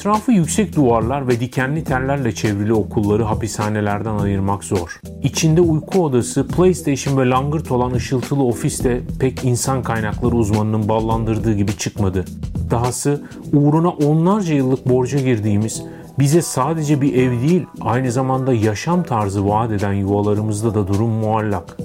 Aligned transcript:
Etrafı 0.00 0.32
yüksek 0.32 0.76
duvarlar 0.76 1.28
ve 1.28 1.40
dikenli 1.40 1.84
tellerle 1.84 2.34
çevrili 2.34 2.74
okulları 2.74 3.22
hapishanelerden 3.24 4.14
ayırmak 4.14 4.64
zor. 4.64 5.00
İçinde 5.22 5.60
uyku 5.60 6.04
odası, 6.04 6.48
PlayStation 6.48 7.18
ve 7.18 7.30
langırt 7.30 7.70
olan 7.70 7.90
ışıltılı 7.90 8.42
ofiste 8.42 9.00
pek 9.18 9.44
insan 9.44 9.82
kaynakları 9.82 10.36
uzmanının 10.36 10.88
ballandırdığı 10.88 11.54
gibi 11.54 11.76
çıkmadı. 11.76 12.24
Dahası 12.70 13.22
uğruna 13.52 13.88
onlarca 13.88 14.54
yıllık 14.54 14.88
borca 14.88 15.18
girdiğimiz, 15.18 15.82
bize 16.18 16.42
sadece 16.42 17.00
bir 17.00 17.14
ev 17.14 17.48
değil 17.48 17.66
aynı 17.80 18.12
zamanda 18.12 18.54
yaşam 18.54 19.02
tarzı 19.02 19.48
vaat 19.48 19.72
eden 19.72 19.92
yuvalarımızda 19.92 20.74
da 20.74 20.88
durum 20.88 21.10
muallak. 21.10 21.76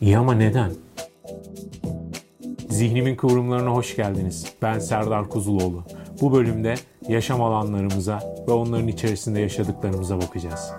İyi 0.00 0.18
ama 0.18 0.34
neden? 0.34 0.70
Zihnimin 2.68 3.16
kıvrımlarına 3.16 3.70
hoş 3.70 3.96
geldiniz. 3.96 4.46
Ben 4.62 4.78
Serdar 4.78 5.28
Kuzuloğlu. 5.28 5.84
Bu 6.20 6.32
bölümde 6.32 6.74
yaşam 7.08 7.42
alanlarımıza 7.42 8.20
ve 8.48 8.52
onların 8.52 8.88
içerisinde 8.88 9.40
yaşadıklarımıza 9.40 10.20
bakacağız. 10.20 10.72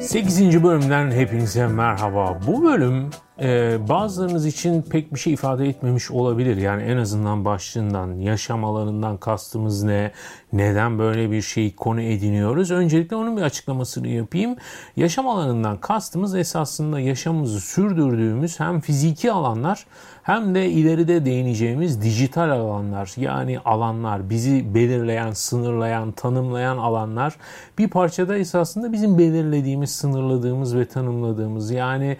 Sekizinci 0.00 0.64
bölümden 0.64 1.10
hepinize 1.10 1.66
merhaba. 1.66 2.38
Bu 2.46 2.62
bölüm 2.62 3.10
e, 3.40 3.78
bazılarınız 3.88 4.46
için 4.46 4.82
pek 4.82 5.14
bir 5.14 5.18
şey 5.18 5.32
ifade 5.32 5.68
etmemiş 5.68 6.10
olabilir. 6.10 6.56
Yani 6.56 6.82
en 6.82 6.96
azından 6.96 7.44
başlığından, 7.44 8.14
yaşam 8.14 8.64
alanından 8.64 9.16
kastımız 9.16 9.82
ne, 9.82 10.12
neden 10.52 10.98
böyle 10.98 11.30
bir 11.30 11.42
şey 11.42 11.74
konu 11.74 12.00
ediniyoruz. 12.00 12.70
Öncelikle 12.70 13.16
onun 13.16 13.36
bir 13.36 13.42
açıklamasını 13.42 14.08
yapayım. 14.08 14.56
Yaşam 14.96 15.28
alanından 15.28 15.76
kastımız 15.76 16.34
esasında 16.34 17.00
yaşamımızı 17.00 17.60
sürdürdüğümüz 17.60 18.60
hem 18.60 18.80
fiziki 18.80 19.32
alanlar 19.32 19.86
hem 20.22 20.54
de 20.54 20.70
ileride 20.70 21.24
değineceğimiz 21.24 22.02
dijital 22.02 22.50
alanlar. 22.50 23.12
Yani 23.16 23.58
alanlar, 23.58 24.30
bizi 24.30 24.74
belirleyen, 24.74 25.30
sınırlayan, 25.30 26.12
tanımlayan 26.12 26.78
alanlar 26.78 27.36
bir 27.78 27.90
parçada 27.90 28.38
esasında 28.38 28.92
bizim 28.92 29.18
belirlediğimiz, 29.18 29.90
sınırladığımız 29.90 30.76
ve 30.76 30.84
tanımladığımız 30.84 31.70
yani 31.70 32.16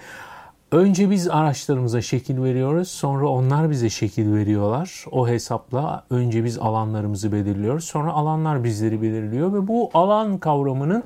Önce 0.72 1.10
biz 1.10 1.28
araçlarımıza 1.28 2.00
şekil 2.00 2.42
veriyoruz, 2.42 2.88
sonra 2.88 3.28
onlar 3.28 3.70
bize 3.70 3.90
şekil 3.90 4.34
veriyorlar. 4.34 5.04
O 5.10 5.28
hesapla 5.28 6.04
önce 6.10 6.44
biz 6.44 6.58
alanlarımızı 6.58 7.32
belirliyoruz, 7.32 7.84
sonra 7.84 8.12
alanlar 8.12 8.64
bizleri 8.64 9.02
belirliyor 9.02 9.52
ve 9.52 9.68
bu 9.68 9.90
alan 9.94 10.38
kavramının 10.38 11.02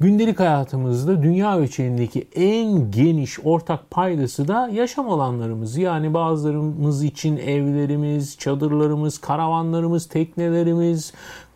gündelik 0.00 0.40
hayatımızda 0.40 1.22
dünya 1.22 1.58
ölçeğindeki 1.58 2.28
en 2.34 2.90
geniş 2.90 3.40
ortak 3.44 3.90
paydası 3.90 4.48
da 4.48 4.68
yaşam 4.68 5.10
alanlarımız. 5.10 5.76
Yani 5.76 6.14
bazılarımız 6.14 7.04
için 7.04 7.36
evlerimiz, 7.36 8.38
çadırlarımız, 8.38 9.18
karavanlarımız, 9.18 10.08
teknelerimiz, 10.08 11.12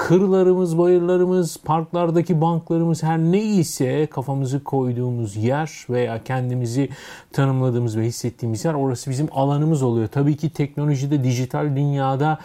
kırlarımız, 0.08 0.78
bayırlarımız, 0.78 1.56
parklardaki 1.56 2.40
banklarımız 2.40 3.02
her 3.02 3.18
neyse 3.18 4.06
kafamızı 4.06 4.64
koyduğumuz 4.64 5.36
yer 5.36 5.86
veya 5.90 6.24
kendimizi 6.24 6.88
tanımladığımız 7.32 7.96
ve 7.96 8.02
hissettiğimiz 8.02 8.64
yer 8.64 8.74
orası 8.74 9.10
bizim 9.10 9.28
alanımız 9.32 9.82
oluyor. 9.82 10.08
Tabii 10.08 10.36
ki 10.36 10.50
teknolojide, 10.50 11.24
dijital 11.24 11.76
dünyada 11.76 12.38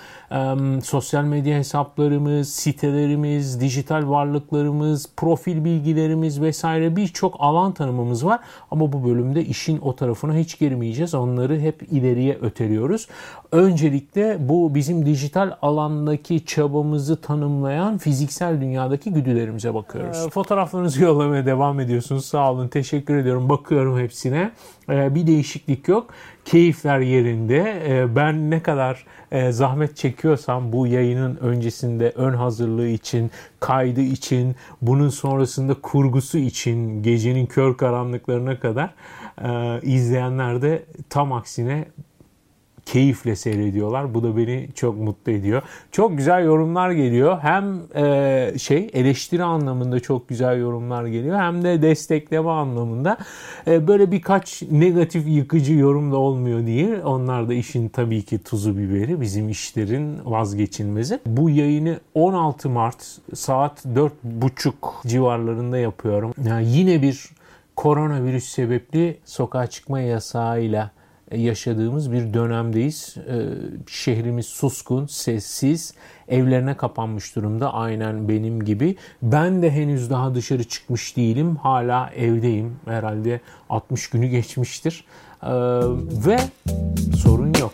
sosyal 0.83 1.23
medya 1.23 1.57
hesaplarımız, 1.57 2.49
sitelerimiz, 2.49 3.61
dijital 3.61 4.09
varlıklarımız, 4.09 5.09
profil 5.17 5.65
bilgilerimiz 5.65 6.41
vesaire 6.41 6.95
birçok 6.95 7.35
alan 7.39 7.71
tanımımız 7.71 8.25
var. 8.25 8.39
Ama 8.71 8.93
bu 8.93 9.05
bölümde 9.05 9.45
işin 9.45 9.79
o 9.81 9.95
tarafına 9.95 10.35
hiç 10.35 10.59
girmeyeceğiz. 10.59 11.13
Onları 11.13 11.59
hep 11.59 11.81
ileriye 11.91 12.37
öteliyoruz. 12.41 13.07
Öncelikle 13.51 14.37
bu 14.39 14.75
bizim 14.75 15.05
dijital 15.05 15.51
alandaki 15.61 16.45
çabamızı 16.45 17.21
tanımlayan 17.21 17.97
fiziksel 17.97 18.61
dünyadaki 18.61 19.13
güdülerimize 19.13 19.73
bakıyoruz. 19.73 20.25
E, 20.27 20.29
fotoğraflarınızı 20.29 21.03
yollamaya 21.03 21.45
devam 21.45 21.79
ediyorsunuz. 21.79 22.25
Sağ 22.25 22.51
olun. 22.51 22.67
Teşekkür 22.67 23.17
ediyorum. 23.17 23.49
Bakıyorum 23.49 23.99
hepsine. 23.99 24.51
E, 24.89 25.15
bir 25.15 25.27
değişiklik 25.27 25.87
yok. 25.87 26.07
Keyifler 26.45 26.99
yerinde. 26.99 27.83
E, 27.87 28.15
ben 28.15 28.51
ne 28.51 28.63
kadar 28.63 29.05
e, 29.31 29.51
zahmet 29.51 29.97
çekiyorsam 29.97 30.71
bu 30.73 30.87
yayının 30.87 31.35
öncesinde 31.35 32.09
ön 32.09 32.33
hazırlığı 32.33 32.87
için, 32.87 33.31
kaydı 33.59 34.01
için, 34.01 34.55
bunun 34.81 35.09
sonrasında 35.09 35.73
kurgusu 35.73 36.37
için 36.37 37.03
gecenin 37.03 37.45
kör 37.45 37.77
karanlıklarına 37.77 38.59
kadar 38.59 38.93
e, 39.43 39.81
izleyenler 39.81 40.61
de 40.61 40.85
tam 41.09 41.33
aksine 41.33 41.85
keyifle 42.85 43.35
seyrediyorlar. 43.35 44.13
Bu 44.13 44.23
da 44.23 44.37
beni 44.37 44.67
çok 44.75 44.97
mutlu 44.97 45.31
ediyor. 45.31 45.61
Çok 45.91 46.17
güzel 46.17 46.45
yorumlar 46.45 46.91
geliyor. 46.91 47.39
Hem 47.41 47.79
e, 47.95 48.53
şey 48.57 48.89
eleştiri 48.93 49.43
anlamında 49.43 49.99
çok 49.99 50.29
güzel 50.29 50.59
yorumlar 50.59 51.05
geliyor. 51.05 51.39
Hem 51.39 51.63
de 51.63 51.81
destekleme 51.81 52.49
anlamında. 52.49 53.17
E, 53.67 53.87
böyle 53.87 54.11
birkaç 54.11 54.61
negatif 54.61 55.27
yıkıcı 55.27 55.73
yorum 55.73 56.11
da 56.11 56.17
olmuyor 56.17 56.65
diye. 56.65 57.03
Onlar 57.03 57.49
da 57.49 57.53
işin 57.53 57.89
tabii 57.89 58.21
ki 58.21 58.43
tuzu 58.43 58.77
biberi. 58.77 59.21
Bizim 59.21 59.49
işlerin 59.49 60.19
vazgeçilmezi. 60.25 61.19
Bu 61.25 61.49
yayını 61.49 61.99
16 62.13 62.69
Mart 62.69 63.17
saat 63.33 63.85
4.30 63.85 64.73
civarlarında 65.07 65.77
yapıyorum. 65.77 66.33
Yani 66.45 66.67
yine 66.67 67.01
bir 67.01 67.29
koronavirüs 67.75 68.45
sebepli 68.45 69.17
sokağa 69.25 69.67
çıkma 69.67 69.99
yasağıyla 69.99 70.91
yaşadığımız 71.31 72.11
bir 72.11 72.33
dönemdeyiz. 72.33 73.15
Ee, 73.17 73.45
şehrimiz 73.87 74.45
suskun, 74.45 75.05
sessiz, 75.05 75.93
evlerine 76.27 76.77
kapanmış 76.77 77.35
durumda 77.35 77.73
aynen 77.73 78.29
benim 78.29 78.63
gibi. 78.63 78.95
Ben 79.21 79.61
de 79.61 79.71
henüz 79.71 80.09
daha 80.09 80.35
dışarı 80.35 80.63
çıkmış 80.63 81.17
değilim. 81.17 81.55
Hala 81.55 82.09
evdeyim. 82.09 82.75
Herhalde 82.85 83.41
60 83.69 84.09
günü 84.09 84.27
geçmiştir. 84.27 85.05
Ee, 85.43 85.49
ve 86.27 86.37
sorun 87.17 87.53
yok. 87.59 87.73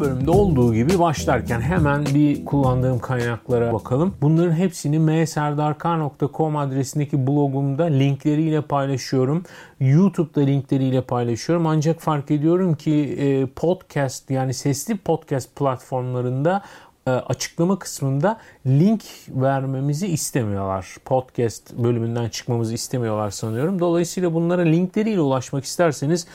Bölümde 0.00 0.30
olduğu 0.30 0.74
gibi 0.74 0.98
başlarken 0.98 1.60
hemen 1.60 2.04
bir 2.04 2.44
kullandığım 2.44 2.98
kaynaklara 2.98 3.72
bakalım. 3.72 4.14
Bunların 4.22 4.52
hepsini 4.52 4.98
mserdarkar.com 4.98 6.56
adresindeki 6.56 7.26
blogumda 7.26 7.84
linkleriyle 7.84 8.60
paylaşıyorum. 8.60 9.44
YouTube'da 9.80 10.40
linkleriyle 10.40 11.00
paylaşıyorum. 11.00 11.66
Ancak 11.66 12.00
fark 12.00 12.30
ediyorum 12.30 12.74
ki 12.74 13.16
e, 13.18 13.46
podcast 13.46 14.30
yani 14.30 14.54
sesli 14.54 14.96
podcast 14.96 15.56
platformlarında 15.56 16.62
açıklama 17.10 17.78
kısmında 17.78 18.38
link 18.66 19.02
vermemizi 19.28 20.06
istemiyorlar. 20.06 20.96
Podcast 21.04 21.76
bölümünden 21.76 22.28
çıkmamızı 22.28 22.74
istemiyorlar 22.74 23.30
sanıyorum. 23.30 23.78
Dolayısıyla 23.78 24.34
bunlara 24.34 24.62
linkleriyle 24.62 25.20
ulaşmak 25.20 25.64
isterseniz 25.64 26.26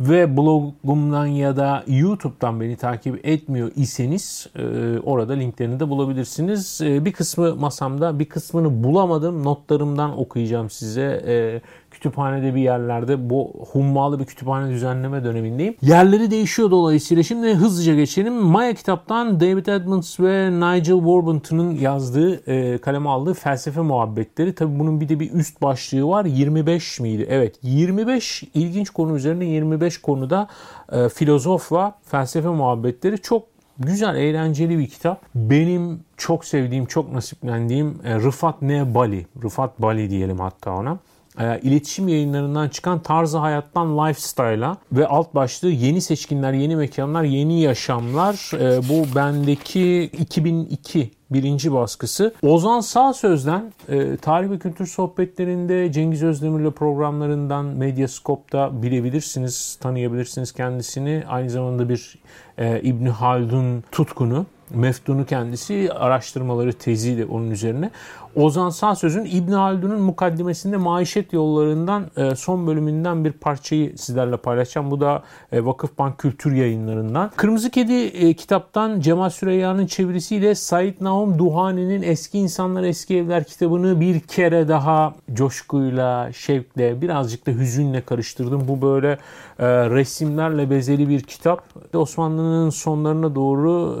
ve 0.00 0.36
blogumdan 0.36 1.26
ya 1.26 1.56
da 1.56 1.84
YouTube'dan 1.86 2.60
beni 2.60 2.76
takip 2.76 3.26
etmiyor 3.26 3.70
iseniz 3.76 4.46
e, 4.56 4.62
orada 4.98 5.32
linklerini 5.32 5.80
de 5.80 5.88
bulabilirsiniz. 5.88 6.80
E, 6.80 7.04
bir 7.04 7.12
kısmı 7.12 7.54
masamda, 7.56 8.18
bir 8.18 8.28
kısmını 8.28 8.84
bulamadım. 8.84 9.44
Notlarımdan 9.44 10.18
okuyacağım 10.18 10.70
size. 10.70 11.62
Kütüphanede 12.06 12.54
bir 12.54 12.60
yerlerde 12.60 13.30
bu 13.30 13.52
hummalı 13.72 14.18
bir 14.20 14.24
kütüphane 14.24 14.72
düzenleme 14.72 15.24
dönemindeyim. 15.24 15.74
Yerleri 15.82 16.30
değişiyor 16.30 16.70
dolayısıyla. 16.70 17.22
Şimdi 17.22 17.54
hızlıca 17.54 17.94
geçelim. 17.94 18.34
Maya 18.34 18.74
kitaptan 18.74 19.40
David 19.40 19.66
Edmonds 19.66 20.20
ve 20.20 20.50
Nigel 20.50 20.96
Warburton'un 20.96 21.70
yazdığı, 21.70 22.50
e, 22.50 22.78
kaleme 22.78 23.08
aldığı 23.08 23.34
felsefe 23.34 23.80
muhabbetleri. 23.80 24.54
Tabi 24.54 24.78
bunun 24.78 25.00
bir 25.00 25.08
de 25.08 25.20
bir 25.20 25.32
üst 25.32 25.62
başlığı 25.62 26.08
var. 26.08 26.24
25 26.24 27.00
miydi? 27.00 27.26
Evet 27.30 27.58
25 27.62 28.44
ilginç 28.54 28.90
konu 28.90 29.16
üzerine 29.16 29.44
25 29.44 29.98
konuda 29.98 30.48
e, 30.92 31.08
filozofla 31.08 31.94
felsefe 32.02 32.48
muhabbetleri 32.48 33.18
çok 33.18 33.42
Güzel, 33.78 34.16
eğlenceli 34.16 34.78
bir 34.78 34.88
kitap. 34.88 35.22
Benim 35.34 36.00
çok 36.16 36.44
sevdiğim, 36.44 36.86
çok 36.86 37.12
nasiplendiğim 37.12 37.98
e, 38.04 38.14
Rıfat 38.14 38.62
Ne 38.62 38.94
Bali. 38.94 39.26
Rıfat 39.42 39.82
Bali 39.82 40.10
diyelim 40.10 40.40
hatta 40.40 40.70
ona 40.70 40.98
e, 41.40 41.60
iletişim 41.60 42.08
yayınlarından 42.08 42.68
çıkan 42.68 42.98
tarzı 42.98 43.38
hayattan 43.38 43.98
lifestyle'a 43.98 44.76
ve 44.92 45.06
alt 45.06 45.34
başlığı 45.34 45.70
yeni 45.70 46.00
seçkinler, 46.00 46.52
yeni 46.52 46.76
mekanlar, 46.76 47.22
yeni 47.22 47.60
yaşamlar. 47.60 48.50
E, 48.54 48.88
bu 48.88 49.14
bendeki 49.16 50.02
2002 50.02 51.10
birinci 51.30 51.72
baskısı. 51.72 52.34
Ozan 52.42 52.80
Sağ 52.80 53.12
Söz'den 53.12 53.72
e, 53.88 54.16
tarih 54.16 54.50
ve 54.50 54.58
kültür 54.58 54.86
sohbetlerinde 54.86 55.92
Cengiz 55.92 56.22
Özdemir'le 56.22 56.70
programlarından 56.70 57.64
Medyascope'da 57.64 58.82
bilebilirsiniz, 58.82 59.78
tanıyabilirsiniz 59.80 60.52
kendisini. 60.52 61.24
Aynı 61.28 61.50
zamanda 61.50 61.88
bir 61.88 62.18
e, 62.58 62.80
İbni 62.80 63.08
Haldun 63.08 63.84
tutkunu. 63.92 64.46
Meftun'u 64.70 65.26
kendisi 65.26 65.90
araştırmaları 65.92 66.72
tezi 66.72 67.26
onun 67.30 67.50
üzerine. 67.50 67.90
Ozan 68.36 68.70
Sağsöz'ün 68.70 69.24
İbn 69.24 69.52
Haldun'un 69.52 70.00
mukaddimesinde 70.00 70.76
maişet 70.76 71.32
yollarından 71.32 72.10
e, 72.16 72.36
son 72.36 72.66
bölümünden 72.66 73.24
bir 73.24 73.32
parçayı 73.32 73.98
sizlerle 73.98 74.36
paylaşacağım. 74.36 74.90
Bu 74.90 75.00
da 75.00 75.22
e, 75.52 75.64
Vakıfbank 75.64 76.18
Kültür 76.18 76.52
Yayınlarından. 76.52 77.30
Kırmızı 77.36 77.70
Kedi 77.70 77.92
e, 77.92 78.34
kitaptan 78.34 79.00
Cemal 79.00 79.30
Süreyya'nın 79.30 79.86
çevirisiyle 79.86 80.54
Said 80.54 80.94
Nahum 81.00 81.38
Duhani'nin 81.38 82.02
Eski 82.02 82.38
İnsanlar 82.38 82.82
Eski 82.82 83.16
Evler 83.16 83.44
kitabını 83.44 84.00
bir 84.00 84.20
kere 84.20 84.68
daha 84.68 85.14
coşkuyla, 85.32 86.32
şevkle, 86.32 87.02
birazcık 87.02 87.46
da 87.46 87.50
hüzünle 87.50 88.00
karıştırdım. 88.00 88.68
Bu 88.68 88.82
böyle 88.82 89.18
resimlerle 89.60 90.70
bezeli 90.70 91.08
bir 91.08 91.20
kitap. 91.20 91.64
Osmanlı'nın 91.94 92.70
sonlarına 92.70 93.34
doğru 93.34 93.98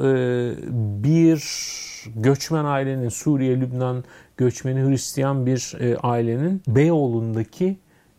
bir 1.04 1.38
göçmen 2.14 2.64
ailenin 2.64 3.08
Suriye, 3.08 3.60
Lübnan 3.60 4.04
göçmeni 4.36 4.88
Hristiyan 4.88 5.46
bir 5.46 5.76
e, 5.80 5.96
ailenin 5.96 6.62
Beyoğlu'ndaki 6.68 7.76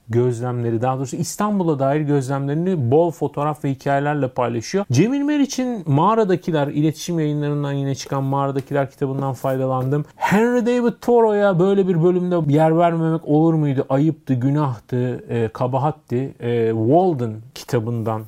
gözlemleri 0.10 0.81
daha 0.81 0.98
doğrusu 0.98 1.16
İstanbul'a 1.16 1.80
dair 1.80 2.02
gözlemlerini 2.02 2.92
bol 2.92 3.12
fotoğraf 3.12 3.64
ve 3.64 3.72
hikayelerle 3.72 4.28
paylaşıyor. 4.28 4.86
Cemil 4.92 5.22
Meriç'in 5.22 5.84
Mağaradakiler 5.86 6.68
iletişim 6.68 7.19
yayınlarından 7.19 7.72
yine 7.72 7.96
çıkan 7.96 8.24
Mağaradakiler 8.24 8.92
kitabından 8.92 9.34
faydalandım. 9.34 10.06
Henry 10.16 10.66
David 10.66 10.94
Thoreau'ya 11.02 11.60
böyle 11.60 11.88
bir 11.88 12.04
bölümde 12.04 12.54
yer 12.54 12.78
vermemek 12.78 13.28
olur 13.28 13.54
muydu? 13.54 13.86
Ayıptı, 13.90 14.34
günahtı, 14.34 15.24
e, 15.30 15.48
kabahatti. 15.48 16.34
E, 16.40 16.72
Walden 16.72 17.34
kitabından 17.56 18.22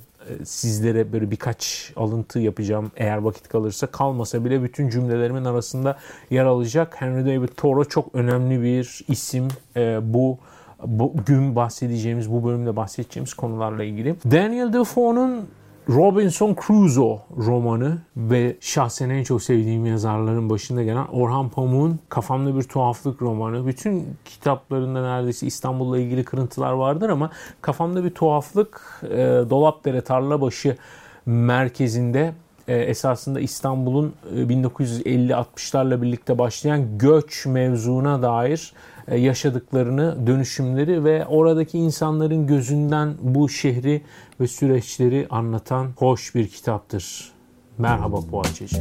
sizlere 0.46 1.14
böyle 1.14 1.32
birkaç 1.32 1.94
alıntı 1.96 2.40
yapacağım 2.40 2.92
eğer 2.98 3.18
vakit 3.18 3.48
kalırsa. 3.48 3.88
Kalmasa 3.88 4.46
bile 4.46 4.64
bütün 4.64 4.90
cümlelerimin 4.90 5.46
arasında 5.46 5.98
yer 6.30 6.46
alacak. 6.46 7.02
Henry 7.02 7.26
David 7.26 7.50
Thoreau 7.58 7.86
çok 7.86 8.16
önemli 8.16 8.64
bir 8.64 9.06
isim. 9.08 9.48
E, 9.76 10.14
bu 10.14 10.38
bugün 10.86 11.56
bahsedeceğimiz, 11.56 12.32
bu 12.32 12.46
bölümde 12.46 12.76
bahsedeceğimiz 12.76 13.34
konularla 13.34 13.84
ilgili. 13.84 14.16
Daniel 14.32 14.74
Defoe'nun 14.74 15.48
Robinson 15.90 16.56
Crusoe 16.68 17.20
romanı 17.38 17.98
ve 18.18 18.58
şahsen 18.62 19.10
en 19.10 19.24
çok 19.24 19.44
sevdiğim 19.44 19.86
yazarların 19.86 20.50
başında 20.50 20.84
gelen 20.84 21.06
Orhan 21.06 21.50
Pamuk'un 21.50 22.00
Kafamda 22.10 22.58
Bir 22.58 22.64
Tuhaflık 22.64 23.22
romanı. 23.22 23.68
Bütün 23.68 24.06
kitaplarında 24.26 25.02
neredeyse 25.02 25.48
İstanbul'la 25.48 26.00
ilgili 26.00 26.24
kırıntılar 26.24 26.72
vardır 26.72 27.10
ama 27.10 27.32
Kafamda 27.62 28.04
Bir 28.04 28.10
Tuhaflık 28.10 29.02
e, 29.04 29.18
Dolapdere 29.50 30.02
Tarlabaşı 30.02 30.78
merkezinde 31.26 32.34
e, 32.68 32.78
esasında 32.78 33.40
İstanbul'un 33.40 34.14
1950-60'larla 34.36 35.98
e, 35.98 36.02
birlikte 36.02 36.38
başlayan 36.38 36.98
göç 36.98 37.46
mevzuna 37.46 38.22
dair 38.22 38.74
yaşadıklarını, 39.16 40.28
dönüşümleri 40.28 41.04
ve 41.04 41.26
oradaki 41.26 41.78
insanların 41.78 42.48
gözünden 42.48 43.14
bu 43.22 43.50
şehri 43.50 44.02
ve 44.40 44.48
süreçleri 44.48 45.28
anlatan 45.30 45.88
hoş 45.98 46.36
bir 46.36 46.48
kitaptır. 46.48 47.32
Merhaba 47.78 48.20
Poğaçacı. 48.32 48.78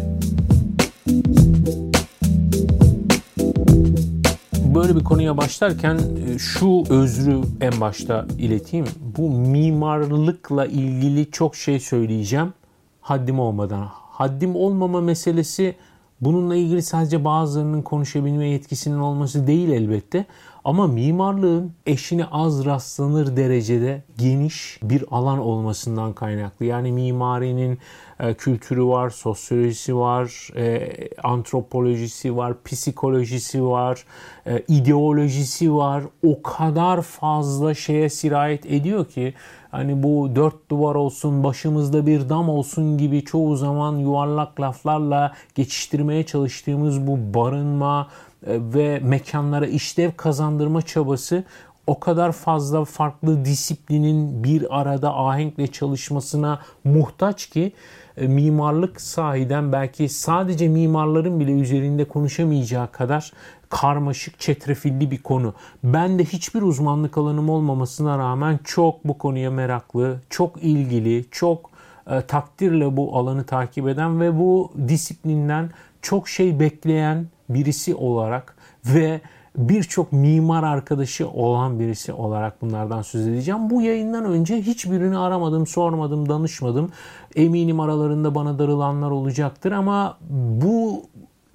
Böyle 4.75 4.97
bir 4.97 5.05
konuya 5.05 5.37
başlarken 5.37 5.99
e, 6.35 6.39
şu 6.39 6.85
özrü 6.91 7.41
en 7.61 7.81
başta 7.81 8.27
ileteyim. 8.39 8.87
Bu 9.19 9.31
mimarlıkla 9.31 10.67
ilgili 10.67 11.31
çok 11.31 11.57
şey 11.57 11.81
söyleyeceğim. 11.81 12.53
Haddim 13.01 13.41
olmadan. 13.41 13.89
Haddim 13.91 14.57
olmama 14.57 15.01
meselesi 15.01 15.75
Bununla 16.21 16.57
ilgili 16.57 16.83
sadece 16.83 17.25
bazılarının 17.25 17.83
konuşabilme 17.83 18.49
yetkisinin 18.49 18.99
olması 18.99 19.47
değil 19.47 19.69
elbette. 19.69 20.27
Ama 20.65 20.87
mimarlığın 20.87 21.73
eşine 21.87 22.25
az 22.25 22.65
rastlanır 22.65 23.37
derecede 23.37 24.03
geniş 24.19 24.79
bir 24.83 25.05
alan 25.11 25.39
olmasından 25.39 26.13
kaynaklı. 26.13 26.67
Yani 26.67 26.93
mimarinin 26.93 27.79
e, 28.21 28.35
kültürü 28.35 28.85
var, 28.85 29.11
sosyolojisi 29.11 29.97
var, 29.97 30.51
e, 30.57 30.91
antropolojisi 31.23 32.37
var, 32.37 32.55
psikolojisi 32.65 33.65
var, 33.65 34.05
e, 34.47 34.63
ideolojisi 34.69 35.75
var. 35.75 36.03
O 36.27 36.43
kadar 36.43 37.03
fazla 37.03 37.75
şeye 37.75 38.09
sirayet 38.09 38.67
ediyor 38.67 39.05
ki 39.05 39.35
hani 39.71 40.03
bu 40.03 40.31
dört 40.37 40.71
duvar 40.71 40.95
olsun, 40.95 41.45
başımızda 41.45 42.07
bir 42.07 42.29
dam 42.29 42.49
olsun 42.49 42.99
gibi 42.99 43.25
çoğu 43.25 43.57
zaman 43.57 43.97
yuvarlak 43.97 44.61
laflarla 44.61 45.33
geçiştirmeye 45.55 46.27
çalıştığımız 46.27 47.07
bu 47.07 47.35
barınma 47.35 48.09
e, 48.47 48.59
ve 48.75 48.99
mekanlara 48.99 49.67
işlev 49.67 50.11
kazandırma 50.17 50.83
çabası 50.83 51.45
o 51.87 52.01
kadar 52.01 52.33
fazla 52.33 52.85
farklı 52.85 53.45
disiplinin 53.45 54.45
bir 54.45 54.81
arada 54.81 55.17
ahenkle 55.17 55.67
çalışmasına 55.67 56.61
muhtaç 56.85 57.47
ki 57.47 57.73
e, 58.17 58.27
mimarlık 58.27 59.01
sahiden 59.01 59.73
belki 59.73 60.09
sadece 60.09 60.69
mimarların 60.69 61.41
bile 61.41 61.53
üzerinde 61.53 62.05
konuşamayacağı 62.05 62.93
kadar 62.93 63.33
karmaşık, 63.69 64.41
çetrefilli 64.41 65.11
bir 65.11 65.23
konu. 65.23 65.55
Ben 65.85 66.19
de 66.19 66.25
hiçbir 66.25 66.63
uzmanlık 66.63 67.19
alanım 67.19 67.51
olmamasına 67.51 68.19
rağmen 68.19 68.59
çok 68.65 69.05
bu 69.05 69.19
konuya 69.19 69.51
meraklı, 69.51 70.21
çok 70.31 70.63
ilgili, 70.63 71.25
çok 71.31 71.71
e, 72.11 72.21
takdirle 72.21 72.97
bu 72.97 73.17
alanı 73.17 73.45
takip 73.45 73.89
eden 73.89 74.21
ve 74.21 74.39
bu 74.39 74.73
disiplinden 74.89 75.71
çok 76.03 76.29
şey 76.29 76.61
bekleyen 76.61 77.27
birisi 77.49 77.95
olarak 77.95 78.57
ve 78.85 79.21
birçok 79.57 80.13
mimar 80.13 80.63
arkadaşı 80.63 81.29
olan 81.29 81.81
birisi 81.81 82.13
olarak 82.13 82.63
bunlardan 82.63 83.03
söz 83.03 83.27
edeceğim. 83.27 83.71
Bu 83.71 83.83
yayından 83.83 84.25
önce 84.25 84.57
hiçbirini 84.57 85.19
aramadım, 85.19 85.67
sormadım, 85.67 86.29
danışmadım. 86.29 86.91
Eminim 87.37 87.81
aralarında 87.81 88.35
bana 88.35 88.59
darılanlar 88.59 89.11
olacaktır 89.11 89.73
ama 89.73 90.19
bu 90.63 91.03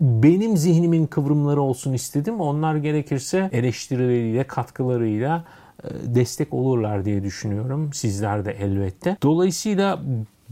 benim 0.04 0.58
zihnimin 0.58 1.08
kıvrımları 1.08 1.62
olsun 1.62 1.94
istedim. 1.94 2.42
Onlar 2.42 2.76
gerekirse 2.76 3.50
eleştirileriyle, 3.52 4.44
katkılarıyla 4.44 5.44
e, 5.84 5.88
destek 6.16 6.54
olurlar 6.54 7.06
diye 7.06 7.24
düşünüyorum. 7.24 7.94
Sizler 7.94 8.46
de 8.46 8.52
elbette. 8.52 9.18
Dolayısıyla 9.22 10.02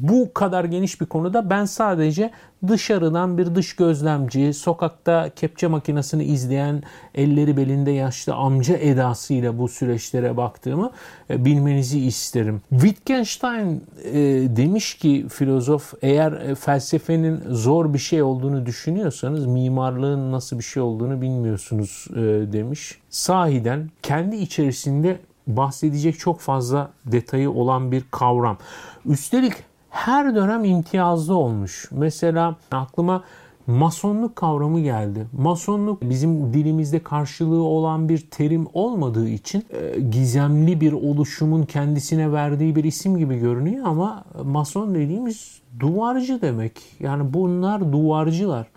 bu 0.02 0.34
kadar 0.34 0.66
geniş 0.66 1.02
bir 1.02 1.06
konuda 1.06 1.50
ben 1.50 1.66
sadece 1.66 2.32
dışarıdan 2.68 3.38
bir 3.38 3.56
dış 3.56 3.76
gözlemci, 3.76 4.54
sokakta 4.54 5.30
kepçe 5.36 5.68
makinesini 5.68 6.24
izleyen 6.24 6.84
elleri 7.16 7.58
belinde 7.58 7.92
yaşlı 7.92 8.34
amca 8.34 8.78
edasıyla 8.78 9.58
bu 9.58 9.68
süreçlere 9.68 10.38
baktığımı 10.38 10.92
e, 11.30 11.46
bilmenizi 11.46 12.00
isterim. 12.00 12.62
Wittgenstein 12.70 13.84
e, 14.04 14.14
demiş 14.56 14.96
ki 14.96 15.26
filozof 15.30 15.94
eğer 16.02 16.32
e, 16.32 16.56
felsefenin 16.56 17.42
zor 17.50 17.94
bir 17.94 18.00
şey 18.00 18.22
olduğunu 18.22 18.66
düşünüyorsanız 18.66 19.46
mimarlığın 19.46 20.32
nasıl 20.32 20.58
bir 20.60 20.64
şey 20.64 20.84
olduğunu 20.84 21.22
bilmiyorsunuz 21.22 22.08
demiş. 22.54 22.98
Sahiden 23.10 23.90
kendi 24.02 24.36
içerisinde 24.36 25.18
bahsedecek 25.48 26.20
çok 26.20 26.40
fazla 26.40 26.92
detayı 27.06 27.52
olan 27.52 27.92
bir 27.92 28.04
kavram. 28.12 28.58
Üstelik 29.06 29.54
her 29.92 30.36
dönem 30.36 30.66
imtiyazlı 30.66 31.36
olmuş. 31.36 31.90
Mesela 31.92 32.56
aklıma 32.72 33.24
masonluk 33.68 34.36
kavramı 34.36 34.80
geldi. 34.80 35.28
Masonluk 35.38 36.02
bizim 36.02 36.54
dilimizde 36.54 37.00
karşılığı 37.00 37.64
olan 37.64 38.10
bir 38.10 38.28
terim 38.32 38.68
olmadığı 38.74 39.30
için 39.30 39.64
e, 39.70 40.00
gizemli 40.00 40.82
bir 40.82 40.94
oluşumun 40.94 41.64
kendisine 41.64 42.32
verdiği 42.32 42.76
bir 42.76 42.84
isim 42.84 43.18
gibi 43.18 43.40
görünüyor 43.40 43.86
ama 43.86 44.24
mason 44.44 44.96
dediğimiz 44.96 45.62
duvarcı 45.80 46.42
demek. 46.42 46.74
Yani 47.00 47.34
bunlar 47.34 47.92
duvarcılar. 47.92 48.68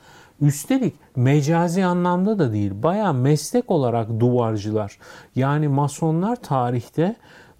Üstelik 0.40 0.94
mecazi 1.16 1.84
anlamda 1.84 2.38
da 2.38 2.52
değil, 2.52 2.72
baya 2.82 3.12
meslek 3.12 3.70
olarak 3.70 4.20
duvarcılar. 4.20 4.98
Yani 5.36 5.68
masonlar 5.68 6.36
tarihte 6.36 7.16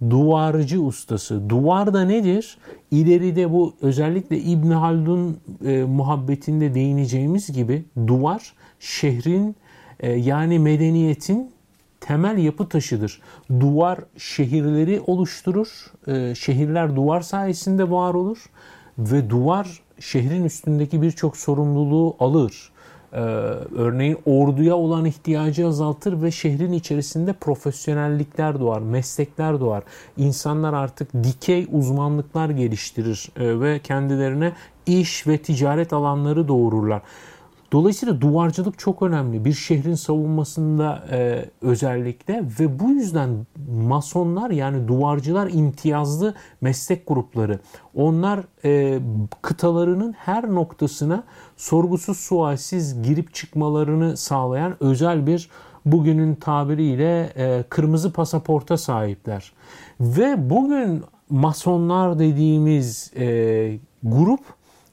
duvarcı 0.09 0.81
ustası. 0.81 1.49
Duvar 1.49 1.93
da 1.93 2.05
nedir? 2.05 2.57
İleride 2.95 3.51
bu 3.51 3.73
özellikle 3.81 4.39
İbn 4.39 4.71
Haldun 4.71 5.37
e, 5.65 5.83
muhabbetinde 5.83 6.73
değineceğimiz 6.73 7.51
gibi 7.51 7.85
duvar 8.07 8.53
şehrin 8.79 9.55
e, 9.99 10.11
yani 10.11 10.59
medeniyetin 10.59 11.51
temel 11.99 12.37
yapı 12.37 12.69
taşıdır. 12.69 13.21
Duvar 13.59 13.99
şehirleri 14.17 15.01
oluşturur. 15.07 15.67
E, 16.07 16.35
şehirler 16.35 16.95
duvar 16.95 17.21
sayesinde 17.21 17.91
var 17.91 18.13
olur 18.13 18.37
ve 18.97 19.29
duvar 19.29 19.81
şehrin 19.99 20.43
üstündeki 20.43 21.01
birçok 21.01 21.37
sorumluluğu 21.37 22.15
alır. 22.19 22.71
Ee, 23.13 23.17
örneğin 23.77 24.17
orduya 24.25 24.75
olan 24.75 25.05
ihtiyacı 25.05 25.67
azaltır 25.67 26.21
ve 26.21 26.31
şehrin 26.31 26.71
içerisinde 26.71 27.33
profesyonellikler 27.33 28.59
doğar, 28.59 28.81
meslekler 28.81 29.59
doğar. 29.59 29.83
İnsanlar 30.17 30.73
artık 30.73 31.13
dikey 31.23 31.67
uzmanlıklar 31.71 32.49
geliştirir 32.49 33.29
e, 33.39 33.59
ve 33.59 33.79
kendilerine 33.79 34.53
iş 34.85 35.27
ve 35.27 35.37
ticaret 35.37 35.93
alanları 35.93 36.47
doğururlar. 36.47 37.01
Dolayısıyla 37.71 38.21
duvarcılık 38.21 38.79
çok 38.79 39.01
önemli 39.01 39.45
bir 39.45 39.53
şehrin 39.53 39.95
savunmasında 39.95 41.03
e, 41.11 41.45
özellikle 41.61 42.43
ve 42.59 42.79
bu 42.79 42.89
yüzden 42.89 43.29
masonlar 43.71 44.49
yani 44.49 44.87
duvarcılar 44.87 45.49
imtiyazlı 45.53 46.33
meslek 46.61 47.07
grupları. 47.07 47.59
Onlar 47.95 48.39
e, 48.65 48.99
kıtalarının 49.41 50.13
her 50.13 50.49
noktasına 50.49 51.23
sorgusuz 51.57 52.17
sualsiz 52.17 53.03
girip 53.03 53.33
çıkmalarını 53.33 54.17
sağlayan 54.17 54.75
özel 54.79 55.27
bir 55.27 55.49
bugünün 55.85 56.35
tabiriyle 56.35 57.33
e, 57.35 57.63
kırmızı 57.69 58.13
pasaporta 58.13 58.77
sahipler. 58.77 59.53
Ve 59.99 60.49
bugün 60.49 61.03
masonlar 61.29 62.19
dediğimiz 62.19 63.11
e, 63.17 63.79
grup 64.03 64.39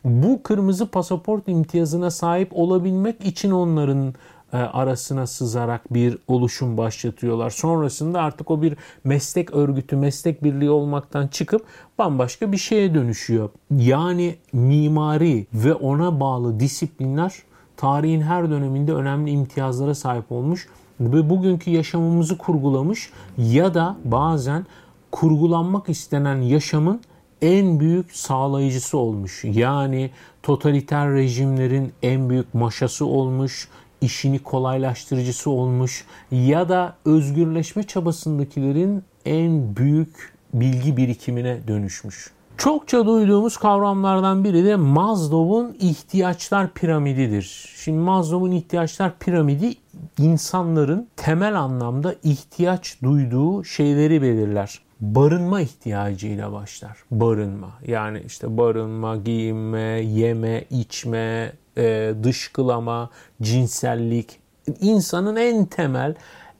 bu 0.05 0.43
kırmızı 0.43 0.87
pasaport 0.87 1.49
imtiyazına 1.49 2.11
sahip 2.11 2.49
olabilmek 2.53 3.25
için 3.25 3.51
onların 3.51 4.15
e, 4.53 4.57
arasına 4.57 5.27
sızarak 5.27 5.95
bir 5.95 6.19
oluşum 6.29 6.77
başlatıyorlar. 6.77 7.51
Sonrasında 7.51 8.21
artık 8.21 8.51
o 8.51 8.63
bir 8.63 8.77
meslek 9.05 9.55
örgütü, 9.55 9.97
meslek 9.97 10.45
birliği 10.45 10.71
olmaktan 10.71 11.27
çıkıp 11.29 11.65
bambaşka 11.99 12.53
bir 12.53 12.57
şeye 12.57 12.95
dönüşüyor. 12.95 13.51
Yani 13.71 14.37
mimari 14.53 15.47
ve 15.55 15.75
ona 15.75 16.21
bağlı 16.21 16.61
disiplinler 16.61 17.35
tarihin 17.77 18.21
her 18.21 18.51
döneminde 18.51 18.93
önemli 18.93 19.31
imtiyazlara 19.31 19.95
sahip 19.95 20.33
olmuş 20.33 20.69
ve 21.01 21.31
bugünkü 21.31 21.71
yaşamımızı 21.71 22.39
kurgulamış 22.39 23.11
ya 23.39 23.75
da 23.75 23.97
bazen 24.05 24.67
kurgulanmak 25.13 25.89
istenen 25.89 26.37
yaşamın 26.37 27.01
en 27.43 27.81
büyük 27.81 28.17
sağlayıcısı 28.17 28.99
olmuş. 28.99 29.45
Yani 29.45 30.11
totaliter 30.43 31.11
rejimlerin 31.11 31.93
en 32.03 32.31
büyük 32.31 32.55
maşası 32.55 33.07
olmuş, 33.07 33.69
işini 34.01 34.39
kolaylaştırıcısı 34.39 35.51
olmuş 35.51 36.05
ya 36.31 36.69
da 36.69 36.97
özgürleşme 37.05 37.83
çabasındakilerin 37.83 39.03
en 39.25 39.77
büyük 39.77 40.33
bilgi 40.55 40.97
birikimine 40.97 41.59
dönüşmüş. 41.69 42.31
Çokça 42.59 43.07
duyduğumuz 43.07 43.57
kavramlardan 43.57 44.45
biri 44.45 44.65
de 44.65 44.77
Maslow'un 44.77 45.77
ihtiyaçlar 45.81 46.73
piramididir. 46.75 47.75
Şimdi 47.77 47.99
Maslow'un 47.99 48.51
ihtiyaçlar 48.53 49.19
piramidi 49.19 49.75
insanların 50.19 51.09
temel 51.17 51.61
anlamda 51.61 52.15
ihtiyaç 52.25 52.97
duyduğu 53.03 53.65
şeyleri 53.65 54.23
belirler 54.23 54.81
barınma 55.03 55.61
ihtiyacıyla 55.61 56.53
başlar. 56.53 56.99
Barınma. 57.11 57.71
Yani 57.87 58.23
işte 58.27 58.57
barınma, 58.57 59.17
giyinme, 59.17 59.81
yeme, 60.01 60.65
içme, 60.71 61.53
e, 61.79 62.15
dışkılama, 62.23 63.11
cinsellik. 63.43 64.39
İnsanın 64.81 65.37
en 65.37 65.65
temel, 65.65 66.15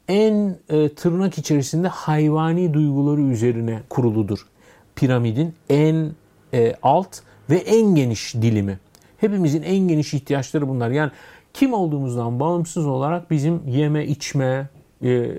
en 0.09 0.57
e, 0.69 0.89
tırnak 0.89 1.39
içerisinde 1.39 1.89
hayvani 1.89 2.75
duyguları 2.75 3.21
üzerine 3.21 3.81
kuruludur. 3.91 4.47
Piramidin 4.97 5.55
en 5.69 6.11
e, 6.55 6.75
alt 6.83 7.19
ve 7.51 7.57
en 7.57 7.95
geniş 7.95 8.35
dilimi. 8.35 8.79
Hepimizin 9.19 9.63
en 9.63 9.89
geniş 9.89 10.15
ihtiyaçları 10.15 10.69
bunlar. 10.69 10.91
Yani 10.91 11.11
kim 11.55 11.73
olduğumuzdan 11.73 12.41
bağımsız 12.41 12.87
olarak 12.87 13.31
bizim 13.31 13.69
yeme, 13.69 14.07
içme, 14.07 14.69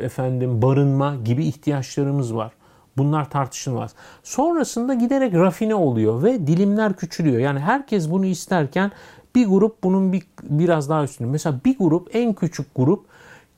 efendim 0.02 0.62
barınma 0.62 1.16
gibi 1.26 1.46
ihtiyaçlarımız 1.46 2.36
var. 2.36 2.52
Bunlar 2.98 3.30
tartışılmaz. 3.30 3.94
Sonrasında 4.24 4.94
giderek 4.94 5.34
rafine 5.34 5.76
oluyor 5.76 6.24
ve 6.24 6.48
dilimler 6.48 6.94
küçülüyor. 6.94 7.40
Yani 7.40 7.60
herkes 7.60 8.12
bunu 8.12 8.26
isterken 8.26 8.92
bir 9.36 9.48
grup 9.48 9.84
bunun 9.84 10.14
bir, 10.14 10.24
biraz 10.44 10.90
daha 10.90 11.04
üstünde. 11.04 11.30
Mesela 11.30 11.60
bir 11.66 11.78
grup 11.78 12.16
en 12.16 12.34
küçük 12.34 12.76
grup 12.76 13.06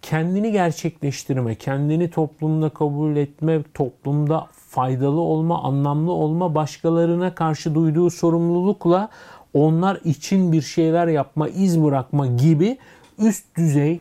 kendini 0.01 0.51
gerçekleştirme, 0.51 1.55
kendini 1.55 2.09
toplumda 2.09 2.69
kabul 2.69 3.15
etme, 3.15 3.63
toplumda 3.73 4.47
faydalı 4.51 5.21
olma, 5.21 5.63
anlamlı 5.63 6.11
olma, 6.11 6.55
başkalarına 6.55 7.35
karşı 7.35 7.75
duyduğu 7.75 8.09
sorumlulukla 8.09 9.09
onlar 9.53 9.99
için 10.03 10.51
bir 10.51 10.61
şeyler 10.61 11.07
yapma, 11.07 11.47
iz 11.47 11.83
bırakma 11.83 12.27
gibi 12.27 12.77
üst 13.17 13.57
düzey 13.57 13.99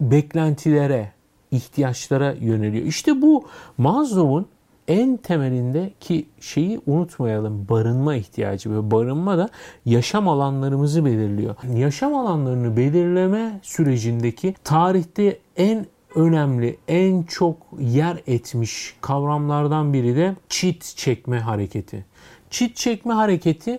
beklentilere, 0.00 1.12
ihtiyaçlara 1.50 2.32
yöneliyor. 2.32 2.86
İşte 2.86 3.22
bu 3.22 3.44
Maslow'un 3.78 4.46
en 4.92 5.16
temelindeki 5.16 6.26
şeyi 6.40 6.80
unutmayalım. 6.86 7.68
Barınma 7.68 8.14
ihtiyacı 8.14 8.70
ve 8.70 8.90
barınma 8.90 9.38
da 9.38 9.48
yaşam 9.84 10.28
alanlarımızı 10.28 11.04
belirliyor. 11.04 11.56
Yaşam 11.76 12.14
alanlarını 12.14 12.76
belirleme 12.76 13.60
sürecindeki 13.62 14.54
tarihte 14.64 15.38
en 15.56 15.86
önemli, 16.14 16.76
en 16.88 17.22
çok 17.22 17.56
yer 17.78 18.22
etmiş 18.26 18.96
kavramlardan 19.00 19.92
biri 19.92 20.16
de 20.16 20.36
çit 20.48 20.94
çekme 20.96 21.40
hareketi. 21.40 22.04
Çit 22.50 22.76
çekme 22.76 23.14
hareketi 23.14 23.78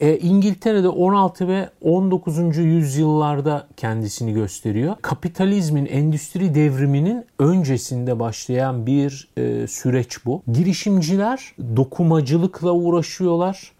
e, 0.00 0.18
İngiltere'de 0.18 0.88
16 0.88 1.48
ve 1.48 1.68
19. 1.82 2.56
yüzyıllarda 2.56 3.66
kendisini 3.76 4.32
gösteriyor. 4.32 4.96
Kapitalizmin, 5.02 5.86
endüstri 5.86 6.54
devriminin 6.54 7.24
öncesinde 7.38 8.20
başlayan 8.20 8.86
bir 8.86 9.28
e, 9.36 9.66
süreç 9.66 10.24
bu. 10.24 10.42
Girişimciler 10.52 11.54
dokumacılıkla 11.76 12.72
uğraşıyorlar. 12.72 13.72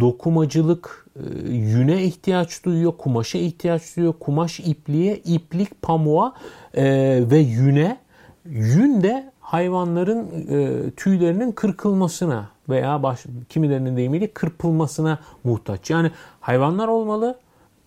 Dokumacılık 0.00 1.06
e, 1.16 1.52
yüne 1.52 2.04
ihtiyaç 2.04 2.64
duyuyor, 2.64 2.92
kumaşa 2.98 3.38
ihtiyaç 3.38 3.96
duyuyor. 3.96 4.14
Kumaş 4.20 4.60
ipliğe, 4.60 5.16
iplik 5.16 5.82
pamuğa 5.82 6.34
e, 6.74 6.84
ve 7.30 7.38
yüne. 7.38 7.96
Yün 8.44 9.02
de 9.02 9.32
hayvanların 9.40 10.26
e, 10.48 10.90
tüylerinin 10.90 11.52
kırkılmasına 11.52 12.51
veya 12.68 13.02
baş, 13.02 13.24
kimilerinin 13.48 13.96
deyimiyle 13.96 14.26
kırpılmasına 14.32 15.18
muhtaç. 15.44 15.90
Yani 15.90 16.10
hayvanlar 16.40 16.88
olmalı, 16.88 17.38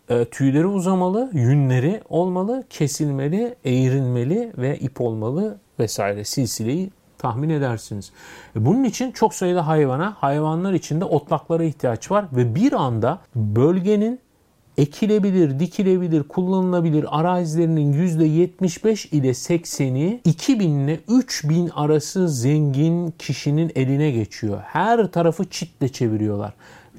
e, 0.10 0.26
tüyleri 0.26 0.68
uzamalı, 0.68 1.30
yünleri 1.34 2.02
olmalı, 2.10 2.64
kesilmeli, 2.70 3.56
eğrilmeli 3.66 4.54
ve 4.58 4.78
ip 4.80 5.02
olmalı 5.02 5.58
vesaire 5.80 6.24
silsileyi 6.24 6.90
tahmin 7.18 7.50
edersiniz. 7.50 8.12
E, 8.56 8.66
bunun 8.66 8.84
için 8.84 9.12
çok 9.12 9.34
sayıda 9.34 9.68
hayvana, 9.68 10.16
hayvanlar 10.20 10.74
için 10.74 11.02
de 11.02 11.06
otlaklara 11.06 11.64
ihtiyaç 11.64 12.12
var 12.12 12.26
ve 12.32 12.56
bir 12.56 12.74
anda 12.74 13.20
bölgenin 13.36 14.20
ekilebilir, 14.78 15.60
dikilebilir, 15.60 16.24
kullanılabilir 16.24 17.20
arazilerinin 17.20 17.94
%75 17.94 19.16
ile 19.16 19.30
80'i 19.30 20.22
2000 20.26 20.70
ile 20.70 21.00
3000 21.08 21.70
arası 21.70 22.30
zengin 22.30 23.14
kişinin 23.20 23.72
eline 23.76 24.12
geçiyor. 24.12 24.62
Her 24.66 25.08
tarafı 25.08 25.50
çitle 25.50 25.90
çeviriyorlar. 25.90 26.54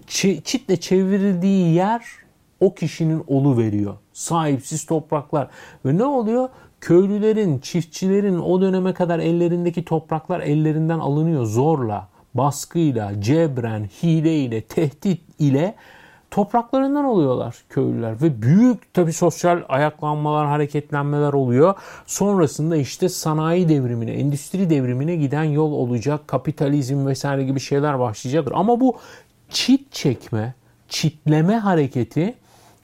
Ç- 0.08 0.42
çitle 0.42 0.76
çevrildiği 0.76 1.74
yer 1.74 2.04
o 2.60 2.74
kişinin 2.74 3.24
olu 3.26 3.58
veriyor. 3.58 3.94
Sahipsiz 4.12 4.86
topraklar. 4.86 5.48
Ve 5.84 5.98
ne 5.98 6.04
oluyor? 6.04 6.48
Köylülerin, 6.80 7.58
çiftçilerin 7.58 8.38
o 8.38 8.60
döneme 8.60 8.94
kadar 8.94 9.18
ellerindeki 9.18 9.84
topraklar 9.84 10.40
ellerinden 10.40 10.98
alınıyor 10.98 11.44
zorla, 11.44 12.08
baskıyla, 12.34 13.20
cebren, 13.20 13.88
hileyle, 14.02 14.60
tehdit 14.60 15.20
ile 15.38 15.74
topraklarından 16.36 17.04
oluyorlar 17.04 17.56
köylüler 17.68 18.22
ve 18.22 18.42
büyük 18.42 18.94
tabi 18.94 19.12
sosyal 19.12 19.62
ayaklanmalar, 19.68 20.46
hareketlenmeler 20.46 21.32
oluyor. 21.32 21.74
Sonrasında 22.06 22.76
işte 22.76 23.08
sanayi 23.08 23.68
devrimine, 23.68 24.12
endüstri 24.12 24.70
devrimine 24.70 25.16
giden 25.16 25.44
yol 25.44 25.72
olacak. 25.72 26.28
Kapitalizm 26.28 27.06
vesaire 27.06 27.44
gibi 27.44 27.60
şeyler 27.60 27.98
başlayacaktır. 27.98 28.52
Ama 28.56 28.80
bu 28.80 28.96
çit 29.50 29.92
çekme, 29.92 30.54
çitleme 30.88 31.56
hareketi 31.56 32.34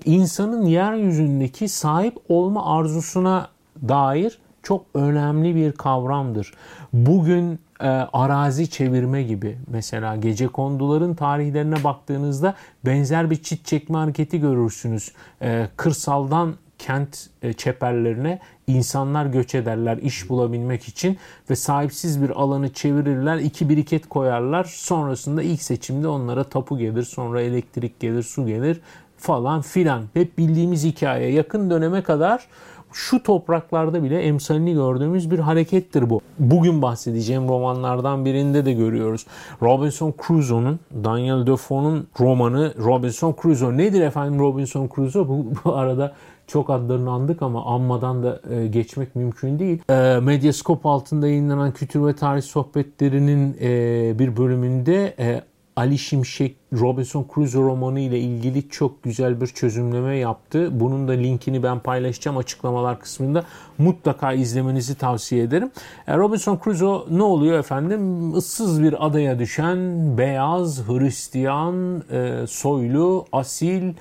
insanın 0.04 0.66
yeryüzündeki 0.66 1.68
sahip 1.68 2.16
olma 2.28 2.78
arzusuna 2.78 3.49
dair 3.88 4.38
çok 4.62 4.85
önemli 4.94 5.54
bir 5.56 5.73
kavramdır. 5.73 6.54
Bugün 6.92 7.61
e, 7.83 7.87
arazi 8.12 8.71
çevirme 8.71 9.23
gibi 9.23 9.59
mesela 9.67 10.17
gece 10.17 10.49
konduların 10.49 11.15
tarihlerine 11.15 11.85
baktığınızda 11.85 12.55
benzer 12.87 13.31
bir 13.31 13.43
çit 13.43 13.67
çekme 13.67 13.99
hareketi 13.99 14.41
görürsünüz. 14.41 15.12
E, 15.43 15.69
kırsaldan 15.77 16.55
kent 16.79 17.27
e, 17.43 17.53
çeperlerine 17.53 18.39
insanlar 18.67 19.27
göç 19.27 19.55
ederler 19.55 19.97
iş 19.97 20.29
bulabilmek 20.29 20.89
için 20.89 21.19
ve 21.51 21.57
sahipsiz 21.57 22.23
bir 22.23 22.31
alanı 22.31 22.73
çevirirler, 22.73 23.37
iki 23.37 23.69
biriket 23.69 24.09
koyarlar. 24.09 24.65
Sonrasında 24.65 25.43
ilk 25.43 25.62
seçimde 25.62 26.09
onlara 26.09 26.45
tapu 26.45 26.79
gelir, 26.79 27.03
sonra 27.03 27.43
elektrik 27.43 28.01
gelir, 28.01 28.23
su 28.23 28.47
gelir 28.47 28.81
falan 29.17 29.62
filan. 29.62 30.05
Hep 30.15 30.39
bildiğimiz 30.39 30.85
hikaye. 30.85 31.33
Yakın 31.33 31.71
döneme 31.71 32.03
kadar 32.03 32.47
şu 32.93 33.23
topraklarda 33.23 34.03
bile 34.03 34.23
emsalini 34.23 34.73
gördüğümüz 34.73 35.31
bir 35.31 35.39
harekettir 35.39 36.11
bu. 36.11 36.21
Bugün 36.39 36.83
bahsedeceğim 36.83 37.49
romanlardan 37.49 38.25
birinde 38.25 38.65
de 38.65 38.73
görüyoruz. 38.73 39.27
Robinson 39.63 40.15
Crusoe'nun, 40.27 40.81
Daniel 41.05 41.47
Defoe'nun 41.47 42.07
romanı 42.21 42.75
Robinson 42.79 43.35
Crusoe. 43.43 43.77
Nedir 43.77 44.01
efendim 44.01 44.41
Robinson 44.41 44.91
Crusoe? 44.95 45.29
Bu, 45.29 45.47
bu 45.65 45.75
arada 45.75 46.13
çok 46.47 46.71
adlarını 46.71 47.11
andık 47.11 47.43
ama 47.43 47.65
anmadan 47.65 48.23
da 48.23 48.41
e, 48.51 48.67
geçmek 48.67 49.17
mümkün 49.17 49.59
değil. 49.59 49.83
E, 49.91 50.21
Medyascope 50.21 50.89
altında 50.89 51.29
yayınlanan 51.29 51.73
kültür 51.73 52.07
ve 52.07 52.17
tarih 52.17 52.43
sohbetlerinin 52.43 53.57
e, 53.61 54.19
bir 54.19 54.37
bölümünde 54.37 55.15
e, 55.19 55.43
Ali 55.76 55.99
Şimşek 55.99 56.57
Robinson 56.73 57.26
Crusoe 57.35 57.62
romanı 57.62 58.00
ile 58.00 58.21
ilgili 58.21 58.69
çok 58.69 59.02
güzel 59.02 59.41
bir 59.41 59.47
çözümleme 59.47 60.17
yaptı. 60.17 60.81
Bunun 60.81 61.09
da 61.09 61.12
linkini 61.12 61.62
ben 61.62 61.79
paylaşacağım 61.79 62.37
açıklamalar 62.37 63.00
kısmında. 63.00 63.45
Mutlaka 63.79 64.33
izlemenizi 64.33 64.95
tavsiye 64.95 65.43
ederim. 65.43 65.71
E, 66.07 66.17
Robinson 66.17 66.61
Crusoe 66.64 67.05
ne 67.11 67.23
oluyor 67.23 67.59
efendim? 67.59 68.31
Issız 68.37 68.83
bir 68.83 69.07
adaya 69.07 69.38
düşen 69.38 69.79
beyaz, 70.19 70.88
Hristiyan, 70.88 72.02
e, 72.11 72.47
soylu, 72.49 73.26
asil, 73.33 73.93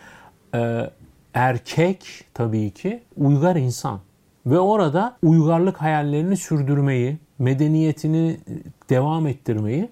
e, 0.56 0.90
erkek 1.34 2.25
tabii 2.34 2.72
ki 2.72 3.04
uygar 3.18 3.56
insan. 3.56 4.00
Ve 4.46 4.60
orada 4.60 5.18
uygarlık 5.24 5.82
hayallerini 5.82 6.38
sürdürmeyi, 6.38 7.18
medeniyetini 7.40 8.38
devam 8.90 9.28
ettirmeyi 9.28 9.90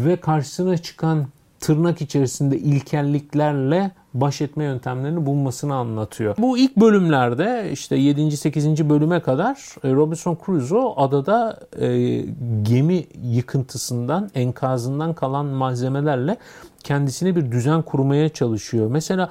ve 0.00 0.16
karşısına 0.16 0.76
çıkan 0.76 1.26
tırnak 1.60 2.00
içerisinde 2.00 2.58
ilkelliklerle 2.58 3.90
baş 4.14 4.40
etme 4.40 4.64
yöntemlerini 4.64 5.26
bulmasını 5.26 5.74
anlatıyor. 5.74 6.34
Bu 6.38 6.58
ilk 6.58 6.76
bölümlerde 6.76 7.70
işte 7.72 7.96
7. 7.96 8.36
8. 8.36 8.88
bölüme 8.88 9.20
kadar 9.20 9.54
e, 9.84 9.92
Robinson 9.92 10.38
Crusoe 10.46 10.94
adada 10.96 11.60
e, 11.80 12.18
gemi 12.62 13.04
yıkıntısından, 13.22 14.30
enkazından 14.34 15.14
kalan 15.14 15.46
malzemelerle 15.46 16.36
kendisine 16.82 17.36
bir 17.36 17.52
düzen 17.52 17.82
kurmaya 17.82 18.28
çalışıyor. 18.28 18.90
Mesela 18.90 19.30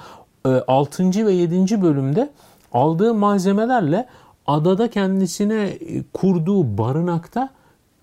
6. 0.68 1.04
E, 1.04 1.26
ve 1.26 1.32
7. 1.32 1.82
bölümde 1.82 2.30
aldığı 2.74 3.14
malzemelerle 3.14 4.08
adada 4.48 4.90
kendisine 4.90 5.64
e, 5.64 6.04
kurduğu 6.14 6.78
barınakta 6.78 7.50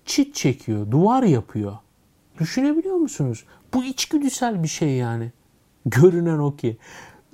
çit 0.05 0.35
çekiyor, 0.35 0.91
duvar 0.91 1.23
yapıyor. 1.23 1.73
Düşünebiliyor 2.41 2.95
musunuz? 2.95 3.45
Bu 3.73 3.83
içgüdüsel 3.83 4.63
bir 4.63 4.67
şey 4.67 4.89
yani. 4.89 5.31
Görünen 5.85 6.37
o 6.37 6.55
ki. 6.55 6.77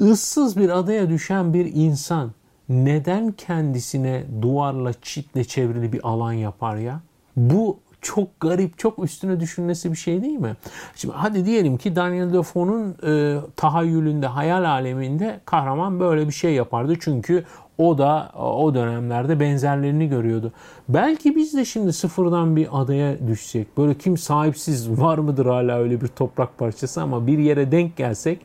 ıssız 0.01 0.57
bir 0.57 0.69
adaya 0.69 1.09
düşen 1.09 1.53
bir 1.53 1.71
insan 1.73 2.31
neden 2.69 3.31
kendisine 3.31 4.23
duvarla, 4.41 4.93
çitle 5.01 5.43
çevrili 5.43 5.93
bir 5.93 6.07
alan 6.07 6.33
yapar 6.33 6.75
ya? 6.75 7.01
Bu 7.37 7.79
çok 8.01 8.39
garip, 8.39 8.77
çok 8.79 9.03
üstüne 9.03 9.39
düşünmesi 9.39 9.91
bir 9.91 9.97
şey 9.97 10.21
değil 10.21 10.39
mi? 10.39 10.55
Şimdi 10.95 11.13
hadi 11.17 11.45
diyelim 11.45 11.77
ki 11.77 11.95
Daniel 11.95 12.33
Defoe'nun 12.33 12.95
e, 13.03 13.37
tahayyülünde, 13.55 14.27
hayal 14.27 14.63
aleminde 14.63 15.39
kahraman 15.45 15.99
böyle 15.99 16.27
bir 16.27 16.33
şey 16.33 16.53
yapardı. 16.53 16.93
Çünkü 16.99 17.45
o 17.77 17.97
da 17.97 18.31
o 18.39 18.73
dönemlerde 18.73 19.39
benzerlerini 19.39 20.09
görüyordu. 20.09 20.51
Belki 20.89 21.35
biz 21.35 21.53
de 21.53 21.65
şimdi 21.65 21.93
sıfırdan 21.93 22.55
bir 22.55 22.67
adaya 22.71 23.27
düşsek. 23.27 23.77
Böyle 23.77 23.93
kim 23.93 24.17
sahipsiz 24.17 24.89
var 24.89 25.17
mıdır 25.17 25.45
hala 25.45 25.77
öyle 25.79 26.01
bir 26.01 26.07
toprak 26.07 26.57
parçası 26.57 27.01
ama 27.01 27.27
bir 27.27 27.37
yere 27.37 27.71
denk 27.71 27.97
gelsek 27.97 28.39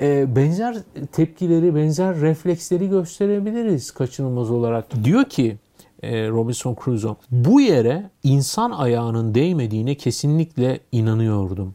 e, 0.00 0.36
benzer 0.36 0.76
tepkileri, 1.12 1.74
benzer 1.74 2.20
refleksleri 2.20 2.88
gösterebiliriz 2.88 3.90
kaçınılmaz 3.90 4.50
olarak. 4.50 5.04
Diyor 5.04 5.24
ki 5.24 5.56
e, 6.02 6.28
Robinson 6.28 6.76
Crusoe 6.84 7.16
bu 7.30 7.60
yere 7.60 8.10
insan 8.22 8.70
ayağının 8.70 9.34
değmediğine 9.34 9.94
kesinlikle 9.94 10.80
inanıyordum. 10.92 11.74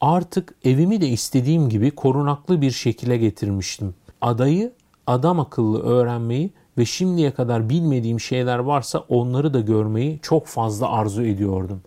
Artık 0.00 0.54
evimi 0.64 1.00
de 1.00 1.08
istediğim 1.08 1.68
gibi 1.68 1.90
korunaklı 1.90 2.60
bir 2.60 2.70
şekilde 2.70 3.16
getirmiştim. 3.16 3.94
Adayı 4.20 4.72
adam 5.06 5.40
akıllı 5.40 5.82
öğrenmeyi 5.82 6.50
ve 6.78 6.84
şimdiye 6.84 7.30
kadar 7.30 7.68
bilmediğim 7.68 8.20
şeyler 8.20 8.58
varsa 8.58 9.04
onları 9.08 9.54
da 9.54 9.60
görmeyi 9.60 10.18
çok 10.22 10.46
fazla 10.46 10.90
arzu 10.90 11.22
ediyordum. 11.22 11.80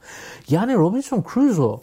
Yani 0.49 0.73
Robinson 0.73 1.23
Crusoe 1.33 1.79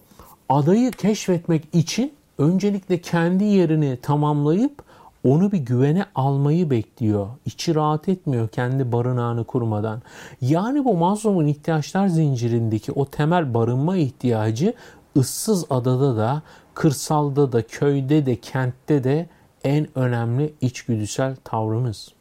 adayı 0.48 0.90
keşfetmek 0.90 1.64
için 1.72 2.12
öncelikle 2.38 3.00
kendi 3.00 3.44
yerini 3.44 3.98
tamamlayıp 4.02 4.82
onu 5.24 5.52
bir 5.52 5.58
güvene 5.58 6.04
almayı 6.14 6.70
bekliyor. 6.70 7.26
İçi 7.46 7.74
rahat 7.74 8.08
etmiyor 8.08 8.48
kendi 8.48 8.92
barınağını 8.92 9.44
kurmadan. 9.44 10.02
Yani 10.40 10.84
bu 10.84 10.96
Maslow'un 10.96 11.46
ihtiyaçlar 11.46 12.08
zincirindeki 12.08 12.92
o 12.92 13.06
temel 13.06 13.54
barınma 13.54 13.96
ihtiyacı 13.96 14.74
ıssız 15.16 15.64
adada 15.70 16.16
da, 16.16 16.42
kırsalda 16.74 17.52
da, 17.52 17.62
köyde 17.62 18.26
de, 18.26 18.36
kentte 18.36 19.04
de 19.04 19.26
en 19.64 19.98
önemli 19.98 20.54
içgüdüsel 20.60 21.36
tavrımız. 21.44 22.12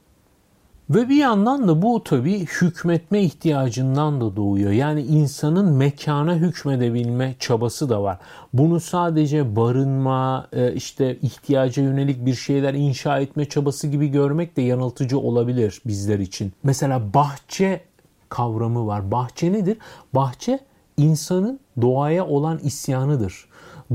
Ve 0.90 1.10
bir 1.10 1.16
yandan 1.16 1.68
da 1.68 1.82
bu 1.82 2.04
tabii 2.04 2.40
hükmetme 2.46 3.22
ihtiyacından 3.22 4.22
da 4.22 4.36
doğuyor. 4.36 4.72
Yani 4.72 5.02
insanın 5.02 5.74
mekana 5.74 6.36
hükmedebilme 6.36 7.36
çabası 7.40 7.90
da 7.90 8.04
var. 8.04 8.18
Bunu 8.54 8.80
sadece 8.80 9.56
barınma, 9.56 10.48
e, 10.54 10.74
işte 10.74 11.18
ihtiyaca 11.22 11.84
yönelik 11.84 12.26
bir 12.26 12.34
şeyler 12.34 12.74
inşa 12.74 13.20
etme 13.20 13.46
çabası 13.46 13.88
gibi 13.88 14.08
görmek 14.08 14.58
de 14.58 14.62
yanıltıcı 14.62 15.20
olabilir 15.20 15.82
bizler 15.86 16.20
için. 16.20 16.54
Mesela 16.64 17.14
bahçe 17.14 17.82
kavramı 18.30 18.88
var. 18.88 19.12
Bahçe 19.12 19.54
nedir? 19.54 19.78
Bahçe 20.16 20.60
insanın 20.98 21.60
doğaya 21.82 22.28
olan 22.28 22.60
isyanıdır. 22.64 23.46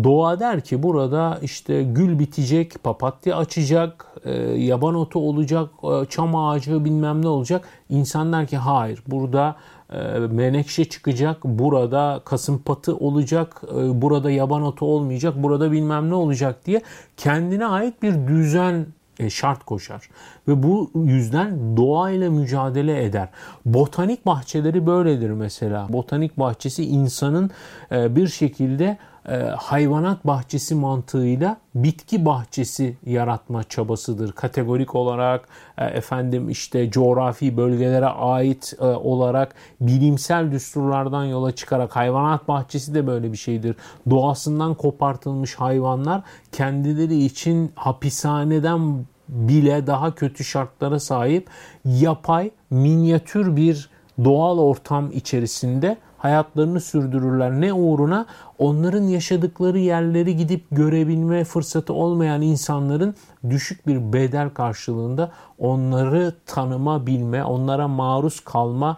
Doğa 0.04 0.40
der 0.40 0.60
ki 0.60 0.82
burada 0.82 1.38
işte 1.42 1.82
gül 1.82 2.18
bitecek, 2.18 2.84
papatya 2.84 3.36
açacak, 3.36 4.06
e, 4.24 4.32
yaban 4.42 4.94
otu 4.94 5.18
olacak, 5.18 5.70
e, 5.82 6.06
çam 6.08 6.36
ağacı 6.36 6.84
bilmem 6.84 7.22
ne 7.22 7.28
olacak. 7.28 7.68
İnsan 7.88 8.32
der 8.32 8.46
ki 8.46 8.56
hayır 8.56 9.02
burada 9.06 9.56
e, 9.92 9.98
menekşe 10.18 10.84
çıkacak, 10.84 11.44
burada 11.44 12.20
kasımpatı 12.24 12.96
olacak, 12.96 13.62
e, 13.72 14.02
burada 14.02 14.30
yaban 14.30 14.62
otu 14.62 14.86
olmayacak, 14.86 15.34
burada 15.42 15.72
bilmem 15.72 16.10
ne 16.10 16.14
olacak 16.14 16.66
diye 16.66 16.82
kendine 17.16 17.66
ait 17.66 18.02
bir 18.02 18.28
düzen 18.28 18.86
şart 19.28 19.64
koşar. 19.64 20.08
Ve 20.48 20.62
bu 20.62 20.90
yüzden 20.94 21.76
doğayla 21.76 22.30
mücadele 22.30 23.04
eder. 23.04 23.28
Botanik 23.64 24.26
bahçeleri 24.26 24.86
böyledir 24.86 25.30
mesela. 25.30 25.86
Botanik 25.88 26.38
bahçesi 26.38 26.84
insanın 26.84 27.50
bir 27.90 28.26
şekilde 28.26 28.98
e, 29.28 29.36
hayvanat 29.36 30.26
bahçesi 30.26 30.74
mantığıyla 30.74 31.56
bitki 31.74 32.24
bahçesi 32.24 32.96
yaratma 33.06 33.64
çabasıdır. 33.64 34.32
Kategorik 34.32 34.94
olarak 34.94 35.48
efendim 35.78 36.50
işte 36.50 36.90
coğrafi 36.90 37.56
bölgelere 37.56 38.06
ait 38.06 38.74
olarak 38.80 39.54
bilimsel 39.80 40.52
düsturlardan 40.52 41.24
yola 41.24 41.52
çıkarak 41.52 41.96
hayvanat 41.96 42.48
bahçesi 42.48 42.94
de 42.94 43.06
böyle 43.06 43.32
bir 43.32 43.36
şeydir. 43.36 43.76
Doğasından 44.10 44.74
kopartılmış 44.74 45.54
hayvanlar 45.54 46.22
kendileri 46.52 47.24
için 47.24 47.72
hapishaneden 47.74 49.04
bile 49.28 49.86
daha 49.86 50.14
kötü 50.14 50.44
şartlara 50.44 51.00
sahip 51.00 51.48
yapay 51.84 52.50
minyatür 52.70 53.56
bir 53.56 53.90
doğal 54.24 54.58
ortam 54.58 55.10
içerisinde 55.12 55.96
hayatlarını 56.18 56.80
sürdürürler. 56.80 57.60
Ne 57.60 57.72
uğruna? 57.72 58.26
Onların 58.58 59.02
yaşadıkları 59.02 59.78
yerleri 59.78 60.36
gidip 60.36 60.64
görebilme 60.70 61.44
fırsatı 61.44 61.92
olmayan 61.92 62.42
insanların 62.42 63.14
düşük 63.50 63.86
bir 63.86 64.12
bedel 64.12 64.50
karşılığında 64.50 65.30
onları 65.58 66.34
tanıma, 66.46 67.06
bilme, 67.06 67.44
onlara 67.44 67.88
maruz 67.88 68.40
kalma 68.40 68.96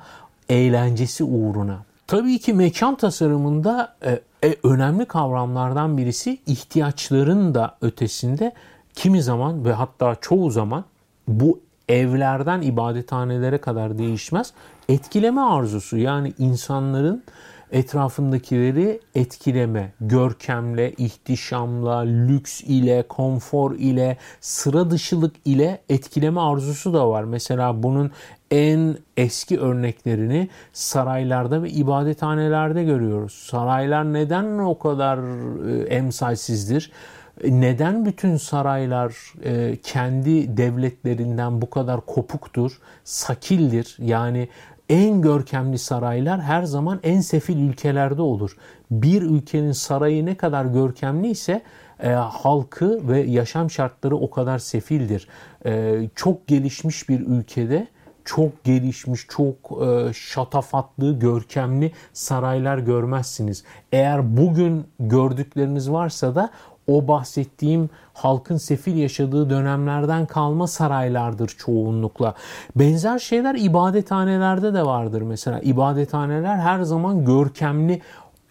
eğlencesi 0.48 1.24
uğruna. 1.24 1.78
Tabii 2.06 2.38
ki 2.38 2.52
mekan 2.52 2.94
tasarımında 2.94 3.94
e, 4.04 4.20
e, 4.44 4.56
önemli 4.62 5.04
kavramlardan 5.04 5.98
birisi 5.98 6.38
ihtiyaçların 6.46 7.54
da 7.54 7.76
ötesinde 7.82 8.52
kimi 8.94 9.22
zaman 9.22 9.64
ve 9.64 9.72
hatta 9.72 10.16
çoğu 10.20 10.50
zaman 10.50 10.84
bu 11.28 11.60
evlerden 11.88 12.62
ibadethanelere 12.62 13.58
kadar 13.58 13.98
değişmez. 13.98 14.52
Etkileme 14.90 15.40
arzusu 15.40 15.98
yani 15.98 16.32
insanların 16.38 17.22
etrafındakileri 17.72 19.00
etkileme, 19.14 19.92
görkemle, 20.00 20.92
ihtişamla, 20.92 21.98
lüks 22.00 22.60
ile, 22.60 23.02
konfor 23.08 23.74
ile, 23.74 24.16
sıra 24.40 24.90
dışılık 24.90 25.36
ile 25.44 25.80
etkileme 25.88 26.40
arzusu 26.40 26.94
da 26.94 27.10
var. 27.10 27.24
Mesela 27.24 27.82
bunun 27.82 28.10
en 28.50 28.96
eski 29.16 29.60
örneklerini 29.60 30.48
saraylarda 30.72 31.62
ve 31.62 31.70
ibadethanelerde 31.70 32.84
görüyoruz. 32.84 33.32
Saraylar 33.32 34.12
neden 34.12 34.58
o 34.58 34.78
kadar 34.78 35.18
e, 35.68 35.82
emsalsizdir? 35.82 36.92
Neden 37.48 38.06
bütün 38.06 38.36
saraylar 38.36 39.14
e, 39.44 39.76
kendi 39.82 40.56
devletlerinden 40.56 41.62
bu 41.62 41.70
kadar 41.70 42.00
kopuktur, 42.00 42.78
sakildir? 43.04 43.96
Yani 43.98 44.48
en 44.90 45.22
görkemli 45.22 45.78
saraylar 45.78 46.40
her 46.40 46.62
zaman 46.62 47.00
en 47.02 47.20
sefil 47.20 47.68
ülkelerde 47.68 48.22
olur. 48.22 48.56
Bir 48.90 49.22
ülkenin 49.22 49.72
sarayı 49.72 50.26
ne 50.26 50.34
kadar 50.34 50.64
görkemli 50.64 51.28
ise 51.30 51.62
e, 52.02 52.08
halkı 52.10 53.08
ve 53.08 53.20
yaşam 53.20 53.70
şartları 53.70 54.16
o 54.16 54.30
kadar 54.30 54.58
sefildir. 54.58 55.28
E, 55.66 56.00
çok 56.14 56.46
gelişmiş 56.46 57.08
bir 57.08 57.20
ülkede 57.20 57.86
çok 58.24 58.64
gelişmiş, 58.64 59.26
çok 59.28 59.54
e, 59.82 60.12
şatafatlı, 60.12 61.18
görkemli 61.18 61.92
saraylar 62.12 62.78
görmezsiniz. 62.78 63.64
Eğer 63.92 64.36
bugün 64.36 64.84
gördükleriniz 65.00 65.90
varsa 65.90 66.34
da 66.34 66.50
o 66.90 67.08
bahsettiğim 67.08 67.90
halkın 68.14 68.56
sefil 68.56 68.96
yaşadığı 68.96 69.50
dönemlerden 69.50 70.26
kalma 70.26 70.66
saraylardır 70.66 71.48
çoğunlukla. 71.48 72.34
Benzer 72.76 73.18
şeyler 73.18 73.54
ibadethanelerde 73.54 74.74
de 74.74 74.82
vardır 74.82 75.22
mesela. 75.22 75.60
İbadethaneler 75.60 76.56
her 76.56 76.82
zaman 76.82 77.24
görkemli 77.24 78.02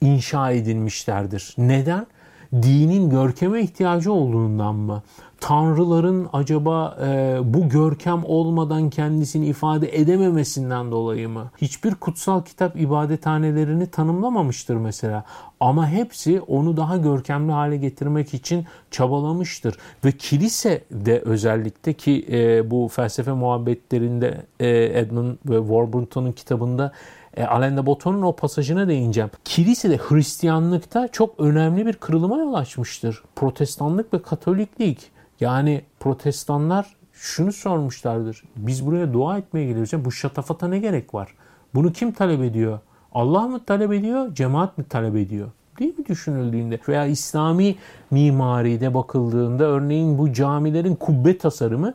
inşa 0.02 0.52
edilmişlerdir. 0.52 1.56
Neden? 1.58 2.08
Dinin 2.54 3.10
görkeme 3.10 3.62
ihtiyacı 3.62 4.14
olduğundan 4.14 4.76
mı? 4.76 5.04
Tanrıların 5.42 6.30
acaba 6.34 6.98
e, 7.02 7.40
bu 7.44 7.70
görkem 7.70 8.22
olmadan 8.26 8.90
kendisini 8.90 9.46
ifade 9.46 10.00
edememesinden 10.00 10.92
dolayı 10.92 11.30
mı? 11.30 11.52
Hiçbir 11.58 11.96
kutsal 11.96 12.44
kitap 12.44 12.82
ibadethanelerini 12.82 13.88
tanımlamamıştır 13.88 14.76
mesela. 14.76 15.26
Ama 15.60 15.90
hepsi 15.90 16.42
onu 16.42 16.78
daha 16.78 16.98
görkemli 16.98 17.52
hale 17.52 17.78
getirmek 17.78 18.34
için 18.34 18.66
çabalamıştır. 18.92 19.78
Ve 20.06 20.12
kilise 20.12 20.84
de 20.92 21.20
özellikle 21.20 21.94
ki 21.94 22.26
e, 22.32 22.72
bu 22.72 22.88
felsefe 22.92 23.32
muhabbetlerinde 23.32 24.46
e, 24.60 25.00
Edmund 25.00 25.38
ve 25.46 25.60
Warburton'un 25.60 26.32
kitabında 26.32 26.92
e, 27.38 27.44
Alain 27.44 27.78
de 27.78 27.86
Botton'un 27.86 28.22
o 28.22 28.36
pasajına 28.36 28.88
değineceğim. 28.88 29.30
Kilise 29.46 29.90
de 29.90 29.98
Hristiyanlıkta 29.98 31.08
çok 31.08 31.40
önemli 31.40 31.86
bir 31.86 31.94
kırılıma 31.94 32.38
yol 32.38 32.54
açmıştır. 32.54 33.24
Protestanlık 33.36 34.14
ve 34.14 34.22
Katoliklik. 34.22 35.19
Yani 35.40 35.82
protestanlar 36.00 36.96
şunu 37.14 37.54
sormuşlardır. 37.54 38.44
Biz 38.56 38.86
buraya 38.86 39.14
dua 39.14 39.38
etmeye 39.38 39.66
geliyoruz. 39.66 40.06
bu 40.06 40.12
şatafata 40.12 40.68
ne 40.68 40.80
gerek 40.80 41.14
var? 41.14 41.36
Bunu 41.76 41.92
kim 41.92 42.12
talep 42.12 42.44
ediyor? 42.44 42.80
Allah 43.12 43.48
mı 43.48 43.66
talep 43.66 43.94
ediyor, 43.94 44.36
cemaat 44.36 44.78
mi 44.78 44.84
talep 44.84 45.16
ediyor? 45.16 45.52
Değil 45.80 46.00
mi 46.00 46.06
düşünüldüğünde? 46.06 46.80
Veya 46.88 47.06
İslami 47.06 47.76
mimaride 48.12 48.94
bakıldığında 48.94 49.64
örneğin 49.64 50.18
bu 50.18 50.34
camilerin 50.34 50.96
kubbe 50.96 51.38
tasarımı 51.38 51.94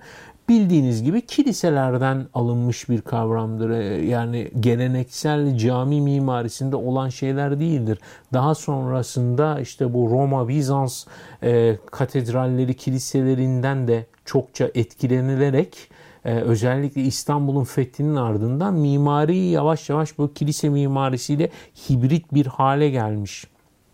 bildiğiniz 0.49 1.03
gibi 1.03 1.21
kiliselerden 1.21 2.27
alınmış 2.35 2.89
bir 2.89 3.01
kavramdır. 3.01 3.71
E, 3.71 4.07
yani 4.07 4.51
geleneksel 4.61 5.59
cami 5.59 6.01
mimarisinde 6.01 6.77
olan 6.77 7.09
şeyler 7.09 7.61
değildir. 7.61 7.99
Daha 8.33 8.55
sonrasında 8.55 9.61
işte 9.61 9.95
bu 9.95 10.11
Roma, 10.11 10.49
Bizans 10.49 11.07
e, 11.43 11.79
katedralleri, 11.91 12.75
kiliselerinden 12.75 13.89
de 13.89 14.07
çokça 14.25 14.71
etkilenilerek 14.75 15.91
e, 16.25 16.35
özellikle 16.35 17.01
İstanbul'un 17.03 17.65
fethinin 17.65 18.17
ardından 18.17 18.75
mimari 18.75 19.37
yavaş 19.37 19.91
yavaş 19.91 20.19
bu 20.19 20.35
kilise 20.35 20.69
mimarisiyle 20.69 21.51
hibrit 21.89 22.35
bir 22.35 22.47
hale 22.47 22.91
gelmiş. 22.91 23.47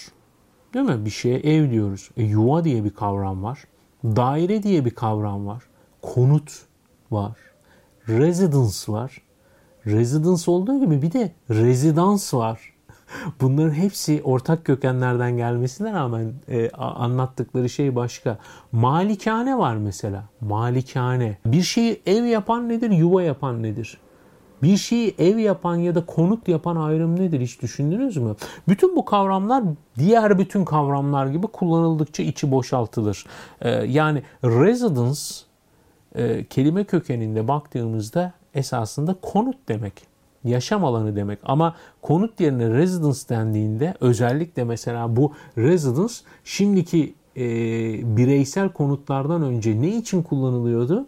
Değil 0.74 0.84
mi? 0.86 1.04
Bir 1.04 1.10
şeye 1.10 1.38
ev 1.38 1.70
diyoruz. 1.70 2.10
E, 2.16 2.22
yuva 2.22 2.64
diye 2.64 2.84
bir 2.84 2.90
kavram 2.90 3.42
var. 3.42 3.64
Daire 4.04 4.62
diye 4.62 4.84
bir 4.84 4.90
kavram 4.90 5.46
var. 5.46 5.62
Konut 6.02 6.62
var. 7.10 7.36
Residence 8.08 8.92
var. 8.92 9.22
Residence 9.86 10.50
olduğu 10.50 10.80
gibi 10.80 11.02
bir 11.02 11.12
de 11.12 11.32
rezidans 11.50 12.34
var. 12.34 12.60
Bunların 13.40 13.74
hepsi 13.74 14.20
ortak 14.24 14.64
kökenlerden 14.64 15.36
gelmesine 15.36 15.92
rağmen 15.92 16.32
e, 16.48 16.70
anlattıkları 16.70 17.68
şey 17.68 17.96
başka. 17.96 18.38
Malikane 18.72 19.58
var 19.58 19.76
mesela. 19.76 20.24
Malikane. 20.40 21.38
Bir 21.46 21.62
şeyi 21.62 22.00
ev 22.06 22.24
yapan 22.24 22.68
nedir, 22.68 22.90
yuva 22.90 23.22
yapan 23.22 23.62
nedir? 23.62 23.98
Bir 24.62 24.76
şeyi 24.76 25.14
ev 25.18 25.38
yapan 25.38 25.76
ya 25.76 25.94
da 25.94 26.06
konut 26.06 26.48
yapan 26.48 26.76
ayrım 26.76 27.20
nedir 27.20 27.40
hiç 27.40 27.62
düşündünüz 27.62 28.16
mü? 28.16 28.36
Bütün 28.68 28.96
bu 28.96 29.04
kavramlar 29.04 29.64
diğer 29.98 30.38
bütün 30.38 30.64
kavramlar 30.64 31.26
gibi 31.26 31.46
kullanıldıkça 31.46 32.22
içi 32.22 32.50
boşaltılır. 32.50 33.26
Ee, 33.60 33.70
yani 33.70 34.22
residence 34.44 35.20
e, 36.14 36.44
kelime 36.44 36.84
kökeninde 36.84 37.48
baktığımızda 37.48 38.32
esasında 38.54 39.14
konut 39.22 39.56
demek 39.68 40.17
yaşam 40.48 40.84
alanı 40.84 41.16
demek. 41.16 41.38
Ama 41.42 41.74
konut 42.02 42.40
yerine 42.40 42.70
residence 42.70 43.18
dendiğinde 43.28 43.94
özellikle 44.00 44.64
mesela 44.64 45.16
bu 45.16 45.32
residence 45.58 46.14
şimdiki 46.44 47.14
e, 47.36 47.46
bireysel 48.16 48.68
konutlardan 48.68 49.42
önce 49.42 49.82
ne 49.82 49.96
için 49.96 50.22
kullanılıyordu? 50.22 51.06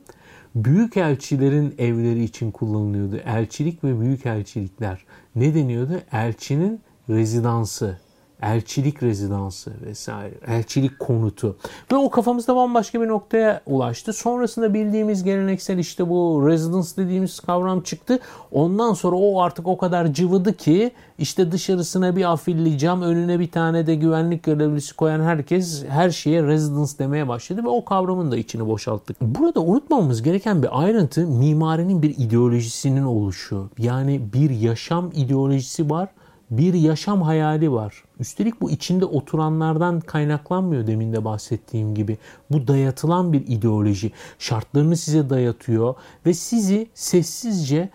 Büyük 0.54 0.96
elçilerin 0.96 1.74
evleri 1.78 2.24
için 2.24 2.50
kullanılıyordu. 2.50 3.16
Elçilik 3.16 3.84
ve 3.84 4.00
büyük 4.00 4.26
elçilikler. 4.26 5.04
Ne 5.36 5.54
deniyordu? 5.54 5.92
Elçinin 6.12 6.80
rezidansı. 7.08 7.98
Elçilik 8.42 9.02
rezidansı 9.02 9.72
vesaire, 9.86 10.34
elçilik 10.46 10.98
konutu. 10.98 11.56
Ve 11.92 11.96
o 11.96 12.10
kafamızda 12.10 12.56
bambaşka 12.56 13.00
bir 13.00 13.08
noktaya 13.08 13.60
ulaştı. 13.66 14.12
Sonrasında 14.12 14.74
bildiğimiz 14.74 15.22
geleneksel 15.22 15.78
işte 15.78 16.08
bu 16.08 16.44
residence 16.48 16.88
dediğimiz 16.96 17.40
kavram 17.40 17.80
çıktı. 17.80 18.18
Ondan 18.52 18.94
sonra 18.94 19.16
o 19.16 19.40
artık 19.40 19.68
o 19.68 19.78
kadar 19.78 20.12
cıvıdı 20.12 20.56
ki 20.56 20.90
işte 21.18 21.52
dışarısına 21.52 22.16
bir 22.16 22.32
afilli 22.32 22.78
cam, 22.78 23.02
önüne 23.02 23.40
bir 23.40 23.50
tane 23.50 23.86
de 23.86 23.94
güvenlik 23.94 24.42
görevlisi 24.42 24.96
koyan 24.96 25.20
herkes 25.20 25.84
her 25.88 26.10
şeye 26.10 26.42
residence 26.42 26.98
demeye 26.98 27.28
başladı 27.28 27.64
ve 27.64 27.68
o 27.68 27.84
kavramın 27.84 28.30
da 28.30 28.36
içini 28.36 28.66
boşalttık. 28.66 29.16
Burada 29.20 29.60
unutmamamız 29.60 30.22
gereken 30.22 30.62
bir 30.62 30.82
ayrıntı 30.82 31.26
mimarinin 31.26 32.02
bir 32.02 32.14
ideolojisinin 32.18 33.04
oluşu. 33.04 33.70
Yani 33.78 34.20
bir 34.32 34.50
yaşam 34.50 35.10
ideolojisi 35.14 35.90
var 35.90 36.08
bir 36.50 36.74
yaşam 36.74 37.22
hayali 37.22 37.72
var. 37.72 38.04
Üstelik 38.20 38.60
bu 38.60 38.70
içinde 38.70 39.04
oturanlardan 39.04 40.00
kaynaklanmıyor 40.00 40.86
demin 40.86 41.12
de 41.12 41.24
bahsettiğim 41.24 41.94
gibi. 41.94 42.18
Bu 42.50 42.68
dayatılan 42.68 43.32
bir 43.32 43.46
ideoloji. 43.46 44.12
Şartlarını 44.38 44.96
size 44.96 45.30
dayatıyor 45.30 45.94
ve 46.26 46.34
sizi 46.34 46.88
sessizce 46.94 47.90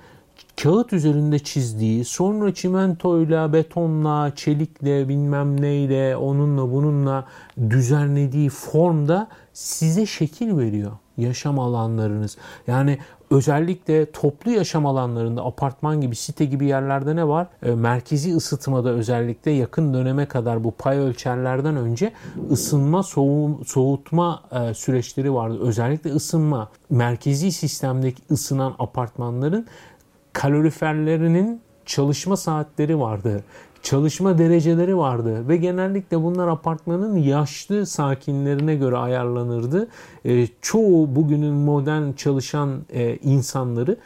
kağıt 0.64 0.94
üzerinde 0.94 1.40
çizdiği, 1.40 2.06
sonra 2.06 2.54
çimentoyla, 2.54 3.54
betonla, 3.54 4.36
çelikle, 4.36 5.10
bilmem 5.10 5.62
neyle, 5.62 6.18
onunla 6.18 6.72
bununla 6.72 7.26
düzenlediği 7.70 8.50
formda 8.50 9.28
size 9.54 10.06
şekil 10.06 10.58
veriyor 10.58 10.92
yaşam 11.17 11.60
alanlarınız. 11.60 12.38
Yani 12.67 12.99
özellikle 13.32 14.12
toplu 14.12 14.51
yaşam 14.51 14.86
alanlarında 14.86 15.45
apartman 15.45 16.01
gibi 16.01 16.15
site 16.15 16.45
gibi 16.45 16.65
yerlerde 16.65 17.15
ne 17.15 17.28
var? 17.28 17.47
E, 17.63 17.71
merkezi 17.71 18.36
ısıtmada 18.36 18.89
özellikle 18.89 19.51
yakın 19.51 19.93
döneme 19.93 20.25
kadar 20.25 20.63
bu 20.63 20.71
pay 20.71 20.97
ölçerlerden 20.97 21.75
önce 21.75 22.13
ısınma 22.51 23.04
soğu, 23.04 23.65
soğutma 23.65 24.43
e, 24.51 24.73
süreçleri 24.73 25.34
vardı. 25.34 25.60
Özellikle 25.62 26.10
ısınma 26.10 26.69
merkezi 26.89 27.51
sistemdeki 27.51 28.21
ısınan 28.32 28.75
apartmanların 28.80 29.67
kaloriferlerinin 30.34 31.62
çalışma 31.86 32.38
saatleri 32.38 32.99
vardı 32.99 33.43
çalışma 33.86 34.38
dereceleri 34.38 34.98
vardı 34.98 35.48
ve 35.48 35.58
genellikle 35.58 36.24
bunlar 36.24 36.48
apartmanın 36.48 37.17
yaşlı 37.17 37.86
sakinlerine 37.86 38.76
göre 38.76 38.98
ayarlanırdı. 38.98 39.88
E, 40.26 40.48
çoğu 40.62 41.15
bugünün 41.15 41.54
modern 41.54 42.12
çalışan 42.12 42.82
e, 42.93 43.15
insanları 43.15 43.98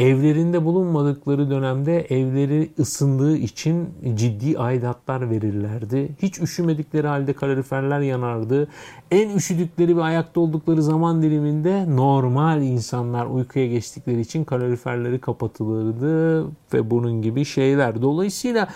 evlerinde 0.00 0.64
bulunmadıkları 0.64 1.50
dönemde 1.50 2.00
evleri 2.00 2.70
ısındığı 2.78 3.36
için 3.36 3.88
ciddi 4.14 4.58
aidatlar 4.58 5.30
verirlerdi. 5.30 6.08
Hiç 6.22 6.40
üşümedikleri 6.40 7.06
halde 7.06 7.32
kaloriferler 7.32 8.00
yanardı. 8.00 8.68
En 9.10 9.36
üşüdükleri 9.36 9.96
ve 9.96 10.02
ayakta 10.02 10.40
oldukları 10.40 10.82
zaman 10.82 11.22
diliminde 11.22 11.96
normal 11.96 12.62
insanlar 12.62 13.26
uykuya 13.26 13.66
geçtikleri 13.66 14.20
için 14.20 14.44
kaloriferleri 14.44 15.18
kapatılırdı 15.18 16.44
ve 16.44 16.90
bunun 16.90 17.22
gibi 17.22 17.44
şeyler. 17.44 18.02
Dolayısıyla 18.02 18.68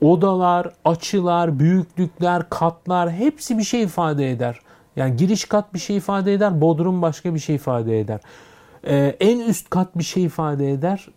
odalar, 0.00 0.70
açılar, 0.84 1.58
büyüklükler, 1.58 2.50
katlar 2.50 3.12
hepsi 3.12 3.58
bir 3.58 3.64
şey 3.64 3.82
ifade 3.82 4.30
eder. 4.30 4.60
Yani 4.96 5.16
giriş 5.16 5.44
kat 5.44 5.74
bir 5.74 5.78
şey 5.78 5.96
ifade 5.96 6.34
eder, 6.34 6.60
bodrum 6.60 7.02
başka 7.02 7.34
bir 7.34 7.38
şey 7.38 7.56
ifade 7.56 8.00
eder. 8.00 8.20
Ee, 8.86 9.16
en 9.20 9.40
üst 9.40 9.70
kat 9.70 9.98
bir 9.98 10.04
şey 10.04 10.24
ifade 10.24 10.70
eder. 10.70 11.08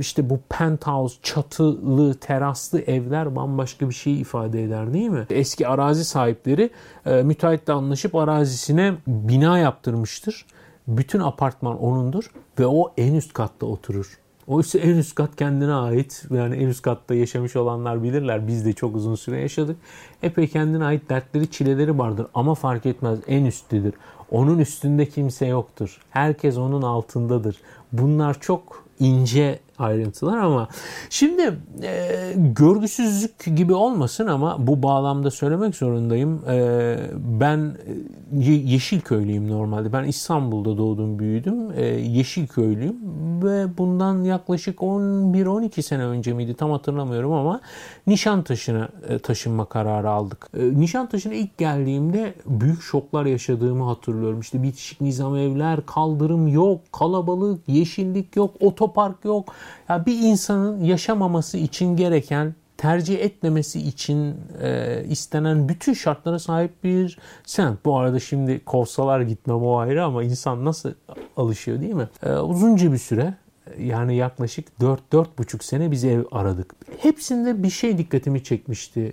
İşte 0.00 0.30
bu 0.30 0.40
penthouse, 0.48 1.16
çatılı, 1.22 2.14
teraslı 2.14 2.80
evler 2.80 3.36
bambaşka 3.36 3.88
bir 3.88 3.94
şey 3.94 4.20
ifade 4.20 4.64
eder 4.64 4.92
değil 4.92 5.08
mi? 5.08 5.26
Eski 5.30 5.68
arazi 5.68 6.04
sahipleri 6.04 6.70
e, 7.06 7.22
müteahhitle 7.22 7.72
anlaşıp 7.72 8.14
arazisine 8.14 8.94
bina 9.06 9.58
yaptırmıştır. 9.58 10.46
Bütün 10.88 11.20
apartman 11.20 11.82
onundur 11.82 12.30
ve 12.58 12.66
o 12.66 12.92
en 12.96 13.14
üst 13.14 13.32
katta 13.32 13.66
oturur. 13.66 14.18
Oysa 14.46 14.78
en 14.78 14.96
üst 14.96 15.14
kat 15.14 15.36
kendine 15.36 15.72
ait. 15.72 16.24
Yani 16.30 16.56
en 16.56 16.66
üst 16.66 16.82
katta 16.82 17.14
yaşamış 17.14 17.56
olanlar 17.56 18.02
bilirler. 18.02 18.48
Biz 18.48 18.64
de 18.64 18.72
çok 18.72 18.96
uzun 18.96 19.14
süre 19.14 19.40
yaşadık. 19.40 19.76
Epey 20.22 20.48
kendine 20.48 20.84
ait 20.84 21.10
dertleri, 21.10 21.50
çileleri 21.50 21.98
vardır. 21.98 22.26
Ama 22.34 22.54
fark 22.54 22.86
etmez 22.86 23.18
en 23.26 23.44
üsttedir. 23.44 23.94
Onun 24.30 24.58
üstünde 24.58 25.08
kimse 25.08 25.46
yoktur. 25.46 26.00
Herkes 26.10 26.56
onun 26.56 26.82
altındadır. 26.82 27.56
Bunlar 27.92 28.40
çok 28.40 28.84
ince 28.98 29.58
ayrıntılar 29.78 30.38
ama 30.38 30.68
şimdi 31.10 31.58
e, 31.82 32.32
görgüsüzlük 32.36 33.56
gibi 33.56 33.74
olmasın 33.74 34.26
ama 34.26 34.66
bu 34.66 34.82
bağlamda 34.82 35.30
söylemek 35.30 35.76
zorundayım. 35.76 36.42
E, 36.48 36.96
ben 37.40 37.58
e, 37.58 38.52
Yeşilköylüyüm 38.52 39.50
normalde. 39.50 39.92
Ben 39.92 40.04
İstanbul'da 40.04 40.78
doğdum 40.78 41.18
büyüdüm. 41.18 41.70
E, 41.76 41.84
Yeşilköylüyüm 41.86 42.96
ve 43.42 43.78
bundan 43.78 44.22
yaklaşık 44.22 44.78
11-12 44.78 45.82
sene 45.82 46.04
önce 46.04 46.32
miydi 46.32 46.54
tam 46.54 46.70
hatırlamıyorum 46.70 47.32
ama 47.32 47.60
Nişantaşı'na 48.06 48.88
e, 49.08 49.18
taşınma 49.18 49.64
kararı 49.64 50.10
aldık. 50.10 50.48
E, 50.58 50.80
Nişantaşı'na 50.80 51.34
ilk 51.34 51.58
geldiğimde 51.58 52.34
büyük 52.46 52.82
şoklar 52.82 53.26
yaşadığımı 53.26 53.84
hatırlıyorum. 53.84 54.40
İşte 54.40 54.62
bitişik 54.62 55.00
nizam 55.00 55.36
evler, 55.36 55.86
kaldırım 55.86 56.48
yok, 56.48 56.80
kalabalık, 56.92 57.68
yeşillik 57.68 58.36
yok, 58.36 58.54
otopark 58.60 59.24
yok. 59.24 59.54
Ya 59.88 60.06
bir 60.06 60.18
insanın 60.18 60.84
yaşamaması 60.84 61.58
için 61.58 61.96
gereken 61.96 62.54
tercih 62.76 63.18
etmemesi 63.20 63.80
için 63.80 64.34
e, 64.62 65.02
istenen 65.08 65.68
bütün 65.68 65.92
şartlara 65.92 66.38
sahip 66.38 66.84
bir 66.84 67.18
sen. 67.46 67.78
Bu 67.84 67.98
arada 67.98 68.20
şimdi 68.20 68.64
kovsalar 68.64 69.20
gitmem 69.20 69.62
o 69.62 69.76
ayrı 69.76 70.04
ama 70.04 70.22
insan 70.22 70.64
nasıl 70.64 70.92
alışıyor 71.36 71.80
değil 71.80 71.94
mi? 71.94 72.08
E, 72.22 72.32
uzunca 72.32 72.92
bir 72.92 72.98
süre 72.98 73.34
yani 73.78 74.16
yaklaşık 74.16 74.68
4-4,5 74.80 75.64
sene 75.64 75.90
biz 75.90 76.04
ev 76.04 76.22
aradık. 76.32 76.74
Hepsinde 76.98 77.62
bir 77.62 77.70
şey 77.70 77.98
dikkatimi 77.98 78.44
çekmişti. 78.44 79.12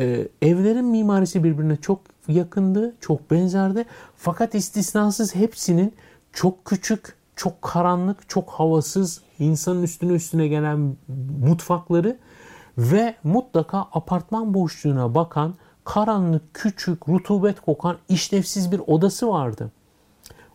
E, 0.00 0.28
evlerin 0.42 0.84
mimarisi 0.84 1.44
birbirine 1.44 1.76
çok 1.76 2.00
yakındı, 2.28 2.94
çok 3.00 3.30
benzerdi. 3.30 3.84
Fakat 4.16 4.54
istisnasız 4.54 5.34
hepsinin 5.34 5.94
çok 6.32 6.64
küçük, 6.64 7.14
çok 7.36 7.62
karanlık, 7.62 8.28
çok 8.28 8.50
havasız, 8.50 9.20
insanın 9.42 9.82
üstüne 9.82 10.12
üstüne 10.12 10.48
gelen 10.48 10.96
mutfakları 11.40 12.18
ve 12.78 13.14
mutlaka 13.24 13.78
apartman 13.78 14.54
boşluğuna 14.54 15.14
bakan 15.14 15.54
karanlık, 15.84 16.54
küçük, 16.54 17.08
rutubet 17.08 17.60
kokan 17.60 17.96
işlevsiz 18.08 18.72
bir 18.72 18.80
odası 18.86 19.28
vardı. 19.28 19.70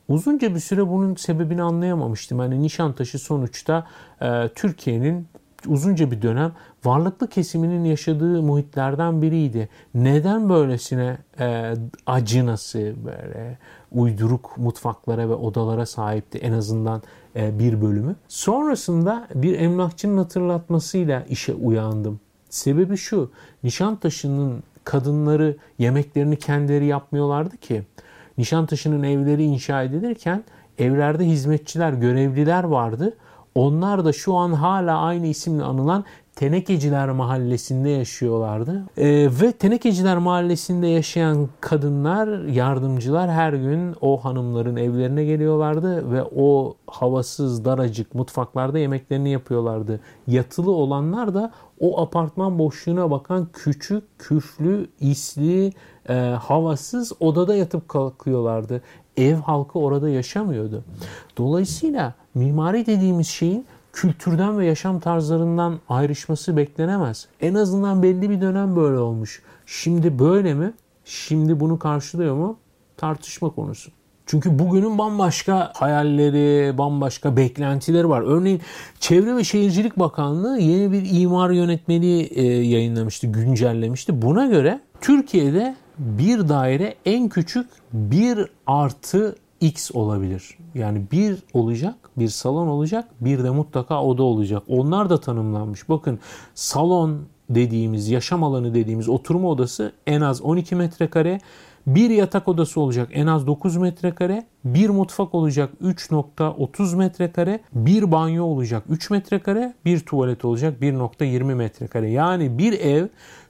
Uzunca 0.07 0.55
bir 0.55 0.59
süre 0.59 0.87
bunun 0.87 1.15
sebebini 1.15 1.61
anlayamamıştım. 1.61 2.39
Yani 2.39 2.61
Nişantaşı 2.61 3.19
sonuçta 3.19 3.87
e, 4.21 4.49
Türkiye'nin 4.55 5.27
uzunca 5.67 6.11
bir 6.11 6.21
dönem 6.21 6.51
varlıklı 6.85 7.27
kesiminin 7.27 7.83
yaşadığı 7.83 8.43
muhitlerden 8.43 9.21
biriydi. 9.21 9.69
Neden 9.93 10.49
böylesine 10.49 11.17
e, 11.39 11.73
acınası 12.05 12.93
böyle 13.05 13.57
uyduruk 13.91 14.57
mutfaklara 14.57 15.29
ve 15.29 15.33
odalara 15.33 15.85
sahipti 15.85 16.37
en 16.37 16.51
azından 16.51 17.01
bir 17.37 17.81
bölümü. 17.81 18.15
Sonrasında 18.27 19.27
bir 19.35 19.59
emlakçının 19.59 20.17
hatırlatmasıyla 20.17 21.23
işe 21.29 21.53
uyandım. 21.53 22.19
Sebebi 22.49 22.97
şu, 22.97 23.31
Nişantaşı'nın 23.63 24.63
kadınları 24.83 25.57
yemeklerini 25.79 26.35
kendileri 26.39 26.85
yapmıyorlardı 26.85 27.57
ki. 27.57 27.83
Nişantaşı'nın 28.37 29.03
evleri 29.03 29.43
inşa 29.43 29.83
edilirken 29.83 30.43
evlerde 30.77 31.25
hizmetçiler, 31.25 31.93
görevliler 31.93 32.63
vardı. 32.63 33.17
Onlar 33.55 34.05
da 34.05 34.13
şu 34.13 34.35
an 34.35 34.53
hala 34.53 34.99
aynı 34.99 35.27
isimle 35.27 35.63
anılan 35.63 36.05
Tenekeciler 36.37 37.09
Mahallesi'nde 37.09 37.89
yaşıyorlardı. 37.89 38.83
E, 38.97 39.07
ve 39.41 39.51
Tenekeciler 39.51 40.17
Mahallesi'nde 40.17 40.87
yaşayan 40.87 41.49
kadınlar, 41.61 42.43
yardımcılar 42.45 43.31
her 43.31 43.53
gün 43.53 43.95
o 44.01 44.17
hanımların 44.17 44.75
evlerine 44.75 45.25
geliyorlardı 45.25 46.11
ve 46.11 46.23
o 46.35 46.75
havasız, 46.87 47.65
daracık 47.65 48.15
mutfaklarda 48.15 48.79
yemeklerini 48.79 49.29
yapıyorlardı. 49.29 49.99
Yatılı 50.27 50.71
olanlar 50.71 51.33
da 51.33 51.51
o 51.79 52.01
apartman 52.01 52.59
boşluğuna 52.59 53.11
bakan 53.11 53.47
küçük, 53.53 54.03
küflü, 54.19 54.87
isli, 54.99 55.73
e, 56.09 56.13
havasız 56.41 57.13
odada 57.19 57.55
yatıp 57.55 57.89
kalkıyorlardı. 57.89 58.81
Ev 59.17 59.35
halkı 59.35 59.79
orada 59.79 60.09
yaşamıyordu. 60.09 60.83
Dolayısıyla 61.37 62.13
mimari 62.35 62.85
dediğimiz 62.85 63.27
şeyin 63.27 63.65
kültürden 63.97 64.59
ve 64.59 64.65
yaşam 64.65 64.99
tarzlarından 64.99 65.79
ayrışması 65.89 66.57
beklenemez. 66.57 67.27
En 67.41 67.53
azından 67.53 68.03
belli 68.03 68.29
bir 68.29 68.41
dönem 68.41 68.75
böyle 68.75 68.97
olmuş. 68.97 69.41
Şimdi 69.65 70.19
böyle 70.19 70.53
mi? 70.53 70.73
Şimdi 71.05 71.59
bunu 71.59 71.79
karşılıyor 71.79 72.35
mu? 72.35 72.57
Tartışma 72.97 73.49
konusu. 73.49 73.91
Çünkü 74.25 74.59
bugünün 74.59 74.97
bambaşka 74.97 75.71
hayalleri, 75.75 76.77
bambaşka 76.77 77.37
beklentileri 77.37 78.09
var. 78.09 78.21
Örneğin 78.21 78.61
Çevre 78.99 79.35
ve 79.35 79.43
Şehircilik 79.43 79.99
Bakanlığı 79.99 80.59
yeni 80.59 80.91
bir 80.91 81.21
imar 81.21 81.49
yönetmeliği 81.49 82.23
e, 82.25 82.43
yayınlamıştı, 82.43 83.27
güncellemişti. 83.27 84.21
Buna 84.21 84.45
göre 84.45 84.79
Türkiye'de 85.01 85.75
bir 85.97 86.49
daire 86.49 86.95
en 87.05 87.29
küçük 87.29 87.69
1 87.93 88.45
artı 88.67 89.35
X 89.61 89.91
olabilir. 89.93 90.57
Yani 90.75 91.01
bir 91.11 91.37
olacak, 91.53 91.95
bir 92.17 92.27
salon 92.27 92.67
olacak, 92.67 93.09
bir 93.21 93.43
de 93.43 93.49
mutlaka 93.49 94.03
oda 94.03 94.23
olacak. 94.23 94.63
Onlar 94.67 95.09
da 95.09 95.19
tanımlanmış. 95.19 95.89
Bakın 95.89 96.19
salon 96.55 97.21
dediğimiz, 97.49 98.09
yaşam 98.09 98.43
alanı 98.43 98.73
dediğimiz 98.73 99.09
oturma 99.09 99.49
odası 99.49 99.91
en 100.07 100.21
az 100.21 100.41
12 100.41 100.75
metrekare, 100.75 101.39
bir 101.87 102.09
yatak 102.09 102.47
odası 102.47 102.81
olacak 102.81 103.09
en 103.13 103.27
az 103.27 103.47
9 103.47 103.77
metrekare, 103.77 104.45
bir 104.65 104.89
mutfak 104.89 105.35
olacak 105.35 105.69
3.30 105.83 106.95
metrekare, 106.95 107.59
bir 107.73 108.11
banyo 108.11 108.45
olacak 108.45 108.83
3 108.89 109.09
metrekare, 109.09 109.73
bir 109.85 109.99
tuvalet 109.99 110.45
olacak 110.45 110.81
1.20 110.81 111.55
metrekare. 111.55 112.09
Yani 112.09 112.57
bir 112.57 112.73
ev 112.73 113.07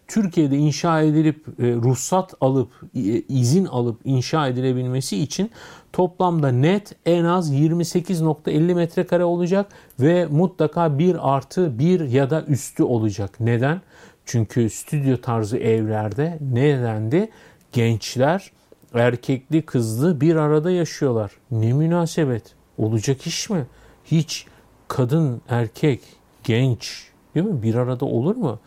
Türkiye'de 0.07 0.57
inşa 0.57 1.01
edilip 1.01 1.47
e, 1.47 1.73
ruhsat 1.73 2.33
alıp 2.41 2.71
e, 2.95 2.99
izin 3.21 3.65
alıp 3.65 3.99
inşa 4.03 4.47
edilebilmesi 4.47 5.17
için 5.17 5.51
toplamda 5.93 6.51
net 6.51 6.95
en 7.05 7.23
az 7.25 7.53
28.50 7.53 8.73
metrekare 8.73 9.23
olacak 9.23 9.71
ve 9.99 10.25
mutlaka 10.25 10.99
bir 10.99 11.35
artı 11.35 11.79
bir 11.79 11.99
ya 11.99 12.29
da 12.29 12.43
üstü 12.43 12.83
olacak. 12.83 13.39
Neden? 13.39 13.81
Çünkü 14.25 14.69
stüdyo 14.69 15.17
tarzı 15.17 15.57
evlerde 15.57 16.39
nedendi? 16.53 17.29
Gençler 17.71 18.51
erkekli 18.93 19.61
kızlı 19.61 20.21
bir 20.21 20.35
arada 20.35 20.71
yaşıyorlar. 20.71 21.31
Ne 21.51 21.73
münasebet. 21.73 22.43
Olacak 22.77 23.27
iş 23.27 23.49
mi? 23.49 23.65
Hiç 24.05 24.45
kadın, 24.87 25.41
erkek, 25.49 26.01
genç 26.43 27.07
değil 27.35 27.45
mi? 27.45 27.63
Bir 27.63 27.75
arada 27.75 28.05
olur 28.05 28.35
mu? 28.35 28.59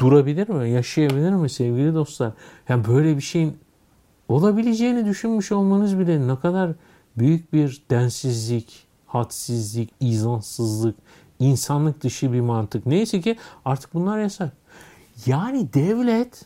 Durabilir 0.00 0.48
mi? 0.48 0.70
Yaşayabilir 0.70 1.30
mi 1.30 1.50
sevgili 1.50 1.94
dostlar? 1.94 2.32
Yani 2.68 2.84
böyle 2.88 3.16
bir 3.16 3.22
şeyin 3.22 3.56
olabileceğini 4.28 5.06
düşünmüş 5.06 5.52
olmanız 5.52 5.98
bile 5.98 6.28
ne 6.28 6.36
kadar 6.36 6.72
büyük 7.18 7.52
bir 7.52 7.82
densizlik, 7.90 8.86
hadsizlik, 9.06 9.90
izansızlık, 10.00 10.96
insanlık 11.38 12.02
dışı 12.02 12.32
bir 12.32 12.40
mantık. 12.40 12.86
Neyse 12.86 13.20
ki 13.20 13.36
artık 13.64 13.94
bunlar 13.94 14.18
yasak. 14.18 14.52
Yani 15.26 15.74
devlet 15.74 16.44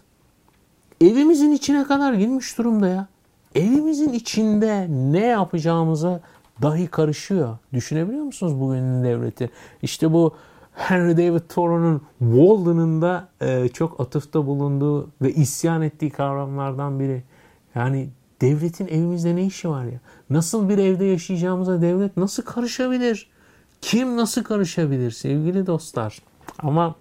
evimizin 1.00 1.52
içine 1.52 1.84
kadar 1.84 2.12
girmiş 2.12 2.58
durumda 2.58 2.88
ya. 2.88 3.08
Evimizin 3.54 4.12
içinde 4.12 4.86
ne 4.90 5.26
yapacağımıza 5.26 6.20
dahi 6.62 6.86
karışıyor. 6.86 7.58
Düşünebiliyor 7.72 8.24
musunuz 8.24 8.60
bugünün 8.60 9.04
devleti? 9.04 9.50
İşte 9.82 10.12
bu 10.12 10.34
Henry 10.78 11.16
David 11.16 11.40
Thoreau'nun 11.48 12.02
Walden'ın 12.18 13.02
da 13.02 13.28
e, 13.40 13.68
çok 13.68 14.00
atıfta 14.00 14.46
bulunduğu 14.46 15.08
ve 15.22 15.32
isyan 15.32 15.82
ettiği 15.82 16.10
kavramlardan 16.10 17.00
biri. 17.00 17.22
Yani 17.74 18.08
devletin 18.40 18.86
evimizde 18.86 19.36
ne 19.36 19.46
işi 19.46 19.68
var 19.68 19.84
ya? 19.84 20.00
Nasıl 20.30 20.68
bir 20.68 20.78
evde 20.78 21.04
yaşayacağımıza 21.04 21.82
devlet 21.82 22.16
nasıl 22.16 22.42
karışabilir? 22.42 23.30
Kim 23.80 24.16
nasıl 24.16 24.42
karışabilir 24.44 25.10
sevgili 25.10 25.66
dostlar? 25.66 26.18
Ama 26.58 26.94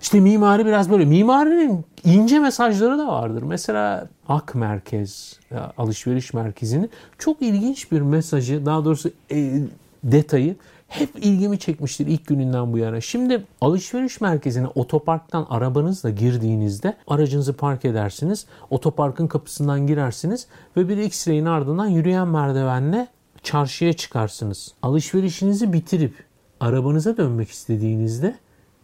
işte 0.00 0.20
mimari 0.20 0.66
biraz 0.66 0.90
böyle. 0.90 1.04
Mimarinin 1.04 1.84
ince 2.04 2.38
mesajları 2.38 2.98
da 2.98 3.06
vardır. 3.06 3.42
Mesela 3.42 4.08
Ak 4.28 4.54
Merkez 4.54 5.40
alışveriş 5.78 6.34
merkezinin 6.34 6.90
çok 7.18 7.42
ilginç 7.42 7.92
bir 7.92 8.00
mesajı, 8.00 8.66
daha 8.66 8.84
doğrusu 8.84 9.10
e, 9.30 9.62
detayı 10.04 10.56
hep 10.92 11.10
ilgimi 11.16 11.58
çekmiştir 11.58 12.06
ilk 12.06 12.26
gününden 12.26 12.72
bu 12.72 12.78
yana. 12.78 13.00
Şimdi 13.00 13.44
alışveriş 13.60 14.20
merkezine 14.20 14.66
otoparktan 14.66 15.46
arabanızla 15.50 16.10
girdiğinizde 16.10 16.96
aracınızı 17.06 17.52
park 17.52 17.84
edersiniz. 17.84 18.46
Otoparkın 18.70 19.26
kapısından 19.26 19.86
girersiniz 19.86 20.46
ve 20.76 20.88
bir 20.88 20.96
X-ray'in 20.96 21.46
ardından 21.46 21.86
yürüyen 21.86 22.28
merdivenle 22.28 23.08
çarşıya 23.42 23.92
çıkarsınız. 23.92 24.74
Alışverişinizi 24.82 25.72
bitirip 25.72 26.14
arabanıza 26.60 27.16
dönmek 27.16 27.50
istediğinizde 27.50 28.34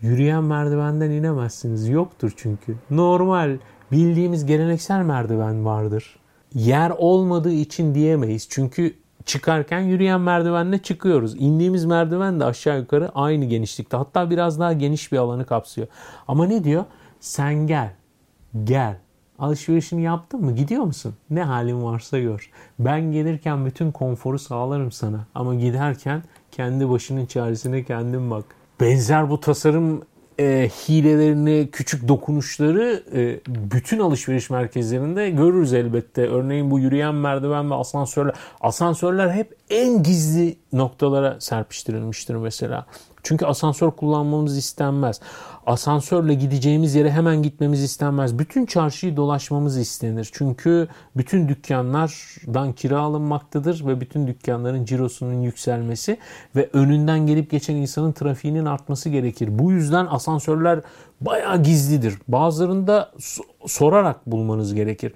yürüyen 0.01 0.45
merdivenden 0.45 1.11
inemezsiniz. 1.11 1.89
Yoktur 1.89 2.33
çünkü. 2.37 2.77
Normal 2.91 3.59
bildiğimiz 3.93 4.47
geleneksel 4.47 5.03
merdiven 5.03 5.65
vardır. 5.65 6.19
Yer 6.55 6.91
olmadığı 6.91 7.53
için 7.53 7.95
diyemeyiz. 7.95 8.47
Çünkü 8.51 8.95
çıkarken 9.25 9.81
yürüyen 9.81 10.21
merdivenle 10.21 10.79
çıkıyoruz. 10.79 11.35
İndiğimiz 11.39 11.85
merdiven 11.85 12.41
de 12.41 12.45
aşağı 12.45 12.79
yukarı 12.79 13.11
aynı 13.15 13.45
genişlikte. 13.45 13.97
Hatta 13.97 14.31
biraz 14.31 14.61
daha 14.61 14.73
geniş 14.73 15.13
bir 15.13 15.19
alanı 15.19 15.47
kapsıyor. 15.47 15.87
Ama 16.29 16.47
ne 16.47 16.65
diyor? 16.65 16.85
Sen 17.21 17.55
gel. 17.67 17.91
Gel. 18.65 18.97
Alışverişini 19.39 20.03
yaptın 20.03 20.45
mı? 20.45 20.55
Gidiyor 20.55 20.83
musun? 20.83 21.15
Ne 21.31 21.43
halin 21.43 21.83
varsa 21.83 22.19
gör. 22.19 22.51
Ben 22.79 23.13
gelirken 23.13 23.67
bütün 23.67 23.93
konforu 23.93 24.39
sağlarım 24.39 24.93
sana. 24.93 25.27
Ama 25.35 25.55
giderken 25.55 26.23
kendi 26.51 26.91
başının 26.91 27.27
çaresine 27.27 27.85
kendin 27.85 28.31
bak. 28.31 28.45
Benzer 28.81 29.31
bu 29.31 29.41
tasarım 29.41 30.03
e, 30.41 30.69
hilelerini, 30.69 31.69
küçük 31.73 32.09
dokunuşları 32.09 33.03
e, 33.15 33.41
bütün 33.49 33.99
alışveriş 33.99 34.51
merkezlerinde 34.51 35.31
görürüz 35.31 35.73
elbette. 35.73 36.29
Örneğin 36.29 36.71
bu 36.71 36.79
yürüyen 36.79 37.15
merdiven 37.15 37.71
ve 37.71 37.75
asansörler. 37.75 38.35
Asansörler 38.61 39.31
hep 39.31 39.57
en 39.71 40.03
gizli 40.03 40.57
noktalara 40.73 41.41
serpiştirilmiştir 41.41 42.35
mesela. 42.35 42.87
Çünkü 43.29 43.47
asansör 43.47 43.91
kullanmamız 43.91 44.57
istenmez. 44.57 45.21
Asansörle 45.67 46.35
gideceğimiz 46.35 46.95
yere 46.95 47.11
hemen 47.11 47.43
gitmemiz 47.43 47.83
istenmez. 47.83 48.39
Bütün 48.39 48.67
çarşıyı 48.67 49.17
dolaşmamız 49.17 49.79
istenir. 49.79 50.29
Çünkü 50.33 50.89
bütün 51.17 51.49
dükkanlardan 51.49 52.73
kira 52.73 53.01
alınmaktadır 53.01 53.87
ve 53.87 54.01
bütün 54.01 54.27
dükkanların 54.27 54.85
cirosunun 54.85 55.43
yükselmesi 55.43 56.19
ve 56.57 56.71
önünden 56.73 57.27
gelip 57.27 57.51
geçen 57.51 57.75
insanın 57.77 58.13
trafiğinin 58.13 58.65
artması 58.65 59.09
gerekir. 59.09 59.59
Bu 59.59 59.73
yüzden 59.73 60.07
asansörler 60.07 60.81
bayağı 61.21 61.63
gizlidir. 61.63 62.15
Bazılarında 62.29 63.13
sorarak 63.67 64.27
bulmanız 64.27 64.75
gerekir. 64.75 65.13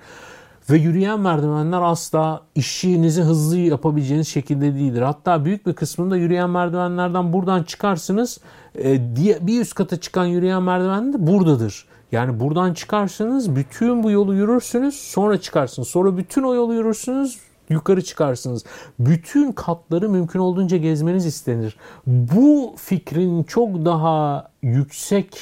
Ve 0.71 0.77
yürüyen 0.77 1.21
merdivenler 1.21 1.81
asla 1.83 2.43
işinizi 2.55 3.23
hızlı 3.23 3.59
yapabileceğiniz 3.59 4.29
şekilde 4.29 4.75
değildir. 4.75 5.03
Hatta 5.03 5.45
büyük 5.45 5.67
bir 5.67 5.73
kısmında 5.73 6.17
yürüyen 6.17 6.51
merdivenlerden 6.51 7.33
buradan 7.33 7.63
çıkarsınız. 7.63 8.41
E, 8.79 9.17
bir 9.47 9.61
üst 9.61 9.75
kata 9.75 10.01
çıkan 10.01 10.25
yürüyen 10.25 10.63
merdiven 10.63 11.13
de 11.13 11.27
buradadır. 11.27 11.87
Yani 12.13 12.41
buradan 12.41 12.75
çıkarsınız, 12.75 13.57
bütün 13.57 14.03
bu 14.03 14.11
yolu 14.11 14.35
yürürsünüz, 14.35 14.95
sonra 14.95 15.41
çıkarsınız. 15.41 15.89
Sonra 15.89 16.17
bütün 16.17 16.43
o 16.43 16.55
yolu 16.55 16.75
yürürsünüz, 16.75 17.39
yukarı 17.69 18.05
çıkarsınız. 18.05 18.65
Bütün 18.99 19.53
katları 19.53 20.09
mümkün 20.09 20.39
olduğunca 20.39 20.77
gezmeniz 20.77 21.27
istenir. 21.27 21.77
Bu 22.07 22.75
fikrin 22.77 23.43
çok 23.43 23.85
daha 23.85 24.49
yüksek 24.63 25.39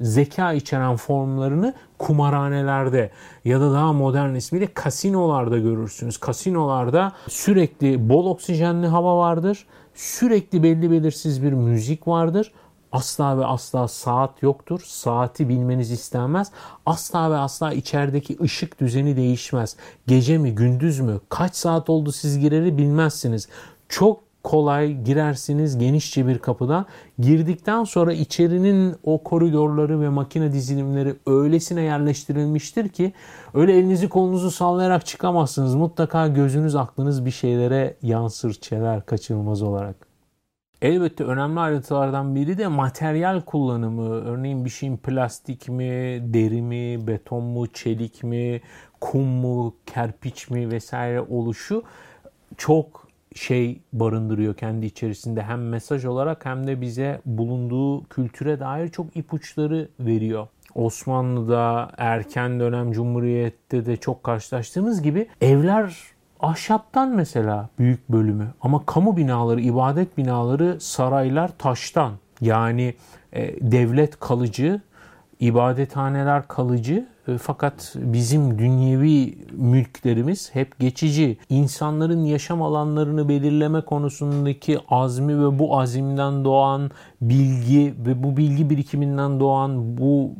zeka 0.00 0.52
içeren 0.52 0.96
formlarını 0.96 1.74
kumarhanelerde 1.98 3.10
ya 3.44 3.60
da 3.60 3.72
daha 3.72 3.92
modern 3.92 4.34
ismiyle 4.34 4.74
kasinolarda 4.74 5.58
görürsünüz. 5.58 6.18
Kasinolarda 6.18 7.12
sürekli 7.28 8.08
bol 8.08 8.26
oksijenli 8.26 8.86
hava 8.86 9.18
vardır. 9.18 9.66
Sürekli 9.94 10.62
belli 10.62 10.90
belirsiz 10.90 11.42
bir 11.42 11.52
müzik 11.52 12.08
vardır. 12.08 12.52
Asla 12.92 13.38
ve 13.38 13.46
asla 13.46 13.88
saat 13.88 14.42
yoktur. 14.42 14.80
Saati 14.84 15.48
bilmeniz 15.48 15.90
istenmez. 15.90 16.52
Asla 16.86 17.30
ve 17.30 17.36
asla 17.36 17.72
içerideki 17.72 18.36
ışık 18.42 18.80
düzeni 18.80 19.16
değişmez. 19.16 19.76
Gece 20.06 20.38
mi 20.38 20.54
gündüz 20.54 21.00
mü 21.00 21.20
kaç 21.28 21.54
saat 21.54 21.90
oldu 21.90 22.12
siz 22.12 22.38
gireri 22.38 22.78
bilmezsiniz. 22.78 23.48
Çok 23.88 24.29
kolay 24.42 25.02
girersiniz 25.02 25.78
genişçe 25.78 26.26
bir 26.26 26.38
kapıdan. 26.38 26.86
Girdikten 27.18 27.84
sonra 27.84 28.12
içerinin 28.12 28.96
o 29.04 29.22
koridorları 29.22 30.00
ve 30.00 30.08
makine 30.08 30.52
dizilimleri 30.52 31.14
öylesine 31.26 31.82
yerleştirilmiştir 31.82 32.88
ki 32.88 33.12
öyle 33.54 33.78
elinizi 33.78 34.08
kolunuzu 34.08 34.50
sallayarak 34.50 35.06
çıkamazsınız. 35.06 35.74
Mutlaka 35.74 36.28
gözünüz 36.28 36.76
aklınız 36.76 37.24
bir 37.24 37.30
şeylere 37.30 37.96
yansır 38.02 38.54
çeler 38.54 39.06
kaçınılmaz 39.06 39.62
olarak. 39.62 40.10
Elbette 40.82 41.24
önemli 41.24 41.60
ayrıntılardan 41.60 42.34
biri 42.34 42.58
de 42.58 42.66
materyal 42.66 43.40
kullanımı. 43.40 44.10
Örneğin 44.10 44.64
bir 44.64 44.70
şeyin 44.70 44.96
plastik 44.96 45.68
mi, 45.68 46.20
deri 46.22 46.62
mi, 46.62 47.06
beton 47.06 47.42
mu, 47.42 47.66
çelik 47.66 48.22
mi, 48.22 48.60
kum 49.00 49.26
mu, 49.26 49.74
kerpiç 49.86 50.50
mi 50.50 50.70
vesaire 50.70 51.20
oluşu 51.20 51.82
çok 52.56 52.99
şey 53.34 53.80
barındırıyor 53.92 54.54
kendi 54.54 54.86
içerisinde 54.86 55.42
hem 55.42 55.68
mesaj 55.68 56.04
olarak 56.04 56.46
hem 56.46 56.66
de 56.66 56.80
bize 56.80 57.20
bulunduğu 57.26 58.04
kültüre 58.04 58.60
dair 58.60 58.88
çok 58.88 59.16
ipuçları 59.16 59.88
veriyor. 60.00 60.48
Osmanlı'da 60.74 61.90
erken 61.96 62.60
dönem 62.60 62.92
Cumhuriyet'te 62.92 63.86
de 63.86 63.96
çok 63.96 64.24
karşılaştığımız 64.24 65.02
gibi 65.02 65.28
evler 65.40 65.96
ahşaptan 66.40 67.08
mesela 67.08 67.68
büyük 67.78 68.08
bölümü 68.08 68.46
ama 68.60 68.86
kamu 68.86 69.16
binaları, 69.16 69.60
ibadet 69.60 70.18
binaları, 70.18 70.80
saraylar 70.80 71.50
taştan. 71.58 72.12
Yani 72.40 72.94
e, 73.32 73.70
devlet 73.72 74.20
kalıcı, 74.20 74.80
ibadethaneler 75.40 76.48
kalıcı 76.48 77.06
e, 77.28 77.38
fakat 77.38 77.94
bizim 77.96 78.58
dünyevi 78.58 79.38
mülklerimiz 79.52 80.54
hep 80.54 80.78
geçici. 80.78 81.38
İnsanların 81.48 82.24
yaşam 82.24 82.62
alanlarını 82.62 83.28
belirleme 83.28 83.80
konusundaki 83.80 84.78
azmi 84.88 85.44
ve 85.44 85.58
bu 85.58 85.80
azimden 85.80 86.44
doğan 86.44 86.90
bilgi 87.20 87.94
ve 88.06 88.22
bu 88.22 88.36
bilgi 88.36 88.70
birikiminden 88.70 89.40
doğan 89.40 89.98
bu 89.98 90.32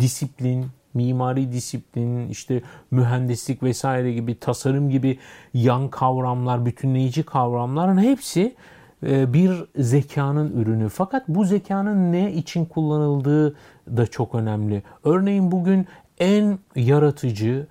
disiplin, 0.00 0.66
mimari 0.94 1.52
disiplin, 1.52 2.28
işte 2.28 2.62
mühendislik 2.90 3.62
vesaire 3.62 4.12
gibi 4.12 4.38
tasarım 4.38 4.90
gibi 4.90 5.18
yan 5.54 5.88
kavramlar, 5.88 6.66
bütünleyici 6.66 7.22
kavramların 7.22 7.98
hepsi 7.98 8.54
bir 9.02 9.64
zekanın 9.76 10.60
ürünü. 10.60 10.88
Fakat 10.88 11.28
bu 11.28 11.44
zekanın 11.44 12.12
ne 12.12 12.32
için 12.32 12.64
kullanıldığı 12.64 13.56
da 13.96 14.06
çok 14.06 14.34
önemli. 14.34 14.82
Örneğin 15.04 15.52
bugün 15.52 15.86
en 16.18 16.58
yaratıcı, 16.76 17.66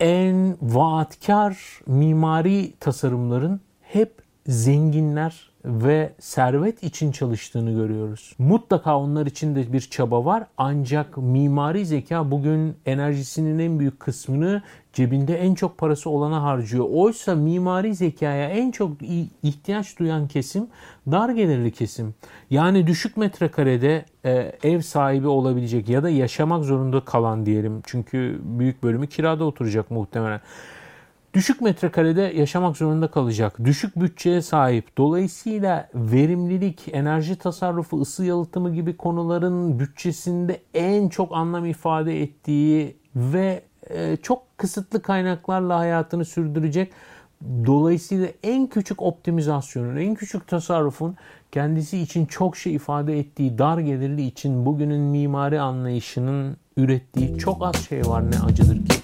en 0.00 0.56
vaatkar 0.62 1.80
mimari 1.86 2.72
tasarımların 2.80 3.60
hep 3.80 4.12
zenginler 4.46 5.50
ve 5.64 6.12
servet 6.18 6.82
için 6.82 7.12
çalıştığını 7.12 7.70
görüyoruz. 7.72 8.34
Mutlaka 8.38 8.98
onlar 8.98 9.26
için 9.26 9.54
de 9.54 9.72
bir 9.72 9.80
çaba 9.80 10.24
var 10.24 10.46
ancak 10.56 11.16
mimari 11.16 11.86
zeka 11.86 12.30
bugün 12.30 12.76
enerjisinin 12.86 13.58
en 13.58 13.78
büyük 13.78 14.00
kısmını 14.00 14.62
cebinde 14.92 15.36
en 15.36 15.54
çok 15.54 15.78
parası 15.78 16.10
olana 16.10 16.42
harcıyor. 16.42 16.86
Oysa 16.90 17.34
mimari 17.34 17.94
zekaya 17.94 18.48
en 18.48 18.70
çok 18.70 18.90
ihtiyaç 19.42 19.98
duyan 19.98 20.28
kesim 20.28 20.66
dar 21.10 21.28
gelirli 21.28 21.72
kesim. 21.72 22.14
Yani 22.50 22.86
düşük 22.86 23.16
metrekarede 23.16 24.04
e, 24.24 24.52
ev 24.62 24.80
sahibi 24.80 25.28
olabilecek 25.28 25.88
ya 25.88 26.02
da 26.02 26.10
yaşamak 26.10 26.64
zorunda 26.64 27.04
kalan 27.04 27.46
diyelim. 27.46 27.82
Çünkü 27.86 28.40
büyük 28.42 28.82
bölümü 28.82 29.06
kirada 29.06 29.44
oturacak 29.44 29.90
muhtemelen 29.90 30.40
düşük 31.34 31.60
metrekarede 31.60 32.22
yaşamak 32.22 32.76
zorunda 32.76 33.10
kalacak, 33.10 33.64
düşük 33.64 34.00
bütçeye 34.00 34.42
sahip. 34.42 34.98
Dolayısıyla 34.98 35.88
verimlilik, 35.94 36.80
enerji 36.92 37.36
tasarrufu, 37.36 38.00
ısı 38.00 38.24
yalıtımı 38.24 38.74
gibi 38.74 38.96
konuların 38.96 39.78
bütçesinde 39.78 40.60
en 40.74 41.08
çok 41.08 41.32
anlam 41.32 41.66
ifade 41.66 42.22
ettiği 42.22 42.96
ve 43.16 43.62
çok 44.22 44.58
kısıtlı 44.58 45.02
kaynaklarla 45.02 45.78
hayatını 45.78 46.24
sürdürecek. 46.24 46.92
Dolayısıyla 47.66 48.28
en 48.42 48.66
küçük 48.66 49.02
optimizasyonun, 49.02 49.96
en 49.96 50.14
küçük 50.14 50.48
tasarrufun 50.48 51.16
kendisi 51.52 51.98
için 51.98 52.26
çok 52.26 52.56
şey 52.56 52.74
ifade 52.74 53.18
ettiği 53.18 53.58
dar 53.58 53.78
gelirli 53.78 54.26
için 54.26 54.66
bugünün 54.66 55.00
mimari 55.00 55.60
anlayışının 55.60 56.56
ürettiği 56.76 57.38
çok 57.38 57.64
az 57.64 57.88
şey 57.88 58.06
var 58.06 58.30
ne 58.30 58.38
acıdır 58.38 58.76
ki. 58.86 58.94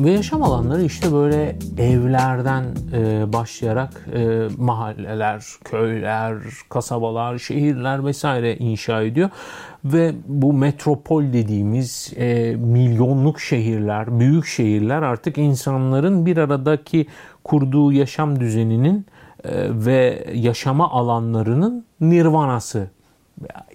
Ve 0.00 0.10
yaşam 0.10 0.42
alanları 0.42 0.82
işte 0.82 1.12
böyle 1.12 1.56
evlerden 1.78 2.64
e, 2.92 3.32
başlayarak 3.32 4.06
e, 4.14 4.48
mahalleler, 4.58 5.44
köyler, 5.64 6.36
kasabalar, 6.68 7.38
şehirler 7.38 8.04
vesaire 8.04 8.56
inşa 8.56 9.02
ediyor. 9.02 9.30
Ve 9.84 10.14
bu 10.26 10.52
metropol 10.52 11.22
dediğimiz 11.22 12.12
e, 12.16 12.56
milyonluk 12.56 13.40
şehirler, 13.40 14.20
büyük 14.20 14.46
şehirler 14.46 15.02
artık 15.02 15.38
insanların 15.38 16.26
bir 16.26 16.36
aradaki 16.36 17.06
kurduğu 17.44 17.92
yaşam 17.92 18.40
düzeninin 18.40 19.06
e, 19.44 19.50
ve 19.70 20.26
yaşama 20.34 20.90
alanlarının 20.90 21.84
nirvanası 22.00 22.90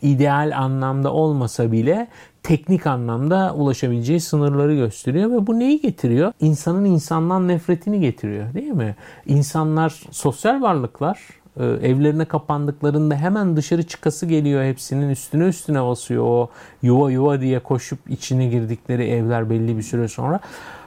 ideal 0.02 0.58
anlamda 0.58 1.14
olmasa 1.14 1.72
bile 1.72 2.08
teknik 2.44 2.88
anlamda 2.88 3.54
ulaşabileceği 3.56 4.20
sınırları 4.20 4.76
gösteriyor 4.76 5.32
ve 5.32 5.48
bu 5.48 5.60
neyi 5.60 5.82
getiriyor? 5.82 6.34
İnsanın 6.40 6.86
insandan 6.86 7.48
nefretini 7.48 8.00
getiriyor 8.00 8.54
değil 8.54 8.72
mi? 8.72 8.96
İnsanlar 9.26 10.02
sosyal 10.12 10.62
varlıklar 10.62 11.20
e, 11.58 11.66
evlerine 11.66 12.26
kapandıklarında 12.26 13.16
hemen 13.16 13.58
dışarı 13.58 13.84
çıkası 13.84 14.26
geliyor 14.26 14.64
hepsinin 14.64 15.10
üstüne 15.10 15.44
üstüne 15.44 15.84
basıyor 15.84 16.24
o 16.24 16.50
yuva 16.82 17.12
yuva 17.12 17.42
diye 17.42 17.60
koşup 17.60 18.00
içine 18.10 18.48
girdikleri 18.48 19.04
evler 19.08 19.50
belli 19.50 19.78
bir 19.78 19.84
süre 19.84 20.08
sonra. 20.08 20.40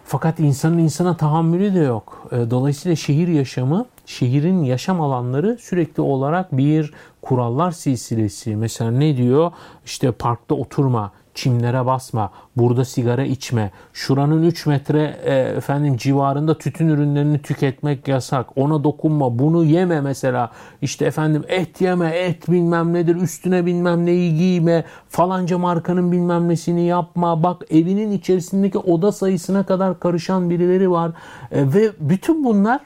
Fakat 0.05 0.41
insanın 0.41 0.79
insana 0.79 1.17
tahammülü 1.17 1.75
de 1.75 1.79
yok. 1.79 2.29
E, 2.33 2.51
dolayısıyla 2.51 2.97
şehir 2.97 3.29
yaşamı, 3.29 3.87
şehrin 4.07 4.65
yaşam 4.65 5.01
alanları 5.01 5.59
sürekli 5.61 6.01
olarak 6.01 6.57
bir 6.57 6.93
kurallar 7.23 7.71
silsilesi. 7.71 8.57
Mesela 8.57 8.91
ne 8.91 9.17
diyor? 9.17 9.53
İşte 9.85 10.13
parkta 10.13 10.55
oturma, 10.55 11.13
çimlere 11.35 11.87
basma, 11.87 12.31
burada 12.57 12.85
sigara 12.85 13.25
içme, 13.25 13.71
şuranın 13.93 14.43
3 14.43 14.67
metre 14.67 15.17
e, 15.25 15.35
efendim 15.35 15.97
civarında 15.97 16.59
tütün 16.59 16.89
ürünlerini 16.89 17.43
tüketmek 17.43 18.09
yasak, 18.09 18.47
ona 18.59 18.85
dokunma, 18.85 19.39
bunu 19.39 19.65
yeme 19.65 20.01
mesela, 20.01 20.51
işte 20.83 21.05
efendim 21.05 21.45
et 21.49 21.81
yeme, 21.81 22.09
et 22.09 22.51
bilmem 22.51 22.93
nedir, 22.93 23.17
üstüne 23.17 23.67
bilmem 23.67 24.07
neyi 24.07 24.37
giyme, 24.37 24.85
falanca 25.09 25.59
markanın 25.59 26.13
bilmem 26.13 26.49
nesini 26.49 26.87
yapma, 26.87 27.43
bak 27.43 27.63
evinin 27.71 28.11
içerisindeki 28.11 28.79
oda 28.79 29.13
sayısına 29.13 29.67
kadar 29.67 30.01
karışan 30.01 30.51
birileri 30.51 30.91
var 30.91 31.11
e, 31.51 31.75
ve 31.75 31.91
bütün 32.01 32.45
bunlar 32.45 32.81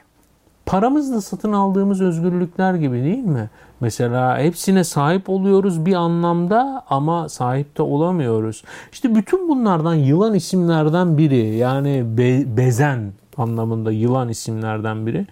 paramızla 0.69 1.21
satın 1.21 1.53
aldığımız 1.53 2.01
özgürlükler 2.01 2.73
gibi 2.73 3.03
değil 3.03 3.23
mi? 3.23 3.49
Mesela 3.79 4.39
hepsine 4.39 4.83
sahip 4.83 5.29
oluyoruz 5.29 5.85
bir 5.85 5.93
anlamda 5.93 6.83
ama 6.89 7.29
sahip 7.29 7.77
de 7.77 7.81
olamıyoruz. 7.81 8.63
İşte 8.91 9.15
bütün 9.15 9.49
bunlardan 9.49 9.93
yılan 9.93 10.33
isimlerden 10.33 11.17
biri 11.17 11.55
yani 11.55 12.17
be, 12.17 12.57
bezen 12.57 13.11
anlamında 13.37 13.91
yılan 13.91 14.29
isimlerden 14.29 15.05
biri. 15.05 15.27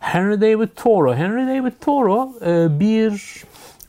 Henry 0.00 0.40
David 0.40 0.68
Thoreau. 0.76 1.14
Henry 1.14 1.46
David 1.46 1.72
Thoreau 1.80 2.32
e, 2.46 2.80
bir 2.80 3.42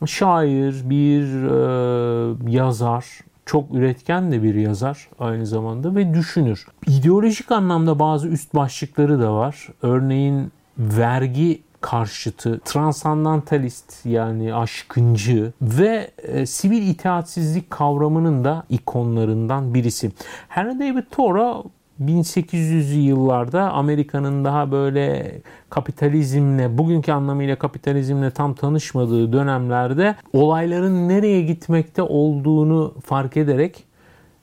şair, 0.06 0.90
bir 0.90 1.24
e, 1.44 2.50
yazar, 2.50 3.06
çok 3.46 3.74
üretken 3.74 4.32
de 4.32 4.42
bir 4.42 4.54
yazar 4.54 5.08
aynı 5.20 5.46
zamanda 5.46 5.94
ve 5.94 6.14
düşünür. 6.14 6.66
İdeolojik 6.86 7.52
anlamda 7.52 7.98
bazı 7.98 8.28
üst 8.28 8.54
başlıkları 8.54 9.20
da 9.20 9.34
var. 9.34 9.68
Örneğin 9.82 10.52
vergi 10.80 11.62
karşıtı, 11.80 12.60
transandantalist 12.64 14.06
yani 14.06 14.54
aşkıncı 14.54 15.52
ve 15.62 16.10
e, 16.22 16.46
sivil 16.46 16.88
itaatsizlik 16.88 17.70
kavramının 17.70 18.44
da 18.44 18.64
ikonlarından 18.68 19.74
birisi. 19.74 20.12
Henry 20.48 20.78
David 20.78 21.04
Thoreau 21.10 21.64
1800'lü 22.04 22.98
yıllarda 22.98 23.72
Amerika'nın 23.72 24.44
daha 24.44 24.70
böyle 24.70 25.32
kapitalizmle, 25.70 26.78
bugünkü 26.78 27.12
anlamıyla 27.12 27.56
kapitalizmle 27.56 28.30
tam 28.30 28.54
tanışmadığı 28.54 29.32
dönemlerde 29.32 30.14
olayların 30.32 31.08
nereye 31.08 31.42
gitmekte 31.42 32.02
olduğunu 32.02 32.94
fark 33.04 33.36
ederek 33.36 33.84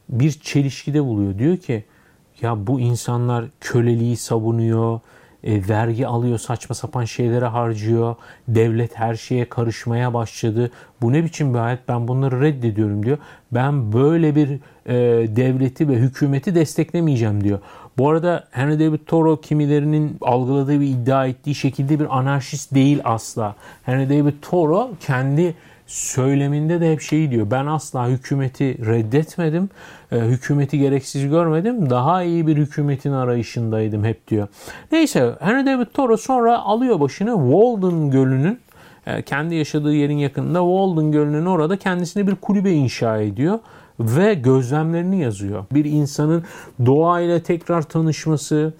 bir 0.10 0.32
çelişkide 0.32 1.04
buluyor. 1.04 1.38
Diyor 1.38 1.58
ki 1.58 1.84
ya 2.42 2.68
bu 2.68 2.80
insanlar 2.80 3.46
köleliği 3.60 4.18
savunuyor, 4.18 5.00
e, 5.44 5.68
vergi 5.70 6.08
alıyor, 6.08 6.38
saçma 6.38 6.76
sapan 6.76 7.06
şeylere 7.06 7.46
harcıyor. 7.46 8.16
Devlet 8.48 9.00
her 9.00 9.16
şeye 9.16 9.50
karışmaya 9.50 10.14
başladı. 10.14 10.72
Bu 11.02 11.14
ne 11.14 11.24
biçim 11.24 11.54
bir 11.54 11.60
hayat? 11.60 11.80
Ben 11.88 12.08
bunları 12.08 12.42
reddediyorum 12.42 13.06
diyor. 13.06 13.18
Ben 13.52 13.94
böyle 13.94 14.36
bir 14.36 14.50
e, 14.86 14.96
devleti 15.36 15.90
ve 15.90 15.94
hükümeti 15.94 16.56
desteklemeyeceğim 16.56 17.44
diyor. 17.44 17.60
Bu 17.98 18.10
arada 18.10 18.48
Henry 18.52 18.80
David 18.80 19.00
Thoreau 19.06 19.42
kimilerinin 19.42 20.18
algıladığı 20.22 20.80
ve 20.80 20.86
iddia 20.86 21.26
ettiği 21.26 21.56
şekilde 21.56 22.00
bir 22.00 22.18
anarşist 22.18 22.74
değil 22.74 23.02
asla. 23.04 23.56
Henry 23.84 24.10
David 24.10 24.34
Thoreau 24.42 24.92
kendi 25.00 25.56
söyleminde 25.88 26.82
de 26.82 26.92
hep 26.92 27.02
şeyi 27.02 27.32
diyor. 27.32 27.52
Ben 27.52 27.66
asla 27.66 28.08
hükümeti 28.08 28.86
reddetmedim. 28.86 29.70
E, 30.12 30.20
hükümeti 30.20 30.80
gereksiz 30.80 31.30
görmedim. 31.30 31.90
Daha 31.90 32.24
iyi 32.24 32.48
bir 32.48 32.58
hükümetin 32.58 33.12
arayışındaydım 33.12 34.04
hep 34.04 34.28
diyor. 34.28 34.48
Neyse 34.92 35.36
Henry 35.40 35.66
David 35.66 35.88
Thoreau 35.94 36.18
sonra 36.18 36.60
alıyor 36.60 37.00
başını 37.00 37.32
Walden 37.32 38.12
Gölü'nün 38.12 38.60
e, 39.08 39.22
kendi 39.22 39.56
yaşadığı 39.56 39.94
yerin 39.94 40.18
yakınında 40.18 40.60
Walden 40.60 41.12
Gölü'nün 41.12 41.46
orada 41.46 41.78
kendisine 41.78 42.28
bir 42.28 42.36
kulübe 42.36 42.72
inşa 42.72 43.18
ediyor 43.18 43.60
ve 44.00 44.34
gözlemlerini 44.34 45.22
yazıyor. 45.22 45.66
Bir 45.72 45.86
insanın 45.86 46.44
doğayla 46.86 47.40
tekrar 47.40 47.82
tanışması, 47.82 48.74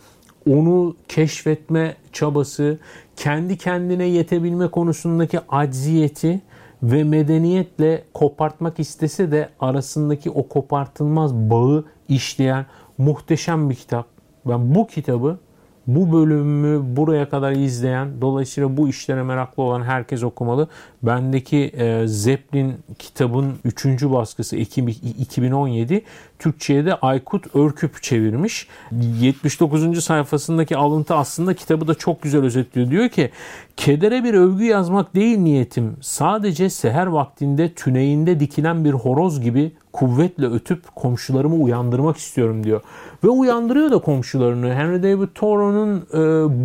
onu 0.50 0.96
keşfetme 1.08 1.96
çabası, 2.14 2.78
kendi 3.16 3.58
kendine 3.58 4.06
yetebilme 4.06 4.68
konusundaki 4.68 5.40
acziyeti 5.50 6.42
ve 6.84 7.04
medeniyetle 7.04 8.04
kopartmak 8.14 8.80
istese 8.80 9.32
de 9.32 9.50
arasındaki 9.60 10.30
o 10.30 10.48
kopartılmaz 10.48 11.34
bağı 11.34 11.86
işleyen 12.10 12.66
muhteşem 12.98 13.70
bir 13.70 13.76
kitap. 13.76 14.06
Ben 14.46 14.76
bu 14.76 14.88
kitabı 14.88 15.40
bu 15.88 16.14
bölümü 16.14 16.96
buraya 16.96 17.30
kadar 17.30 17.52
izleyen, 17.52 18.22
dolayısıyla 18.22 18.78
bu 18.78 18.90
işlere 18.90 19.24
meraklı 19.24 19.64
olan 19.64 19.84
herkes 19.84 20.24
okumalı. 20.24 20.68
Bendeki 21.04 21.58
e, 21.58 22.08
Zeppelin 22.08 22.74
kitabın 23.00 23.54
3. 23.66 23.86
baskısı 24.04 24.58
Ekim 24.58 24.88
2017 24.88 26.04
Türkçe'ye 26.40 26.86
de 26.86 26.96
Aykut 26.96 27.56
Örküp 27.56 28.04
çevirmiş. 28.04 28.68
79. 28.92 30.04
sayfasındaki 30.04 30.78
alıntı 30.78 31.16
aslında 31.16 31.54
kitabı 31.54 31.88
da 31.88 31.96
çok 31.96 32.22
güzel 32.22 32.44
özetliyor. 32.44 32.92
Diyor 32.92 33.10
ki 33.10 33.32
kedere 33.78 34.24
bir 34.24 34.34
övgü 34.34 34.66
yazmak 34.66 35.16
değil 35.16 35.38
niyetim. 35.38 35.98
Sadece 36.02 36.70
seher 36.70 37.08
vaktinde 37.08 37.74
tüneyinde 37.74 38.40
dikilen 38.40 38.86
bir 38.86 38.92
horoz 38.92 39.42
gibi 39.42 39.72
kuvvetle 39.98 40.46
ötüp 40.46 40.96
komşularımı 40.96 41.56
uyandırmak 41.56 42.18
istiyorum 42.18 42.64
diyor. 42.64 42.82
Ve 43.24 43.30
uyandırıyor 43.30 43.92
da 43.92 44.00
komşularını. 44.00 44.74
Henry 44.74 45.04
David 45.04 45.28
Thoreau'nun 45.36 45.98
e, 46.14 46.18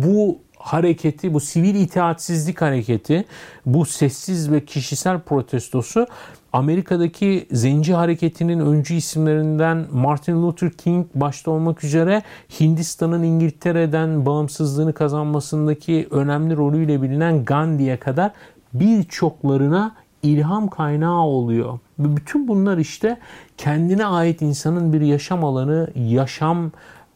bu 0.05 0.37
hareketi, 0.57 1.33
bu 1.33 1.39
sivil 1.39 1.75
itaatsizlik 1.75 2.61
hareketi, 2.61 3.25
bu 3.65 3.85
sessiz 3.85 4.51
ve 4.51 4.65
kişisel 4.65 5.19
protestosu 5.19 6.07
Amerika'daki 6.53 7.47
zenci 7.51 7.93
hareketinin 7.93 8.59
öncü 8.59 8.93
isimlerinden 8.93 9.85
Martin 9.91 10.43
Luther 10.43 10.71
King 10.71 11.07
başta 11.15 11.51
olmak 11.51 11.83
üzere 11.83 12.23
Hindistan'ın 12.59 13.23
İngiltere'den 13.23 14.25
bağımsızlığını 14.25 14.93
kazanmasındaki 14.93 16.07
önemli 16.11 16.57
rolüyle 16.57 17.01
bilinen 17.01 17.45
Gandhi'ye 17.45 17.97
kadar 17.97 18.31
birçoklarına 18.73 20.02
ilham 20.23 20.69
kaynağı 20.69 21.21
oluyor. 21.21 21.79
Ve 21.99 22.15
bütün 22.15 22.47
bunlar 22.47 22.77
işte 22.77 23.17
kendine 23.57 24.05
ait 24.05 24.41
insanın 24.41 24.93
bir 24.93 25.01
yaşam 25.01 25.45
alanı, 25.45 25.89
yaşam 25.95 26.71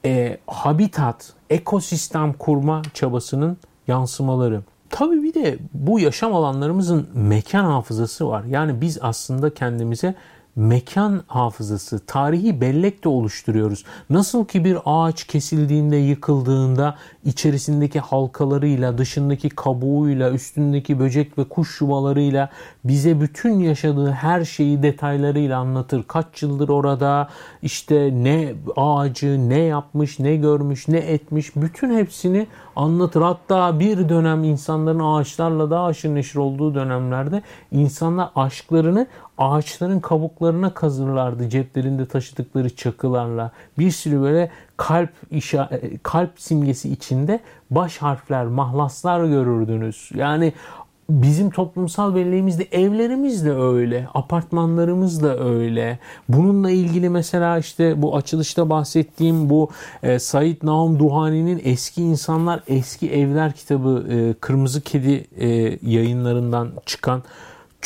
e, 0.05 0.37
habitat, 0.47 1.33
ekosistem 1.49 2.33
kurma 2.33 2.81
çabasının 2.93 3.57
yansımaları. 3.87 4.61
Tabii 4.89 5.23
bir 5.23 5.33
de 5.33 5.57
bu 5.73 5.99
yaşam 5.99 6.35
alanlarımızın 6.35 7.07
mekan 7.13 7.65
hafızası 7.65 8.27
var. 8.27 8.43
Yani 8.43 8.81
biz 8.81 8.97
aslında 9.01 9.53
kendimize 9.53 10.15
mekan 10.57 11.21
hafızası, 11.27 12.05
tarihi 12.05 12.61
bellek 12.61 13.03
de 13.03 13.09
oluşturuyoruz. 13.09 13.83
Nasıl 14.09 14.45
ki 14.45 14.65
bir 14.65 14.77
ağaç 14.85 15.23
kesildiğinde, 15.23 15.95
yıkıldığında 15.95 16.95
içerisindeki 17.25 17.99
halkalarıyla, 17.99 18.97
dışındaki 18.97 19.49
kabuğuyla, 19.49 20.31
üstündeki 20.31 20.99
böcek 20.99 21.37
ve 21.37 21.43
kuş 21.43 21.81
yuvalarıyla 21.81 22.49
bize 22.83 23.21
bütün 23.21 23.59
yaşadığı 23.59 24.11
her 24.11 24.45
şeyi 24.45 24.83
detaylarıyla 24.83 25.59
anlatır. 25.59 26.03
Kaç 26.03 26.43
yıldır 26.43 26.69
orada, 26.69 27.29
işte 27.61 28.09
ne 28.13 28.53
ağacı, 28.75 29.49
ne 29.49 29.59
yapmış, 29.59 30.19
ne 30.19 30.35
görmüş, 30.35 30.87
ne 30.87 30.97
etmiş, 30.97 31.55
bütün 31.55 31.97
hepsini 31.97 32.47
anlatır. 32.75 33.21
Hatta 33.21 33.79
bir 33.79 34.09
dönem 34.09 34.43
insanların 34.43 34.99
ağaçlarla 34.99 35.69
daha 35.69 35.85
aşırı 35.85 36.15
neşir 36.15 36.39
olduğu 36.39 36.75
dönemlerde 36.75 37.41
insanlar 37.71 38.29
aşklarını 38.35 39.07
ağaçların 39.37 39.99
kabuklarına 39.99 40.73
kazırlardı 40.73 41.49
ceplerinde 41.49 42.05
taşıdıkları 42.05 42.75
çakılarla. 42.75 43.51
Bir 43.79 43.91
sürü 43.91 44.21
böyle 44.21 44.51
kalp 44.77 45.09
işa 45.31 45.69
kalp 46.03 46.41
simgesi 46.41 46.89
içinde 46.89 47.39
baş 47.71 47.97
harfler, 47.97 48.45
mahlaslar 48.45 49.25
görürdünüz. 49.25 50.09
Yani 50.15 50.53
bizim 51.09 51.49
toplumsal 51.49 52.15
belleğimiz 52.15 52.59
de 52.59 52.67
evlerimiz 52.71 53.45
de 53.45 53.51
öyle, 53.51 54.07
apartmanlarımız 54.13 55.23
da 55.23 55.39
öyle. 55.39 55.99
Bununla 56.29 56.71
ilgili 56.71 57.09
mesela 57.09 57.57
işte 57.57 58.01
bu 58.01 58.15
açılışta 58.15 58.69
bahsettiğim 58.69 59.49
bu 59.49 59.69
e, 60.03 60.19
Said 60.19 60.57
Naum 60.63 60.99
Duhani'nin 60.99 61.61
Eski 61.63 62.01
İnsanlar 62.03 62.63
Eski 62.67 63.11
Evler 63.11 63.53
kitabı 63.53 64.05
e, 64.09 64.33
Kırmızı 64.33 64.81
Kedi 64.81 65.25
e, 65.37 65.47
yayınlarından 65.81 66.71
çıkan 66.85 67.23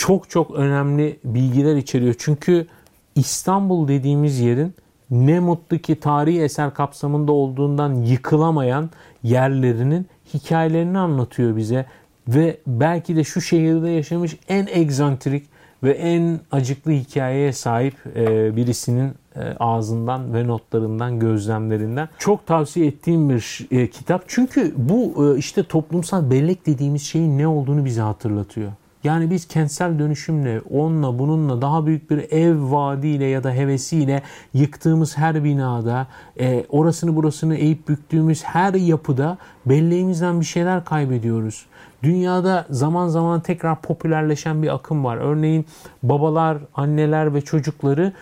çok 0.02 0.30
çok 0.30 0.52
önemli 0.52 1.20
bilgiler 1.24 1.76
içeriyor. 1.76 2.16
Çünkü 2.18 2.68
İstanbul 3.16 3.88
dediğimiz 3.88 4.40
yerin 4.40 4.74
ne 5.12 5.40
mutlu 5.40 5.78
ki 5.78 6.00
tarihi 6.00 6.42
eser 6.42 6.74
kapsamında 6.74 7.32
olduğundan 7.32 7.94
yıkılamayan 7.94 8.90
yerlerinin 9.24 10.08
hikayelerini 10.34 10.98
anlatıyor 10.98 11.56
bize. 11.56 11.86
Ve 12.28 12.58
belki 12.68 13.16
de 13.16 13.24
şu 13.24 13.42
şehirde 13.42 13.90
yaşamış 13.90 14.38
en 14.48 14.68
egzantrik 14.72 15.46
ve 15.84 15.92
en 15.92 16.40
acıklı 16.52 16.92
hikayeye 16.92 17.54
sahip 17.54 17.96
e, 18.16 18.56
birisinin 18.56 19.14
e, 19.36 19.40
ağzından 19.60 20.34
ve 20.34 20.48
notlarından, 20.48 21.20
gözlemlerinden 21.20 22.10
çok 22.18 22.48
tavsiye 22.48 22.88
ettiğim 22.88 23.30
bir 23.30 23.68
e, 23.72 23.90
kitap. 23.90 24.24
Çünkü 24.28 24.74
bu 24.78 25.36
işte 25.38 25.64
toplumsal 25.64 26.32
bellek 26.32 26.66
dediğimiz 26.66 27.02
şeyin 27.02 27.38
ne 27.38 27.48
olduğunu 27.48 27.86
bize 27.86 28.02
hatırlatıyor. 28.02 28.72
Yani 29.04 29.30
biz 29.30 29.48
kentsel 29.48 30.00
dönüşümle, 30.00 30.62
onunla 30.72 31.20
bununla 31.20 31.62
daha 31.62 31.86
büyük 31.86 32.12
bir 32.12 32.32
ev 32.32 32.72
vaadiyle 32.72 33.26
ya 33.26 33.44
da 33.44 33.52
hevesiyle 33.52 34.22
yıktığımız 34.54 35.18
her 35.18 35.44
binada, 35.44 36.08
e, 36.40 36.66
orasını 36.70 37.16
burasını 37.16 37.56
eğip 37.56 37.88
büktüğümüz 37.88 38.44
her 38.44 38.74
yapıda 38.74 39.38
belleğimizden 39.66 40.40
bir 40.40 40.46
şeyler 40.46 40.86
kaybediyoruz. 40.86 41.66
Dünyada 42.04 42.66
zaman 42.70 43.08
zaman 43.08 43.42
tekrar 43.42 43.82
popülerleşen 43.82 44.64
bir 44.64 44.76
akım 44.76 45.06
var. 45.06 45.18
Örneğin 45.18 45.66
babalar, 46.04 46.58
anneler 46.76 47.34
ve 47.34 47.42
çocukları 47.42 48.14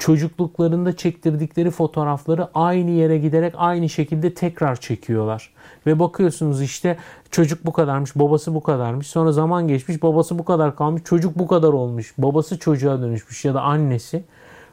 çocukluklarında 0.00 0.96
çektirdikleri 0.96 1.70
fotoğrafları 1.70 2.48
aynı 2.54 2.90
yere 2.90 3.18
giderek 3.18 3.54
aynı 3.56 3.88
şekilde 3.88 4.34
tekrar 4.34 4.76
çekiyorlar. 4.76 5.50
Ve 5.86 5.98
bakıyorsunuz 5.98 6.62
işte 6.62 6.96
çocuk 7.30 7.66
bu 7.66 7.72
kadarmış, 7.72 8.16
babası 8.16 8.54
bu 8.54 8.62
kadarmış. 8.62 9.06
Sonra 9.06 9.32
zaman 9.32 9.68
geçmiş, 9.68 10.02
babası 10.02 10.38
bu 10.38 10.44
kadar 10.44 10.76
kalmış, 10.76 11.02
çocuk 11.04 11.38
bu 11.38 11.46
kadar 11.46 11.68
olmuş. 11.68 12.14
Babası 12.18 12.58
çocuğa 12.58 13.02
dönüşmüş 13.02 13.44
ya 13.44 13.54
da 13.54 13.62
annesi. 13.62 14.24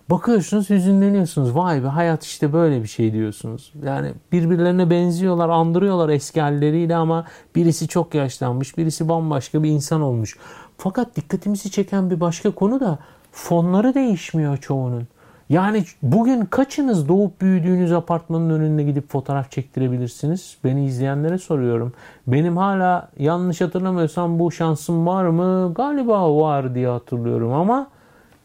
Bakıyorsunuz 0.10 0.70
hüzünleniyorsunuz. 0.70 1.56
Vay 1.56 1.84
be 1.84 1.88
hayat 1.88 2.24
işte 2.24 2.54
böyle 2.54 2.84
bir 2.84 2.88
şey 2.88 3.14
diyorsunuz. 3.14 3.74
Yani 3.84 4.14
birbirlerine 4.32 4.90
benziyorlar, 4.90 5.50
andırıyorlar 5.50 6.10
eski 6.10 6.42
halleriyle 6.42 6.96
ama 6.96 7.26
birisi 7.56 7.88
çok 7.88 8.14
yaşlanmış, 8.14 8.78
birisi 8.78 9.10
bambaşka 9.10 9.64
bir 9.64 9.70
insan 9.70 10.02
olmuş. 10.02 10.38
Fakat 10.78 11.16
dikkatimizi 11.16 11.72
çeken 11.72 12.10
bir 12.10 12.20
başka 12.20 12.52
konu 12.52 12.80
da 12.80 13.00
fonları 13.32 13.94
değişmiyor 13.94 14.58
çoğunun. 14.58 15.08
Yani 15.50 15.84
bugün 16.04 16.46
kaçınız 16.46 17.08
doğup 17.08 17.42
büyüdüğünüz 17.42 17.92
apartmanın 17.92 18.50
önünde 18.50 18.84
gidip 18.84 19.12
fotoğraf 19.12 19.52
çektirebilirsiniz? 19.52 20.58
Beni 20.64 20.86
izleyenlere 20.86 21.38
soruyorum. 21.38 21.94
Benim 22.28 22.58
hala 22.58 23.10
yanlış 23.20 23.62
hatırlamıyorsam 23.62 24.40
bu 24.40 24.52
şansım 24.52 25.08
var 25.08 25.26
mı? 25.26 25.74
Galiba 25.76 26.38
var 26.38 26.76
diye 26.76 26.88
hatırlıyorum 26.88 27.54
ama 27.54 27.88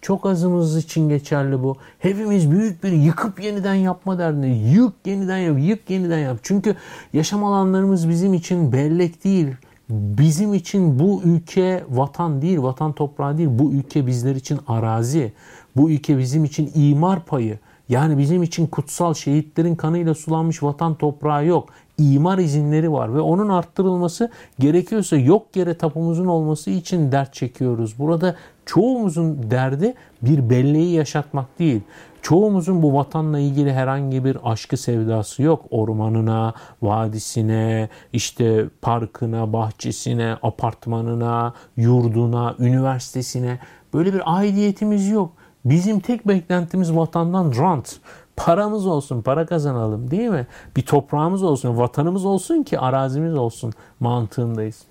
çok 0.01 0.27
azımız 0.27 0.77
için 0.77 1.09
geçerli 1.09 1.63
bu. 1.63 1.77
Hepimiz 1.99 2.51
büyük 2.51 2.85
bir 2.85 2.93
yıkıp 2.93 3.43
yeniden 3.43 3.75
yapma 3.75 4.19
derdinde. 4.19 4.47
Yık 4.47 4.93
yeniden 5.05 5.39
yap, 5.39 5.57
yık 5.61 5.91
yeniden 5.91 6.19
yap. 6.19 6.37
Çünkü 6.43 6.77
yaşam 7.13 7.45
alanlarımız 7.45 8.09
bizim 8.09 8.35
için 8.35 8.73
bellek 8.73 9.25
değil. 9.25 9.49
Bizim 9.93 10.55
için 10.55 10.99
bu 10.99 11.23
ülke 11.25 11.85
vatan 11.91 12.43
değil, 12.43 12.63
vatan 12.63 12.93
toprağı 12.93 13.39
değil. 13.39 13.49
Bu 13.53 13.73
ülke 13.73 14.07
bizler 14.07 14.35
için 14.35 14.59
arazi. 14.67 15.33
Bu 15.77 15.91
ülke 15.91 16.19
bizim 16.19 16.45
için 16.45 16.71
imar 16.75 17.25
payı. 17.25 17.59
Yani 17.89 18.19
bizim 18.19 18.43
için 18.43 18.67
kutsal 18.67 19.15
şehitlerin 19.15 19.75
kanıyla 19.75 20.15
sulanmış 20.15 20.63
vatan 20.63 20.95
toprağı 20.95 21.47
yok. 21.47 21.69
İmar 21.99 22.39
izinleri 22.39 22.93
var 22.93 23.15
ve 23.15 23.21
onun 23.21 23.49
arttırılması 23.49 24.31
gerekiyorsa 24.59 25.17
yok 25.17 25.57
yere 25.57 25.79
tapumuzun 25.79 26.27
olması 26.27 26.71
için 26.71 27.13
dert 27.13 27.35
çekiyoruz. 27.35 27.99
Burada 27.99 28.37
çoğumuzun 28.67 29.51
derdi 29.51 29.95
bir 30.23 30.51
belleği 30.51 30.95
yaşatmak 30.95 31.59
değil. 31.59 31.81
Çoğumuzun 32.23 32.83
bu 32.83 32.95
vatanla 32.95 33.39
ilgili 33.39 33.73
herhangi 33.73 34.25
bir 34.25 34.39
aşkı 34.45 34.77
sevdası 34.77 35.43
yok. 35.43 35.65
Ormanına, 35.71 36.55
vadisine, 36.83 37.89
işte 38.13 38.69
parkına, 38.83 39.53
bahçesine, 39.53 40.37
apartmanına, 40.43 41.55
yurduna, 41.77 42.55
üniversitesine 42.59 43.59
böyle 43.95 44.15
bir 44.15 44.23
aidiyetimiz 44.37 45.09
yok. 45.09 45.33
Bizim 45.65 46.01
tek 46.01 46.29
beklentimiz 46.29 46.97
vatandan 46.97 47.53
rant. 47.57 47.97
Paramız 48.37 48.87
olsun, 48.87 49.23
para 49.23 49.47
kazanalım 49.47 50.11
değil 50.11 50.29
mi? 50.29 50.47
Bir 50.77 50.83
toprağımız 50.83 51.43
olsun, 51.43 51.79
vatanımız 51.79 52.25
olsun 52.25 52.63
ki 52.63 52.79
arazimiz 52.79 53.35
olsun 53.35 53.73
mantığındayız. 54.01 54.83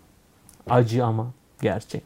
Acı 0.69 1.05
ama 1.05 1.27
gerçek. 1.61 2.03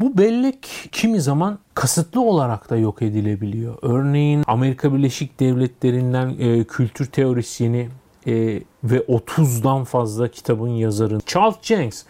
Bu 0.00 0.18
bellek 0.18 0.88
kimi 0.92 1.20
zaman 1.20 1.58
kasıtlı 1.74 2.20
olarak 2.20 2.70
da 2.70 2.76
yok 2.76 3.02
edilebiliyor. 3.02 3.78
Örneğin 3.82 4.44
Amerika 4.46 4.94
Birleşik 4.94 5.40
Devletleri'nden 5.40 6.34
e, 6.38 6.64
kültür 6.64 7.06
teorisyeni 7.06 7.88
e, 8.26 8.62
ve 8.84 8.98
30'dan 8.98 9.84
fazla 9.84 10.28
kitabın 10.28 10.68
yazarı 10.68 11.18
Charles 11.26 11.56
Jenks. 11.62 12.04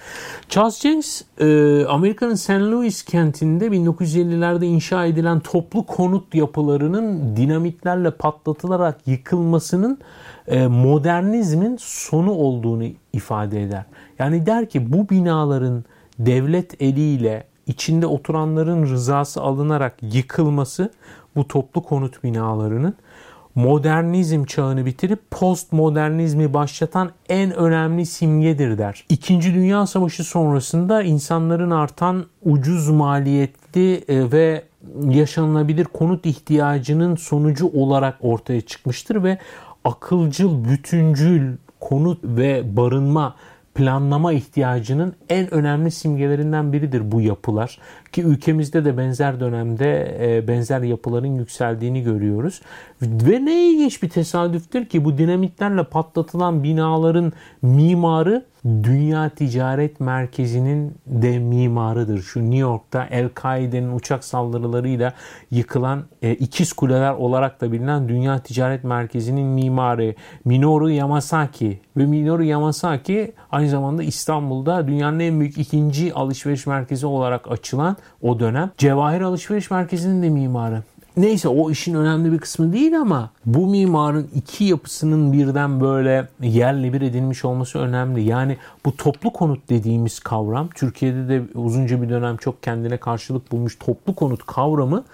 Charles 0.49 0.81
Jenks 0.81 1.23
e, 1.41 1.85
Amerika'nın 1.89 2.35
St. 2.35 2.51
Louis 2.51 3.03
kentinde 3.03 3.67
1950'lerde 3.67 4.64
inşa 4.64 5.07
edilen 5.07 5.41
toplu 5.41 5.87
konut 5.87 6.35
yapılarının 6.35 7.37
dinamitlerle 7.37 8.11
patlatılarak 8.11 9.01
yıkılmasının 9.07 9.99
e, 10.47 10.67
modernizmin 10.67 11.77
sonu 11.81 12.33
olduğunu 12.33 12.85
ifade 13.12 13.62
eder. 13.62 13.85
Yani 14.19 14.47
der 14.47 14.69
ki 14.69 14.93
bu 14.93 15.09
binaların 15.09 15.85
devlet 16.19 16.83
eliyle 16.83 17.45
içinde 17.67 18.07
oturanların 18.07 18.83
rızası 18.83 19.43
alınarak 19.43 19.95
yıkılması 20.03 20.91
bu 21.37 21.49
toplu 21.49 21.83
konut 21.83 22.25
binalarının 22.25 22.95
modernizm 23.57 24.45
çağını 24.45 24.87
bitirip 24.87 25.31
postmodernizmi 25.31 26.55
başlatan 26.55 27.11
en 27.29 27.55
önemli 27.55 28.07
simgedir 28.07 28.79
der. 28.79 29.05
İkinci 29.09 29.55
Dünya 29.55 29.87
Savaşı 29.87 30.25
sonrasında 30.25 31.03
insanların 31.03 31.71
artan 31.71 32.27
ucuz 32.43 32.89
maliyetli 32.89 33.95
e, 34.09 34.33
ve 34.33 34.65
yaşanılabilir 35.09 35.85
konut 35.85 36.27
ihtiyacının 36.27 37.17
sonucu 37.17 37.67
olarak 37.67 38.17
ortaya 38.21 38.61
çıkmıştır 38.61 39.23
ve 39.23 39.39
akılcıl, 39.85 40.65
bütüncül 40.65 41.57
konut 41.81 42.19
ve 42.25 42.77
barınma 42.77 43.37
planlama 43.77 44.33
ihtiyacının 44.33 45.14
en 45.29 45.55
önemli 45.55 45.91
simgelerinden 45.91 46.72
biridir 46.72 47.12
bu 47.12 47.20
yapılar. 47.20 47.79
Ki 48.12 48.22
ülkemizde 48.22 48.85
de 48.85 48.99
benzer 48.99 49.41
dönemde 49.41 50.18
e, 50.20 50.49
benzer 50.49 50.81
yapıların 50.81 51.35
yükseldiğini 51.39 52.03
görüyoruz. 52.03 52.61
Ve 53.03 53.45
ne 53.45 53.70
ilginç 53.70 54.03
bir 54.03 54.09
tesadüftür 54.09 54.85
ki 54.87 55.05
bu 55.05 55.18
dinamitlerle 55.18 55.85
patlatılan 55.85 56.62
binaların 56.62 57.33
mimarı 57.62 58.45
Dünya 58.67 59.29
Ticaret 59.29 60.01
Merkezi'nin 60.01 60.95
de 61.07 61.39
mimarıdır. 61.39 62.23
Şu 62.23 62.41
New 62.41 62.57
York'ta 62.57 63.07
El-Kaide'nin 63.11 63.97
uçak 63.97 64.25
saldırılarıyla 64.25 65.12
yıkılan 65.51 66.05
e, 66.23 66.35
ikiz 66.35 66.73
kuleler 66.73 67.12
olarak 67.12 67.61
da 67.61 67.73
bilinen 67.73 68.09
Dünya 68.09 68.39
Ticaret 68.39 68.85
Merkezi'nin 68.85 69.47
mimarı 69.47 70.14
Minoru 70.45 70.91
Yamasaki 70.91 71.81
ve 71.97 72.07
Minoru 72.07 72.45
Yamasaki 72.45 73.33
aynı 73.51 73.69
zamanda 73.69 74.03
İstanbul'da 74.03 74.89
dünyanın 74.89 75.21
en 75.21 75.41
büyük 75.41 75.59
ikinci 75.59 76.14
alışveriş 76.14 76.67
merkezi 76.67 77.07
olarak 77.07 77.51
açılan 77.51 77.97
o 78.23 78.41
dönem 78.41 78.71
Cevahir 78.79 79.21
Alışveriş 79.21 79.71
Merkezi'nin 79.71 80.23
de 80.23 80.29
mimarı. 80.29 80.83
Neyse 81.17 81.49
o 81.49 81.71
işin 81.71 81.95
önemli 81.95 82.33
bir 82.33 82.39
kısmı 82.39 82.73
değil 82.73 83.01
ama 83.01 83.31
bu 83.47 83.67
mimarın 83.67 84.29
iki 84.35 84.64
yapısının 84.64 85.33
birden 85.33 85.81
böyle 85.81 86.29
yerle 86.41 86.93
bir 86.93 87.01
edilmiş 87.01 87.45
olması 87.45 87.79
önemli. 87.79 88.23
Yani 88.23 88.57
bu 88.85 88.97
toplu 88.97 89.33
konut 89.33 89.69
dediğimiz 89.69 90.19
kavram 90.19 90.69
Türkiye'de 90.75 91.29
de 91.29 91.43
uzunca 91.55 92.03
bir 92.03 92.09
dönem 92.09 92.37
çok 92.37 92.62
kendine 92.62 92.97
karşılık 92.97 93.53
bulmuş 93.53 93.79
toplu 93.79 94.14
konut 94.14 94.47
kavramı 94.47 95.05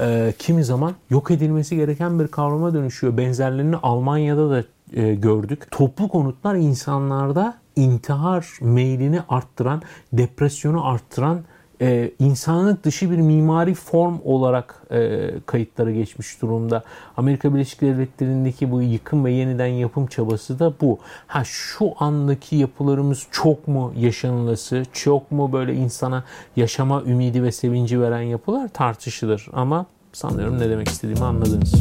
e, 0.00 0.34
kimi 0.38 0.64
zaman 0.64 0.92
yok 1.10 1.30
edilmesi 1.30 1.76
gereken 1.76 2.20
bir 2.20 2.28
kavrama 2.28 2.74
dönüşüyor. 2.74 3.16
Benzerlerini 3.16 3.76
Almanya'da 3.76 4.50
da 4.50 4.64
e, 4.92 5.14
gördük. 5.14 5.70
Toplu 5.70 6.08
konutlar 6.08 6.54
insanlarda 6.54 7.54
intihar 7.76 8.48
meylini 8.60 9.20
arttıran, 9.28 9.82
depresyonu 10.12 10.86
arttıran 10.86 11.40
e, 11.82 12.10
insanlık 12.18 12.84
dışı 12.84 13.10
bir 13.10 13.16
mimari 13.16 13.74
form 13.74 14.18
olarak 14.24 14.82
e, 14.90 15.30
kayıtlara 15.46 15.90
geçmiş 15.90 16.42
durumda. 16.42 16.82
Amerika 17.16 17.54
Birleşik 17.54 17.80
Devletleri'ndeki 17.80 18.70
bu 18.70 18.82
yıkım 18.82 19.24
ve 19.24 19.32
yeniden 19.32 19.66
yapım 19.66 20.06
çabası 20.06 20.58
da 20.58 20.72
bu. 20.80 20.98
Ha 21.26 21.42
şu 21.44 21.90
andaki 21.98 22.56
yapılarımız 22.56 23.26
çok 23.30 23.68
mu 23.68 23.92
yaşanılası, 23.96 24.82
çok 24.92 25.30
mu 25.30 25.52
böyle 25.52 25.74
insana 25.74 26.24
yaşama 26.56 27.02
ümidi 27.02 27.42
ve 27.42 27.52
sevinci 27.52 28.00
veren 28.00 28.22
yapılar 28.22 28.68
tartışılır. 28.68 29.48
Ama 29.52 29.86
sanıyorum 30.12 30.58
ne 30.58 30.70
demek 30.70 30.88
istediğimi 30.88 31.24
anladınız. 31.24 31.74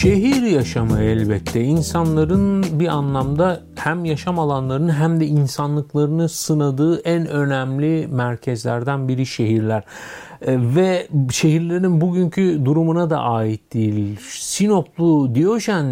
Şehir 0.00 0.42
yaşamı 0.42 1.00
elbette 1.00 1.64
insanların 1.64 2.80
bir 2.80 2.88
anlamda 2.88 3.60
hem 3.76 4.04
yaşam 4.04 4.38
alanlarını 4.38 4.92
hem 4.92 5.20
de 5.20 5.26
insanlıklarını 5.26 6.28
sınadığı 6.28 7.00
en 7.00 7.26
önemli 7.26 8.06
merkezlerden 8.06 9.08
biri 9.08 9.26
şehirler. 9.26 9.82
E, 10.42 10.74
ve 10.74 11.08
şehirlerin 11.30 12.00
bugünkü 12.00 12.64
durumuna 12.64 13.10
da 13.10 13.20
ait 13.20 13.74
değil. 13.74 14.20
Sinoplu 14.28 15.34
Diyojen 15.34 15.84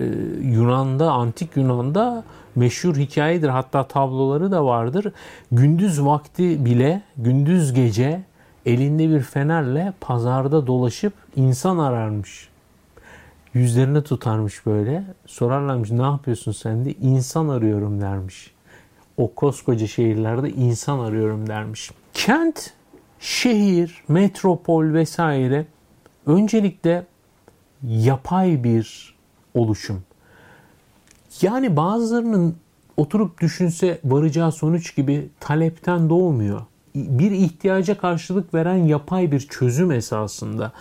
e, 0.00 0.04
Yunan'da, 0.42 1.12
antik 1.12 1.56
Yunan'da 1.56 2.24
meşhur 2.54 2.96
hikayedir. 2.96 3.48
Hatta 3.48 3.88
tabloları 3.88 4.52
da 4.52 4.64
vardır. 4.64 5.12
Gündüz 5.52 6.04
vakti 6.04 6.64
bile, 6.64 7.02
gündüz 7.16 7.72
gece 7.72 8.22
elinde 8.66 9.10
bir 9.10 9.20
fenerle 9.20 9.92
pazarda 10.00 10.66
dolaşıp 10.66 11.12
insan 11.36 11.78
ararmış 11.78 12.51
yüzlerine 13.54 14.02
tutarmış 14.02 14.66
böyle. 14.66 15.04
Sorarlarmış 15.26 15.90
ne 15.90 16.02
yapıyorsun 16.02 16.52
sen 16.52 16.84
de 16.84 16.92
insan 16.92 17.48
arıyorum 17.48 18.00
dermiş. 18.00 18.54
O 19.16 19.34
koskoca 19.34 19.86
şehirlerde 19.86 20.50
insan 20.50 20.98
arıyorum 20.98 21.46
dermiş. 21.46 21.90
Kent, 22.14 22.70
şehir, 23.20 24.04
metropol 24.08 24.92
vesaire 24.92 25.66
öncelikle 26.26 27.06
yapay 27.82 28.64
bir 28.64 29.14
oluşum. 29.54 30.02
Yani 31.42 31.76
bazılarının 31.76 32.56
oturup 32.96 33.40
düşünse 33.40 33.98
varacağı 34.04 34.52
sonuç 34.52 34.96
gibi 34.96 35.28
talepten 35.40 36.10
doğmuyor. 36.10 36.60
Bir 36.94 37.30
ihtiyaca 37.30 37.98
karşılık 37.98 38.54
veren 38.54 38.76
yapay 38.76 39.32
bir 39.32 39.40
çözüm 39.40 39.92
esasında. 39.92 40.72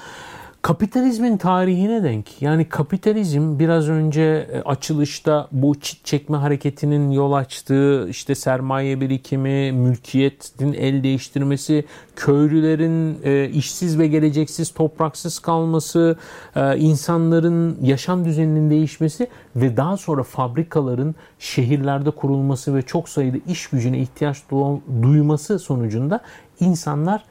Kapitalizmin 0.62 1.38
tarihine 1.38 2.04
denk. 2.04 2.42
Yani 2.42 2.70
kapitalizm 2.70 3.60
biraz 3.60 3.90
önce 3.90 4.22
e, 4.22 4.62
açılışta 4.62 5.48
bu 5.52 5.80
çit 5.80 6.06
çekme 6.06 6.38
hareketinin 6.38 7.12
yol 7.12 7.32
açtığı 7.32 8.10
işte 8.10 8.36
sermaye 8.36 9.02
birikimi, 9.02 9.72
mülkiyetin 9.72 10.74
el 10.74 11.04
değiştirmesi, 11.04 11.86
köylülerin 12.16 13.20
e, 13.24 13.50
işsiz 13.50 14.00
ve 14.00 14.08
geleceksiz, 14.08 14.74
topraksız 14.74 15.40
kalması, 15.40 16.18
e, 16.56 16.78
insanların 16.78 17.78
yaşam 17.82 18.26
düzeninin 18.26 18.70
değişmesi 18.70 19.28
ve 19.56 19.78
daha 19.78 19.98
sonra 19.98 20.24
fabrikaların 20.24 21.16
şehirlerde 21.40 22.12
kurulması 22.12 22.76
ve 22.76 22.82
çok 22.82 23.10
sayıda 23.10 23.38
iş 23.48 23.68
gücüne 23.68 24.00
ihtiyaç 24.00 24.38
duyması 25.02 25.60
sonucunda 25.60 26.20
insanlar 26.60 27.24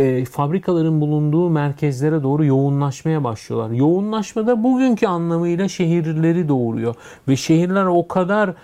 e, 0.00 0.24
fabrikaların 0.24 1.00
bulunduğu 1.00 1.50
merkezlere 1.50 2.22
doğru 2.22 2.44
yoğunlaşmaya 2.44 3.24
başlıyorlar. 3.24 3.70
Yoğunlaşma 3.74 4.46
da 4.46 4.62
bugünkü 4.62 5.06
anlamıyla 5.06 5.68
şehirleri 5.68 6.48
doğuruyor. 6.48 6.94
Ve 7.28 7.36
şehirler 7.36 7.84
o 7.84 8.08
kadar 8.08 8.54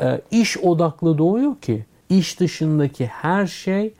e, 0.00 0.20
iş 0.30 0.58
odaklı 0.58 1.18
doğuyor 1.18 1.56
ki 1.56 1.84
iş 2.08 2.40
dışındaki 2.40 3.06
her 3.06 3.46
şey 3.46 3.94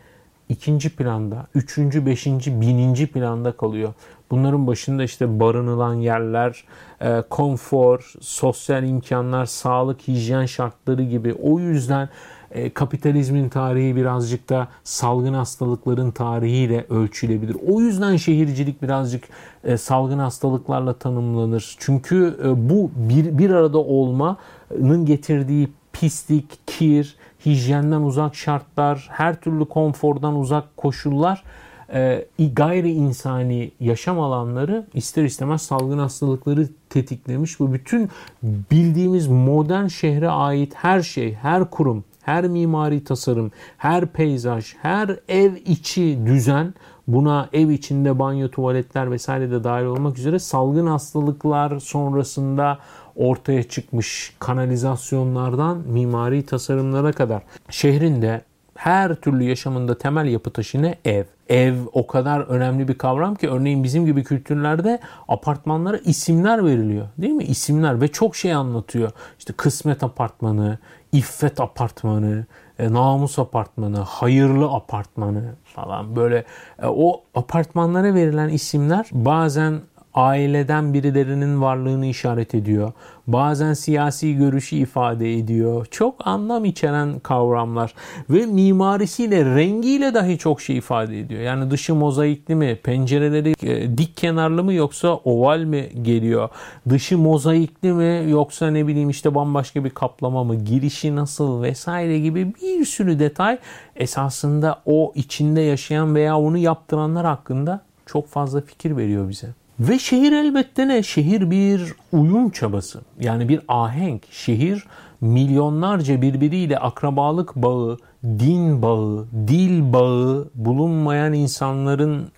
ikinci 0.49 0.97
planda, 0.97 1.47
üçüncü, 1.55 2.07
beşinci, 2.07 2.61
bininci 2.61 3.07
planda 3.07 3.53
kalıyor. 3.53 3.95
Bunların 4.31 4.67
başında 4.67 5.03
işte 5.05 5.41
barınılan 5.41 5.95
yerler, 5.95 6.65
e, 7.01 7.23
konfor, 7.31 8.13
sosyal 8.21 8.85
imkanlar, 8.85 9.47
sağlık, 9.47 10.09
hijyen 10.09 10.47
şartları 10.47 11.03
gibi. 11.03 11.35
O 11.43 11.61
yüzden 11.61 12.09
e, 12.51 12.71
kapitalizmin 12.71 13.49
tarihi 13.49 13.97
birazcık 13.97 14.49
da 14.49 14.69
salgın 14.85 15.35
hastalıkların 15.35 16.11
tarihiyle 16.11 16.87
ölçülebilir. 16.91 17.57
O 17.69 17.81
yüzden 17.81 18.17
şehircilik 18.17 18.83
birazcık 18.83 19.25
e, 19.65 19.77
salgın 19.77 20.19
hastalıklarla 20.19 20.93
tanımlanır. 20.93 21.77
Çünkü 21.79 22.37
e, 22.45 22.71
bu 22.71 22.91
bir, 22.97 23.39
bir 23.39 23.51
arada 23.51 23.79
olmanın 23.79 25.07
getirdiği 25.07 25.69
pislik, 25.93 26.67
kir, 26.67 27.17
hijyenden 27.47 28.01
uzak 28.01 28.35
şartlar, 28.35 29.09
her 29.11 29.41
türlü 29.41 29.65
konfordan 29.65 30.37
uzak 30.37 30.77
koşullar 30.77 31.45
e, 31.93 32.27
gayri 32.53 32.91
insani 32.91 33.71
yaşam 33.81 34.21
alanları 34.21 34.87
ister 34.95 35.25
istemez 35.25 35.63
salgın 35.63 35.99
hastalıkları 35.99 36.69
tetiklemiş. 36.91 37.61
Bu 37.61 37.73
bütün 37.73 38.09
bildiğimiz 38.43 39.29
modern 39.29 39.87
şehre 39.87 40.29
ait 40.29 40.75
her 40.75 41.01
şey, 41.01 41.35
her 41.35 41.71
kurum, 41.71 42.05
her 42.23 42.45
mimari 42.49 43.05
tasarım, 43.05 43.53
her 43.77 44.07
peyzaj, 44.07 44.75
her 44.83 45.17
ev 45.29 45.53
içi 45.67 46.19
düzen 46.27 46.75
buna 47.09 47.49
ev 47.53 47.69
içinde 47.69 48.19
banyo, 48.19 48.49
tuvaletler 48.49 49.11
vesaire 49.11 49.51
de 49.51 49.65
dahil 49.65 49.85
olmak 49.85 50.19
üzere 50.19 50.39
salgın 50.39 50.87
hastalıklar 50.87 51.79
sonrasında 51.79 52.79
ortaya 53.17 53.63
çıkmış 53.63 54.37
kanalizasyonlardan 54.39 55.79
mimari 55.79 56.47
tasarımlara 56.47 57.13
kadar 57.13 57.43
şehrinde 57.71 58.43
her 58.75 59.15
türlü 59.15 59.45
yaşamında 59.45 59.99
temel 59.99 60.27
yapı 60.27 60.51
taşı 60.51 60.83
ne? 60.83 60.99
Ev. 61.05 61.25
ev 61.49 61.75
o 61.93 62.07
kadar 62.07 62.41
önemli 62.41 62.89
bir 62.89 62.99
kavram 62.99 63.35
ki 63.35 63.49
örneğin 63.51 63.85
bizim 63.85 64.07
gibi 64.07 64.25
kültürlerde 64.25 65.01
apartmanlara 65.29 65.97
isimler 65.97 66.65
veriliyor. 66.65 67.09
Değil 67.19 67.33
mi? 67.33 67.45
İsimler 67.45 68.01
ve 68.01 68.09
çok 68.09 68.37
şey 68.37 68.55
anlatıyor. 68.55 69.11
İşte 69.39 69.53
kısmet 69.53 70.03
apartmanı, 70.03 70.79
iffet 71.13 71.61
apartmanı, 71.61 72.47
e, 72.79 72.93
namus 72.93 73.39
apartmanı, 73.39 73.99
hayırlı 73.99 74.73
apartmanı 74.73 75.55
falan 75.65 76.17
böyle 76.17 76.45
e, 76.83 76.87
o 76.87 77.25
apartmanlara 77.35 78.15
verilen 78.15 78.49
isimler 78.49 79.07
bazen 79.13 79.81
aileden 80.15 80.95
birilerinin 80.95 81.63
varlığını 81.63 82.07
işaret 82.07 82.55
ediyor. 82.55 82.93
Bazen 83.33 83.73
siyasi 83.73 84.37
görüşü 84.37 84.77
ifade 84.77 85.35
ediyor. 85.35 85.87
Çok 85.91 86.27
anlam 86.27 86.65
içeren 86.65 87.19
kavramlar 87.19 87.95
ve 88.31 88.47
mimarisiyle, 88.47 89.45
rengiyle 89.45 90.15
dahi 90.15 90.39
çok 90.39 90.61
şey 90.61 90.77
ifade 90.77 91.21
ediyor. 91.21 91.41
Yani 91.41 91.71
dışı 91.71 91.95
mozaikli 91.95 92.55
mi, 92.55 92.79
pencereleri 92.83 93.55
e, 93.63 93.99
dik 93.99 94.17
kenarlı 94.17 94.65
mı 94.65 94.73
yoksa 94.73 95.15
oval 95.15 95.59
mi 95.59 95.89
geliyor? 96.03 96.49
Dışı 96.89 97.19
mozaikli 97.19 97.93
mi 97.93 98.31
yoksa 98.31 98.71
ne 98.71 98.87
bileyim 98.87 99.11
işte 99.11 99.35
bambaşka 99.35 99.85
bir 99.85 99.91
kaplama 99.91 100.45
mı? 100.45 100.55
Girişi 100.55 101.17
nasıl 101.17 101.63
vesaire 101.63 102.19
gibi 102.19 102.55
bir 102.55 102.85
sürü 102.85 103.19
detay 103.19 103.59
esasında 103.97 104.83
o 104.87 105.13
içinde 105.15 105.61
yaşayan 105.61 106.15
veya 106.15 106.39
onu 106.39 106.59
yaptıranlar 106.59 107.27
hakkında 107.27 107.81
çok 108.07 108.29
fazla 108.29 108.61
fikir 108.61 108.97
veriyor 108.97 109.29
bize. 109.29 109.60
Ve 109.81 109.99
şehir 109.99 110.33
elbette 110.33 110.89
ne? 110.89 111.03
Şehir 111.03 111.51
bir 111.51 111.95
uyum 112.13 112.51
çabası. 112.51 113.01
Yani 113.21 113.49
bir 113.49 113.61
ahenk. 113.69 114.23
Şehir 114.31 114.85
milyonlarca 115.21 116.23
birbiriyle 116.23 116.79
akrabalık 116.79 117.57
bağı, 117.57 117.99
din 118.25 118.83
bağı, 118.83 119.27
dil 119.49 119.93
bağı 119.93 120.49
bulunmayan 120.55 121.33
insanların 121.33 122.29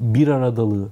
bir 0.00 0.28
aradalığı. 0.28 0.88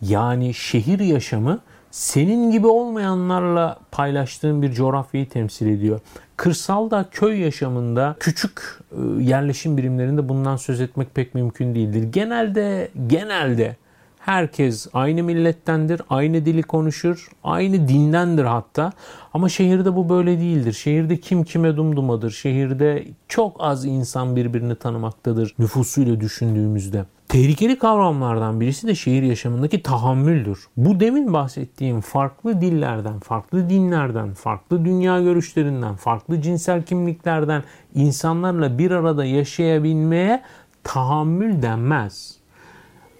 Yani 0.00 0.54
şehir 0.54 1.00
yaşamı 1.00 1.60
senin 1.90 2.50
gibi 2.50 2.66
olmayanlarla 2.66 3.78
paylaştığın 3.90 4.62
bir 4.62 4.72
coğrafyayı 4.72 5.28
temsil 5.28 5.66
ediyor. 5.66 6.00
Kırsalda, 6.36 7.04
köy 7.10 7.40
yaşamında, 7.40 8.16
küçük 8.20 8.80
e, 8.92 9.22
yerleşim 9.22 9.76
birimlerinde 9.76 10.28
bundan 10.28 10.56
söz 10.56 10.80
etmek 10.80 11.14
pek 11.14 11.34
mümkün 11.34 11.74
değildir. 11.74 12.02
Genelde, 12.12 12.88
genelde 13.06 13.76
Herkes 14.24 14.86
aynı 14.92 15.22
millettendir, 15.22 16.02
aynı 16.10 16.46
dili 16.46 16.62
konuşur, 16.62 17.28
aynı 17.44 17.88
dindendir 17.88 18.44
hatta. 18.44 18.92
Ama 19.34 19.48
şehirde 19.48 19.96
bu 19.96 20.08
böyle 20.08 20.38
değildir. 20.38 20.72
Şehirde 20.72 21.16
kim 21.16 21.44
kime 21.44 21.76
dumdumadır. 21.76 22.30
Şehirde 22.30 23.04
çok 23.28 23.56
az 23.58 23.84
insan 23.84 24.36
birbirini 24.36 24.74
tanımaktadır 24.76 25.54
nüfusuyla 25.58 26.20
düşündüğümüzde. 26.20 27.04
Tehlikeli 27.28 27.78
kavramlardan 27.78 28.60
birisi 28.60 28.86
de 28.86 28.94
şehir 28.94 29.22
yaşamındaki 29.22 29.82
tahammüldür. 29.82 30.58
Bu 30.76 31.00
demin 31.00 31.32
bahsettiğim 31.32 32.00
farklı 32.00 32.60
dillerden, 32.60 33.18
farklı 33.18 33.70
dinlerden, 33.70 34.34
farklı 34.34 34.84
dünya 34.84 35.22
görüşlerinden, 35.22 35.96
farklı 35.96 36.42
cinsel 36.42 36.82
kimliklerden 36.82 37.62
insanlarla 37.94 38.78
bir 38.78 38.90
arada 38.90 39.24
yaşayabilmeye 39.24 40.42
tahammül 40.84 41.62
denmez 41.62 42.41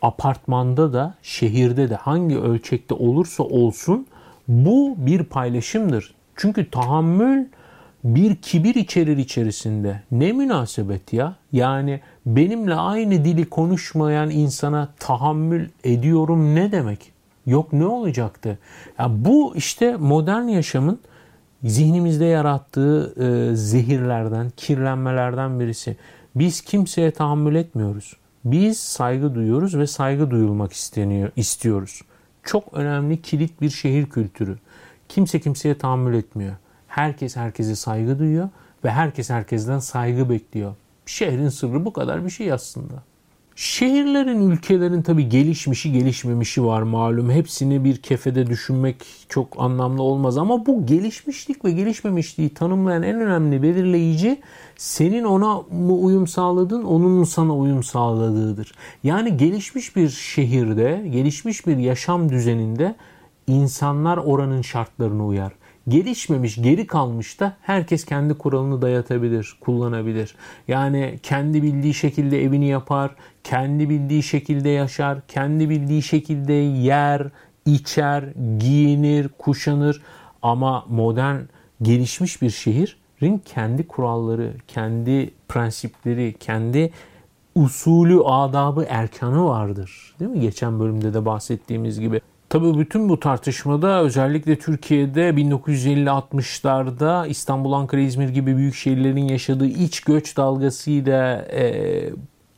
apartmanda 0.02 0.92
da 0.92 1.14
şehirde 1.22 1.90
de 1.90 1.94
hangi 1.94 2.38
ölçekte 2.38 2.94
olursa 2.94 3.42
olsun 3.42 4.06
bu 4.48 4.94
bir 4.98 5.24
paylaşımdır. 5.24 6.14
Çünkü 6.36 6.70
tahammül 6.70 7.46
bir 8.04 8.36
kibir 8.36 8.74
içerir 8.74 9.16
içerisinde. 9.16 10.02
Ne 10.10 10.32
münasebet 10.32 11.12
ya? 11.12 11.36
Yani 11.52 12.00
benimle 12.26 12.74
aynı 12.74 13.24
dili 13.24 13.44
konuşmayan 13.44 14.30
insana 14.30 14.88
tahammül 14.98 15.68
ediyorum 15.84 16.54
ne 16.54 16.72
demek? 16.72 17.12
Yok 17.46 17.72
ne 17.72 17.86
olacaktı? 17.86 18.58
Ya 18.98 19.10
bu 19.10 19.56
işte 19.56 19.96
modern 19.96 20.48
yaşamın 20.48 20.98
zihnimizde 21.64 22.24
yarattığı 22.24 23.14
e, 23.16 23.56
zehirlerden, 23.56 24.50
kirlenmelerden 24.56 25.60
birisi. 25.60 25.96
Biz 26.34 26.60
kimseye 26.60 27.10
tahammül 27.10 27.54
etmiyoruz. 27.54 28.16
Biz 28.44 28.80
saygı 28.80 29.34
duyuyoruz 29.34 29.78
ve 29.78 29.86
saygı 29.86 30.30
duyulmak 30.30 30.72
isteniyor, 30.72 31.30
istiyoruz. 31.36 32.02
Çok 32.42 32.74
önemli 32.74 33.22
kilit 33.22 33.60
bir 33.60 33.70
şehir 33.70 34.06
kültürü. 34.06 34.58
Kimse 35.08 35.40
kimseye 35.40 35.78
tahammül 35.78 36.14
etmiyor. 36.14 36.56
Herkes 36.88 37.36
herkese 37.36 37.76
saygı 37.76 38.18
duyuyor 38.18 38.48
ve 38.84 38.90
herkes 38.90 39.30
herkesten 39.30 39.78
saygı 39.78 40.30
bekliyor. 40.30 40.74
Şehrin 41.06 41.48
sırrı 41.48 41.84
bu 41.84 41.92
kadar 41.92 42.24
bir 42.24 42.30
şey 42.30 42.52
aslında. 42.52 42.94
Şehirlerin, 43.56 44.50
ülkelerin 44.50 45.02
tabii 45.02 45.28
gelişmişi 45.28 45.92
gelişmemişi 45.92 46.64
var 46.64 46.82
malum. 46.82 47.30
Hepsini 47.30 47.84
bir 47.84 47.96
kefede 47.96 48.46
düşünmek 48.46 48.96
çok 49.28 49.48
anlamlı 49.58 50.02
olmaz 50.02 50.38
ama 50.38 50.66
bu 50.66 50.86
gelişmişlik 50.86 51.64
ve 51.64 51.70
gelişmemişliği 51.70 52.54
tanımlayan 52.54 53.02
en 53.02 53.20
önemli 53.20 53.62
belirleyici 53.62 54.40
senin 54.76 55.24
ona 55.24 55.54
mı 55.54 55.94
uyum 55.94 56.26
sağladın, 56.26 56.84
onun 56.84 57.10
mu 57.10 57.26
sana 57.26 57.56
uyum 57.56 57.82
sağladığıdır. 57.82 58.74
Yani 59.04 59.36
gelişmiş 59.36 59.96
bir 59.96 60.08
şehirde, 60.08 61.08
gelişmiş 61.12 61.66
bir 61.66 61.76
yaşam 61.76 62.28
düzeninde 62.28 62.94
insanlar 63.46 64.16
oranın 64.16 64.62
şartlarına 64.62 65.26
uyar 65.26 65.52
gelişmemiş, 65.88 66.56
geri 66.56 66.86
kalmış 66.86 67.40
da 67.40 67.56
herkes 67.60 68.04
kendi 68.04 68.34
kuralını 68.34 68.82
dayatabilir, 68.82 69.56
kullanabilir. 69.60 70.34
Yani 70.68 71.18
kendi 71.22 71.62
bildiği 71.62 71.94
şekilde 71.94 72.44
evini 72.44 72.68
yapar, 72.68 73.10
kendi 73.44 73.90
bildiği 73.90 74.22
şekilde 74.22 74.68
yaşar, 74.68 75.26
kendi 75.28 75.70
bildiği 75.70 76.02
şekilde 76.02 76.52
yer, 76.52 77.28
içer, 77.66 78.24
giyinir, 78.58 79.28
kuşanır. 79.38 80.02
Ama 80.42 80.84
modern 80.88 81.40
gelişmiş 81.82 82.42
bir 82.42 82.50
şehrin 82.50 83.38
kendi 83.38 83.86
kuralları, 83.86 84.52
kendi 84.68 85.30
prensipleri, 85.48 86.34
kendi 86.40 86.90
usulü, 87.54 88.20
adabı, 88.24 88.86
erkanı 88.88 89.44
vardır. 89.44 90.14
Değil 90.20 90.30
mi? 90.30 90.40
Geçen 90.40 90.80
bölümde 90.80 91.14
de 91.14 91.24
bahsettiğimiz 91.24 92.00
gibi. 92.00 92.20
Tabii 92.48 92.78
bütün 92.78 93.08
bu 93.08 93.20
tartışmada 93.20 94.02
özellikle 94.02 94.58
Türkiye'de 94.58 95.30
1950-60'larda 95.30 97.28
İstanbul, 97.28 97.72
Ankara, 97.72 98.00
İzmir 98.00 98.28
gibi 98.28 98.56
büyük 98.56 98.74
şehirlerin 98.74 99.28
yaşadığı 99.28 99.66
iç 99.66 100.00
göç 100.00 100.36
dalgasıyla 100.36 101.36
e, 101.36 102.10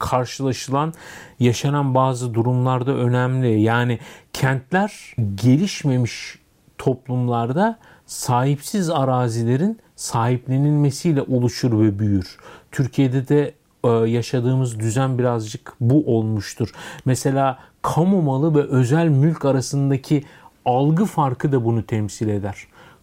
karşılaşılan, 0.05 0.95
yaşanan 1.41 1.95
bazı 1.95 2.35
durumlarda 2.35 2.95
önemli. 2.95 3.61
Yani 3.61 3.99
kentler 4.33 5.15
gelişmemiş 5.35 6.39
toplumlarda 6.79 7.79
sahipsiz 8.07 8.91
arazilerin 8.91 9.79
sahiplenilmesiyle 9.97 11.23
oluşur 11.23 11.81
ve 11.81 11.99
büyür. 11.99 12.39
Türkiye'de 12.73 13.29
de 13.29 13.55
e, 13.85 13.89
yaşadığımız 13.89 14.81
düzen 14.81 15.19
birazcık 15.19 15.73
bu 15.81 16.17
olmuştur. 16.17 16.73
Mesela 17.05 17.59
kamu 17.83 18.23
malı 18.23 18.55
ve 18.55 18.63
özel 18.63 19.09
mülk 19.09 19.45
arasındaki 19.45 20.25
algı 20.65 21.05
farkı 21.05 21.53
da 21.53 21.65
bunu 21.65 21.83
temsil 21.83 22.29
eder. 22.29 22.57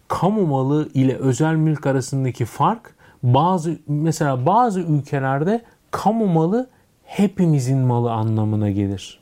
Kamu 0.08 0.46
malı 0.46 0.88
ile 0.94 1.16
özel 1.16 1.54
mülk 1.54 1.86
arasındaki 1.86 2.44
fark 2.44 2.94
bazı 3.22 3.78
mesela 3.86 4.46
bazı 4.46 4.80
ülkelerde 4.80 5.64
kamu 5.90 6.26
malı 6.26 6.70
hepimizin 7.04 7.78
malı 7.78 8.12
anlamına 8.12 8.70
gelir. 8.70 9.20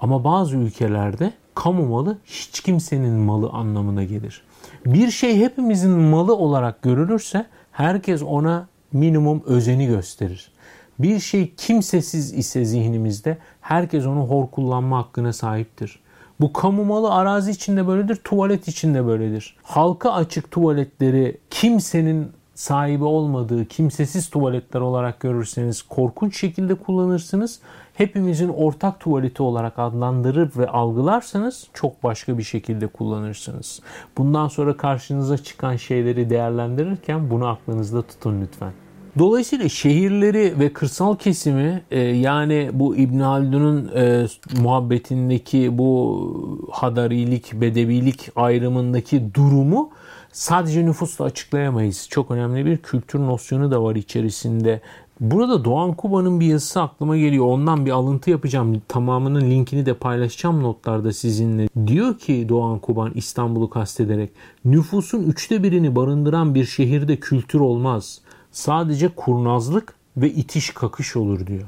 Ama 0.00 0.24
bazı 0.24 0.56
ülkelerde 0.56 1.32
kamu 1.54 1.86
malı 1.86 2.18
hiç 2.24 2.60
kimsenin 2.60 3.12
malı 3.12 3.48
anlamına 3.50 4.04
gelir. 4.04 4.42
Bir 4.86 5.10
şey 5.10 5.40
hepimizin 5.40 5.90
malı 5.90 6.36
olarak 6.36 6.82
görülürse 6.82 7.46
herkes 7.72 8.22
ona 8.22 8.68
minimum 8.92 9.42
özeni 9.46 9.86
gösterir. 9.86 10.52
Bir 10.98 11.20
şey 11.20 11.54
kimsesiz 11.54 12.32
ise 12.32 12.64
zihnimizde 12.64 13.38
herkes 13.60 14.06
onu 14.06 14.20
hor 14.20 14.50
kullanma 14.50 14.98
hakkına 14.98 15.32
sahiptir. 15.32 16.00
Bu 16.40 16.52
kamu 16.52 16.84
malı 16.84 17.14
arazi 17.14 17.50
içinde 17.50 17.86
böyledir, 17.86 18.16
tuvalet 18.16 18.68
içinde 18.68 19.06
böyledir. 19.06 19.56
Halka 19.62 20.12
açık 20.12 20.50
tuvaletleri 20.50 21.38
kimsenin 21.50 22.32
sahibi 22.60 23.04
olmadığı 23.04 23.64
kimsesiz 23.64 24.30
tuvaletler 24.30 24.80
olarak 24.80 25.20
görürseniz 25.20 25.82
korkunç 25.82 26.40
şekilde 26.40 26.74
kullanırsınız. 26.74 27.60
Hepimizin 27.94 28.48
ortak 28.48 29.00
tuvaleti 29.00 29.42
olarak 29.42 29.78
adlandırır 29.78 30.50
ve 30.56 30.66
algılarsanız 30.66 31.68
çok 31.74 32.02
başka 32.02 32.38
bir 32.38 32.42
şekilde 32.42 32.86
kullanırsınız. 32.86 33.80
Bundan 34.18 34.48
sonra 34.48 34.76
karşınıza 34.76 35.38
çıkan 35.38 35.76
şeyleri 35.76 36.30
değerlendirirken 36.30 37.30
bunu 37.30 37.46
aklınızda 37.46 38.02
tutun 38.02 38.42
lütfen. 38.42 38.72
Dolayısıyla 39.18 39.68
şehirleri 39.68 40.54
ve 40.58 40.72
kırsal 40.72 41.16
kesimi 41.16 41.82
e, 41.90 42.00
yani 42.00 42.70
bu 42.72 42.96
İbn 42.96 43.20
Haldun'un 43.20 43.90
e, 43.96 44.26
muhabbetindeki 44.60 45.78
bu 45.78 46.68
hadarilik, 46.72 47.52
bedevilik 47.52 48.30
ayrımındaki 48.36 49.34
durumu 49.34 49.90
sadece 50.32 50.86
nüfusla 50.86 51.24
açıklayamayız. 51.24 52.08
Çok 52.10 52.30
önemli 52.30 52.66
bir 52.66 52.78
kültür 52.78 53.18
nosyonu 53.18 53.70
da 53.70 53.82
var 53.82 53.96
içerisinde. 53.96 54.80
Burada 55.20 55.64
Doğan 55.64 55.94
Kuba'nın 55.94 56.40
bir 56.40 56.46
yazısı 56.46 56.82
aklıma 56.82 57.16
geliyor. 57.16 57.46
Ondan 57.46 57.86
bir 57.86 57.90
alıntı 57.90 58.30
yapacağım. 58.30 58.82
Tamamının 58.88 59.50
linkini 59.50 59.86
de 59.86 59.94
paylaşacağım 59.94 60.62
notlarda 60.62 61.12
sizinle. 61.12 61.68
Diyor 61.86 62.18
ki 62.18 62.46
Doğan 62.48 62.78
Kuban 62.78 63.12
İstanbul'u 63.14 63.70
kastederek 63.70 64.30
nüfusun 64.64 65.22
üçte 65.22 65.62
birini 65.62 65.96
barındıran 65.96 66.54
bir 66.54 66.64
şehirde 66.64 67.16
kültür 67.16 67.60
olmaz. 67.60 68.20
Sadece 68.52 69.08
kurnazlık 69.08 69.94
ve 70.16 70.30
itiş 70.30 70.70
kakış 70.70 71.16
olur 71.16 71.46
diyor. 71.46 71.66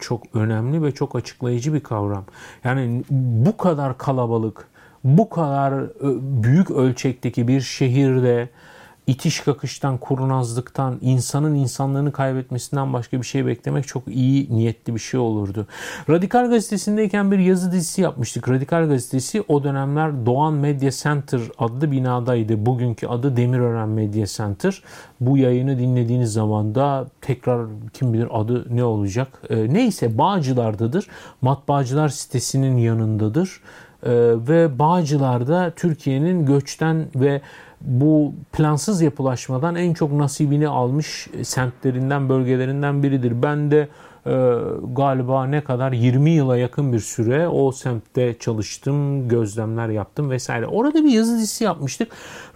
Çok 0.00 0.22
önemli 0.34 0.82
ve 0.82 0.92
çok 0.92 1.16
açıklayıcı 1.16 1.74
bir 1.74 1.80
kavram. 1.80 2.24
Yani 2.64 3.04
bu 3.10 3.56
kadar 3.56 3.98
kalabalık, 3.98 4.68
bu 5.04 5.28
kadar 5.28 5.74
büyük 6.42 6.70
ölçekteki 6.70 7.48
bir 7.48 7.60
şehirde 7.60 8.48
itiş 9.06 9.40
kakıştan, 9.40 9.98
kurnazlıktan, 9.98 10.98
insanın 11.00 11.54
insanlığını 11.54 12.12
kaybetmesinden 12.12 12.92
başka 12.92 13.20
bir 13.20 13.26
şey 13.26 13.46
beklemek 13.46 13.86
çok 13.86 14.08
iyi 14.08 14.48
niyetli 14.50 14.94
bir 14.94 15.00
şey 15.00 15.20
olurdu. 15.20 15.66
Radikal 16.10 16.50
Gazetesi'ndeyken 16.50 17.30
bir 17.30 17.38
yazı 17.38 17.72
dizisi 17.72 18.02
yapmıştık. 18.02 18.48
Radikal 18.48 18.88
Gazetesi 18.88 19.44
o 19.48 19.64
dönemler 19.64 20.26
Doğan 20.26 20.54
Media 20.54 20.90
Center 20.90 21.40
adlı 21.58 21.92
binadaydı. 21.92 22.66
Bugünkü 22.66 23.06
adı 23.06 23.36
Demirören 23.36 23.88
Media 23.88 24.26
Center. 24.26 24.82
Bu 25.20 25.38
yayını 25.38 25.78
dinlediğiniz 25.78 26.32
zaman 26.32 26.74
da 26.74 27.06
tekrar 27.20 27.66
kim 27.92 28.12
bilir 28.12 28.28
adı 28.30 28.76
ne 28.76 28.84
olacak. 28.84 29.42
E, 29.50 29.74
neyse 29.74 30.18
Bağcılar'dadır. 30.18 31.06
Matbaacılar 31.42 32.08
sitesinin 32.08 32.76
yanındadır. 32.76 33.60
Ee, 34.04 34.10
ve 34.48 34.78
Bağcılar'da 34.78 35.72
Türkiye'nin 35.76 36.46
göçten 36.46 37.06
ve 37.16 37.40
bu 37.80 38.32
plansız 38.52 39.02
yapılaşmadan 39.02 39.74
en 39.74 39.94
çok 39.94 40.12
nasibini 40.12 40.68
almış 40.68 41.28
semtlerinden, 41.42 42.28
bölgelerinden 42.28 43.02
biridir. 43.02 43.42
Ben 43.42 43.70
de 43.70 43.88
e, 44.26 44.32
galiba 44.92 45.46
ne 45.46 45.64
kadar 45.64 45.92
20 45.92 46.30
yıla 46.30 46.56
yakın 46.56 46.92
bir 46.92 47.00
süre 47.00 47.48
o 47.48 47.72
semtte 47.72 48.38
çalıştım, 48.38 49.28
gözlemler 49.28 49.88
yaptım 49.88 50.30
vesaire. 50.30 50.66
Orada 50.66 51.04
bir 51.04 51.10
yazı 51.10 51.36
dizisi 51.36 51.64
yapmıştık. 51.64 52.08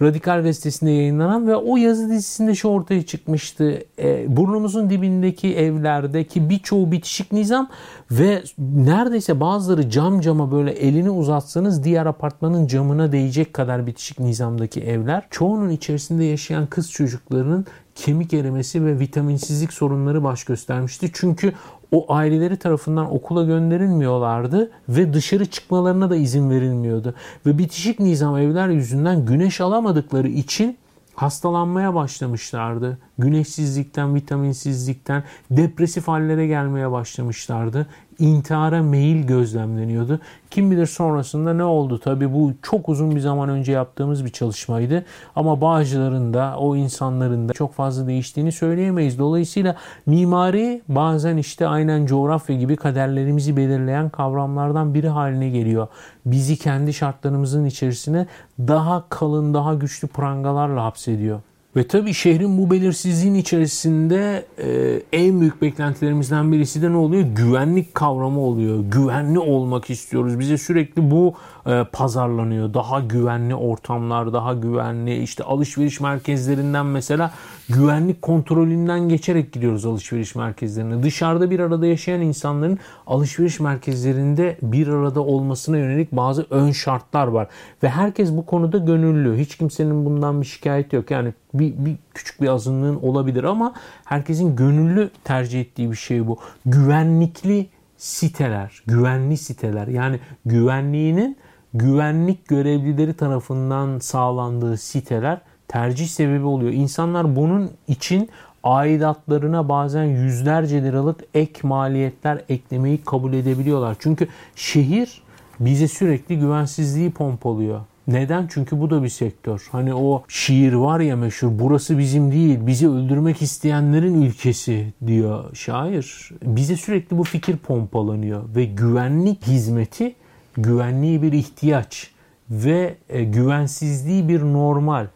Radikal 0.02 0.42
Gazetesi'nde 0.42 0.90
yayınlanan 0.90 1.46
ve 1.46 1.56
o 1.56 1.76
yazı 1.76 2.10
dizisinde 2.10 2.54
şu 2.54 2.68
ortaya 2.68 3.06
çıkmıştı. 3.06 3.82
E, 3.98 4.36
burnumuzun 4.36 4.90
dibindeki 4.90 5.56
evlerdeki 5.56 6.50
birçoğu 6.50 6.92
bitişik 6.92 7.32
nizam 7.32 7.68
ve 8.10 8.42
neredeyse 8.58 9.40
bazıları 9.40 9.90
cam 9.90 10.20
cama 10.20 10.52
böyle 10.52 10.70
elini 10.70 11.10
uzatsanız 11.10 11.84
diğer 11.84 12.06
apartmanın 12.06 12.66
camına 12.66 13.12
değecek 13.12 13.54
kadar 13.54 13.86
bitişik 13.86 14.20
nizamdaki 14.20 14.80
evler 14.80 15.26
çoğunun 15.30 15.70
içerisinde 15.70 16.24
yaşayan 16.24 16.66
kız 16.66 16.90
çocuklarının 16.90 17.66
kemik 17.98 18.34
erimesi 18.34 18.84
ve 18.84 18.98
vitaminsizlik 18.98 19.72
sorunları 19.72 20.24
baş 20.24 20.44
göstermişti. 20.44 21.10
Çünkü 21.12 21.52
o 21.92 22.14
aileleri 22.14 22.56
tarafından 22.56 23.14
okula 23.14 23.44
gönderilmiyorlardı 23.44 24.70
ve 24.88 25.12
dışarı 25.12 25.46
çıkmalarına 25.46 26.10
da 26.10 26.16
izin 26.16 26.50
verilmiyordu. 26.50 27.14
Ve 27.46 27.58
bitişik 27.58 28.00
nizam 28.00 28.36
evler 28.36 28.68
yüzünden 28.68 29.26
güneş 29.26 29.60
alamadıkları 29.60 30.28
için 30.28 30.78
hastalanmaya 31.14 31.94
başlamışlardı. 31.94 32.98
Güneşsizlikten, 33.18 34.14
vitaminsizlikten, 34.14 35.24
depresif 35.50 36.08
hallere 36.08 36.46
gelmeye 36.46 36.90
başlamışlardı 36.90 37.86
intihara 38.18 38.82
meyil 38.82 39.26
gözlemleniyordu. 39.26 40.20
Kim 40.50 40.70
bilir 40.70 40.86
sonrasında 40.86 41.52
ne 41.52 41.64
oldu? 41.64 41.98
Tabi 41.98 42.32
bu 42.32 42.52
çok 42.62 42.88
uzun 42.88 43.14
bir 43.14 43.20
zaman 43.20 43.48
önce 43.48 43.72
yaptığımız 43.72 44.24
bir 44.24 44.30
çalışmaydı. 44.30 45.04
Ama 45.36 45.60
Bağcılar'ın 45.60 46.34
da 46.34 46.54
o 46.58 46.76
insanların 46.76 47.48
da 47.48 47.52
çok 47.52 47.74
fazla 47.74 48.06
değiştiğini 48.06 48.52
söyleyemeyiz. 48.52 49.18
Dolayısıyla 49.18 49.76
mimari 50.06 50.82
bazen 50.88 51.36
işte 51.36 51.66
aynen 51.66 52.06
coğrafya 52.06 52.56
gibi 52.56 52.76
kaderlerimizi 52.76 53.56
belirleyen 53.56 54.08
kavramlardan 54.08 54.94
biri 54.94 55.08
haline 55.08 55.48
geliyor. 55.48 55.88
Bizi 56.26 56.56
kendi 56.56 56.94
şartlarımızın 56.94 57.64
içerisine 57.64 58.26
daha 58.58 59.04
kalın, 59.08 59.54
daha 59.54 59.74
güçlü 59.74 60.08
prangalarla 60.08 60.84
hapsediyor. 60.84 61.40
Ve 61.76 61.86
tabii 61.88 62.14
şehrin 62.14 62.58
bu 62.58 62.70
belirsizliğin 62.70 63.34
içerisinde 63.34 64.46
e, 64.58 65.00
en 65.12 65.40
büyük 65.40 65.62
beklentilerimizden 65.62 66.52
birisi 66.52 66.82
de 66.82 66.92
ne 66.92 66.96
oluyor? 66.96 67.22
Güvenlik 67.22 67.94
kavramı 67.94 68.40
oluyor. 68.40 68.84
Güvenli 68.90 69.38
olmak 69.38 69.90
istiyoruz. 69.90 70.38
Bize 70.38 70.58
sürekli 70.58 71.10
bu 71.10 71.34
e, 71.68 71.84
pazarlanıyor. 71.92 72.74
Daha 72.74 73.00
güvenli 73.00 73.54
ortamlar, 73.54 74.32
daha 74.32 74.54
güvenli 74.54 75.22
işte 75.22 75.44
alışveriş 75.44 76.00
merkezlerinden 76.00 76.86
mesela 76.86 77.30
güvenlik 77.68 78.22
kontrolünden 78.22 79.08
geçerek 79.08 79.52
gidiyoruz 79.52 79.86
alışveriş 79.86 80.34
merkezlerine. 80.34 81.02
Dışarıda 81.02 81.50
bir 81.50 81.60
arada 81.60 81.86
yaşayan 81.86 82.20
insanların 82.20 82.78
alışveriş 83.06 83.60
merkezlerinde 83.60 84.58
bir 84.62 84.88
arada 84.88 85.20
olmasına 85.20 85.78
yönelik 85.78 86.12
bazı 86.12 86.46
ön 86.50 86.70
şartlar 86.70 87.26
var. 87.26 87.48
Ve 87.82 87.88
herkes 87.88 88.32
bu 88.32 88.46
konuda 88.46 88.78
gönüllü. 88.78 89.38
Hiç 89.38 89.56
kimsenin 89.56 90.04
bundan 90.04 90.40
bir 90.40 90.46
şikayet 90.46 90.92
yok. 90.92 91.10
Yani 91.10 91.34
bir, 91.54 91.74
bir 91.76 91.96
küçük 92.14 92.42
bir 92.42 92.48
azınlığın 92.48 92.96
olabilir 92.96 93.44
ama 93.44 93.74
herkesin 94.04 94.56
gönüllü 94.56 95.10
tercih 95.24 95.60
ettiği 95.60 95.90
bir 95.90 95.96
şey 95.96 96.26
bu. 96.26 96.38
Güvenlikli 96.66 97.66
siteler, 97.96 98.82
güvenli 98.86 99.36
siteler 99.36 99.86
yani 99.86 100.20
güvenliğinin 100.46 101.36
güvenlik 101.74 102.48
görevlileri 102.48 103.14
tarafından 103.14 103.98
sağlandığı 103.98 104.76
siteler 104.76 105.40
tercih 105.68 106.06
sebebi 106.06 106.44
oluyor. 106.44 106.72
İnsanlar 106.72 107.36
bunun 107.36 107.70
için 107.88 108.28
aidatlarına 108.64 109.68
bazen 109.68 110.04
yüzlerce 110.04 110.82
liralık 110.82 111.20
ek 111.34 111.60
maliyetler 111.62 112.44
eklemeyi 112.48 112.98
kabul 112.98 113.32
edebiliyorlar. 113.32 113.96
Çünkü 113.98 114.28
şehir 114.56 115.22
bize 115.60 115.88
sürekli 115.88 116.38
güvensizliği 116.38 117.10
pompalıyor. 117.10 117.80
Neden? 118.08 118.46
Çünkü 118.50 118.80
bu 118.80 118.90
da 118.90 119.02
bir 119.02 119.08
sektör. 119.08 119.68
Hani 119.72 119.94
o 119.94 120.24
şiir 120.28 120.72
var 120.72 121.00
ya 121.00 121.16
meşhur 121.16 121.48
burası 121.52 121.98
bizim 121.98 122.32
değil 122.32 122.58
bizi 122.66 122.88
öldürmek 122.88 123.42
isteyenlerin 123.42 124.22
ülkesi 124.22 124.92
diyor 125.06 125.56
şair. 125.56 126.30
Bize 126.42 126.76
sürekli 126.76 127.18
bu 127.18 127.24
fikir 127.24 127.56
pompalanıyor 127.56 128.42
ve 128.56 128.64
güvenlik 128.64 129.46
hizmeti 129.46 130.14
güvenliği 130.62 131.22
bir 131.22 131.32
ihtiyaç 131.32 132.10
ve 132.50 132.94
e, 133.08 133.24
güvensizliği 133.24 134.28
bir 134.28 134.42
normal 134.42 135.06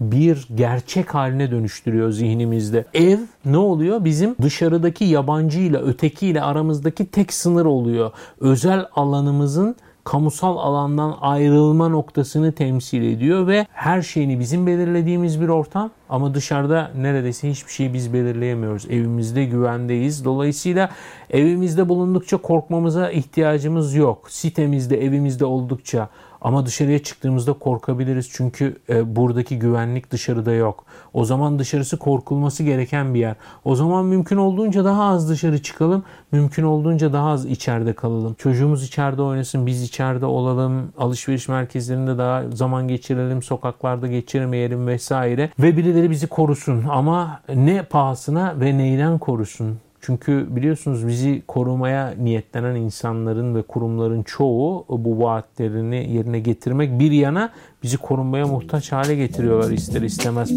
bir 0.00 0.48
gerçek 0.54 1.14
haline 1.14 1.50
dönüştürüyor 1.50 2.10
zihnimizde. 2.10 2.84
Ev 2.94 3.18
ne 3.44 3.56
oluyor? 3.56 4.04
Bizim 4.04 4.36
dışarıdaki 4.42 5.04
yabancıyla, 5.04 5.80
ötekiyle 5.80 6.42
aramızdaki 6.42 7.06
tek 7.06 7.32
sınır 7.32 7.64
oluyor. 7.66 8.10
Özel 8.40 8.86
alanımızın 8.96 9.76
kamusal 10.04 10.56
alandan 10.56 11.16
ayrılma 11.20 11.88
noktasını 11.88 12.52
temsil 12.52 13.02
ediyor 13.02 13.46
ve 13.46 13.66
her 13.72 14.02
şeyini 14.02 14.40
bizim 14.40 14.66
belirlediğimiz 14.66 15.40
bir 15.40 15.48
ortam 15.48 15.90
ama 16.08 16.34
dışarıda 16.34 16.90
neredeyse 16.96 17.50
hiçbir 17.50 17.72
şeyi 17.72 17.94
biz 17.94 18.12
belirleyemiyoruz. 18.12 18.86
Evimizde 18.90 19.44
güvendeyiz. 19.44 20.24
Dolayısıyla 20.24 20.90
evimizde 21.30 21.88
bulundukça 21.88 22.36
korkmamıza 22.36 23.10
ihtiyacımız 23.10 23.94
yok. 23.94 24.30
Sitemizde, 24.30 25.04
evimizde 25.04 25.44
oldukça 25.44 26.08
ama 26.40 26.66
dışarıya 26.66 26.98
çıktığımızda 26.98 27.52
korkabiliriz 27.52 28.28
çünkü 28.32 28.76
e, 28.88 29.16
buradaki 29.16 29.58
güvenlik 29.58 30.10
dışarıda 30.10 30.52
yok. 30.52 30.84
O 31.14 31.24
zaman 31.24 31.58
dışarısı 31.58 31.96
korkulması 31.96 32.62
gereken 32.62 33.14
bir 33.14 33.20
yer. 33.20 33.34
O 33.64 33.74
zaman 33.74 34.04
mümkün 34.04 34.36
olduğunca 34.36 34.84
daha 34.84 35.04
az 35.04 35.28
dışarı 35.28 35.62
çıkalım. 35.62 36.04
Mümkün 36.32 36.62
olduğunca 36.62 37.12
daha 37.12 37.30
az 37.30 37.46
içeride 37.46 37.92
kalalım. 37.92 38.34
Çocuğumuz 38.34 38.84
içeride 38.84 39.22
oynasın, 39.22 39.66
biz 39.66 39.82
içeride 39.82 40.26
olalım. 40.26 40.92
Alışveriş 40.98 41.48
merkezlerinde 41.48 42.18
daha 42.18 42.42
zaman 42.50 42.88
geçirelim, 42.88 43.42
sokaklarda 43.42 44.06
geçirmeyelim 44.06 44.86
vesaire. 44.86 45.50
Ve 45.58 45.76
birileri 45.76 46.10
bizi 46.10 46.26
korusun 46.26 46.84
ama 46.90 47.40
ne 47.54 47.82
pahasına 47.82 48.60
ve 48.60 48.78
neyden 48.78 49.18
korusun? 49.18 49.78
Çünkü 50.04 50.46
biliyorsunuz 50.56 51.06
bizi 51.06 51.42
korumaya 51.48 52.14
niyetlenen 52.22 52.74
insanların 52.76 53.54
ve 53.54 53.62
kurumların 53.62 54.22
çoğu 54.22 54.84
bu 54.88 55.24
vaatlerini 55.24 56.12
yerine 56.14 56.40
getirmek 56.40 56.98
bir 56.98 57.12
yana 57.12 57.50
bizi 57.82 57.96
korunmaya 57.96 58.46
muhtaç 58.46 58.92
hale 58.92 59.14
getiriyorlar 59.14 59.70
ister 59.70 60.02
istemez. 60.02 60.50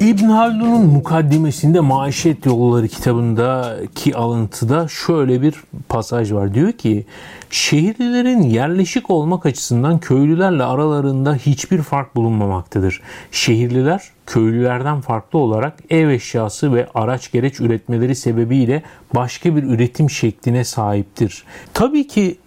İbn 0.00 0.24
Haldun'un 0.24 0.86
mukaddimesinde 0.86 1.80
Maişet 1.80 2.46
Yolları 2.46 2.88
kitabındaki 2.88 4.16
alıntıda 4.16 4.88
şöyle 4.88 5.42
bir 5.42 5.54
pasaj 5.88 6.32
var. 6.32 6.54
Diyor 6.54 6.72
ki 6.72 7.06
şehirlilerin 7.50 8.42
yerleşik 8.42 9.10
olmak 9.10 9.46
açısından 9.46 9.98
köylülerle 9.98 10.62
aralarında 10.62 11.34
hiçbir 11.34 11.82
fark 11.82 12.16
bulunmamaktadır. 12.16 13.00
Şehirliler 13.30 14.02
köylülerden 14.26 15.00
farklı 15.00 15.38
olarak 15.38 15.78
ev 15.90 16.08
eşyası 16.08 16.74
ve 16.74 16.88
araç 16.94 17.32
gereç 17.32 17.60
üretmeleri 17.60 18.14
sebebiyle 18.14 18.82
başka 19.14 19.56
bir 19.56 19.62
üretim 19.62 20.10
şekline 20.10 20.64
sahiptir. 20.64 21.44
Tabii 21.74 22.06
ki 22.06 22.38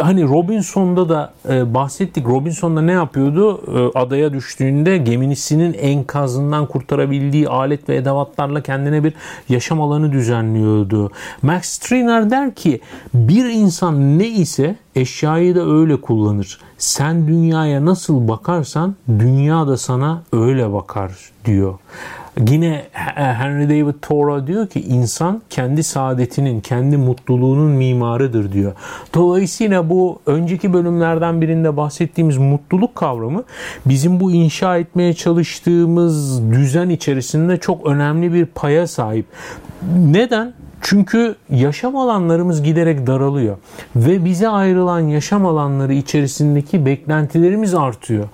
hani 0.00 0.24
Robinson'da 0.24 1.08
da 1.08 1.32
e, 1.48 1.74
bahsettik. 1.74 2.26
Robinson'da 2.26 2.82
ne 2.82 2.92
yapıyordu? 2.92 3.60
E, 3.78 3.98
adaya 3.98 4.32
düştüğünde 4.32 4.98
geminisinin 4.98 5.74
enkazından 5.74 6.66
kurtarabildiği 6.66 7.48
alet 7.48 7.88
ve 7.88 7.96
edevatlarla 7.96 8.62
kendine 8.62 9.04
bir 9.04 9.14
yaşam 9.48 9.80
alanı 9.80 10.12
düzenliyordu. 10.12 11.10
Max 11.42 11.64
Stirner 11.64 12.30
der 12.30 12.54
ki 12.54 12.80
bir 13.14 13.44
insan 13.44 14.18
ne 14.18 14.28
ise 14.28 14.76
eşyayı 14.96 15.54
da 15.54 15.66
öyle 15.66 16.00
kullanır. 16.00 16.58
Sen 16.78 17.28
dünyaya 17.28 17.84
nasıl 17.84 18.28
bakarsan 18.28 18.96
dünya 19.08 19.66
da 19.66 19.76
sana 19.76 20.22
öyle 20.32 20.72
bakar 20.72 21.12
diyor. 21.44 21.78
Yine 22.40 22.82
Henry 23.14 23.68
David 23.68 23.94
Thoreau 24.02 24.46
diyor 24.46 24.66
ki 24.66 24.80
insan 24.80 25.42
kendi 25.50 25.82
saadetinin, 25.82 26.60
kendi 26.60 26.96
mutluluğunun 26.96 27.70
mimarıdır 27.70 28.52
diyor. 28.52 28.72
Dolayısıyla 29.14 29.90
bu 29.90 30.20
önceki 30.26 30.72
bölümlerden 30.72 31.40
birinde 31.40 31.76
bahsettiğimiz 31.76 32.38
mutluluk 32.38 32.94
kavramı 32.94 33.44
bizim 33.86 34.20
bu 34.20 34.32
inşa 34.32 34.78
etmeye 34.78 35.14
çalıştığımız 35.14 36.42
düzen 36.52 36.88
içerisinde 36.88 37.56
çok 37.56 37.86
önemli 37.86 38.32
bir 38.32 38.46
paya 38.46 38.86
sahip. 38.86 39.26
Neden? 40.06 40.54
Çünkü 40.82 41.34
yaşam 41.50 41.96
alanlarımız 41.96 42.62
giderek 42.62 43.06
daralıyor 43.06 43.56
ve 43.96 44.24
bize 44.24 44.48
ayrılan 44.48 45.00
yaşam 45.00 45.46
alanları 45.46 45.94
içerisindeki 45.94 46.86
beklentilerimiz 46.86 47.74
artıyor. 47.74 48.24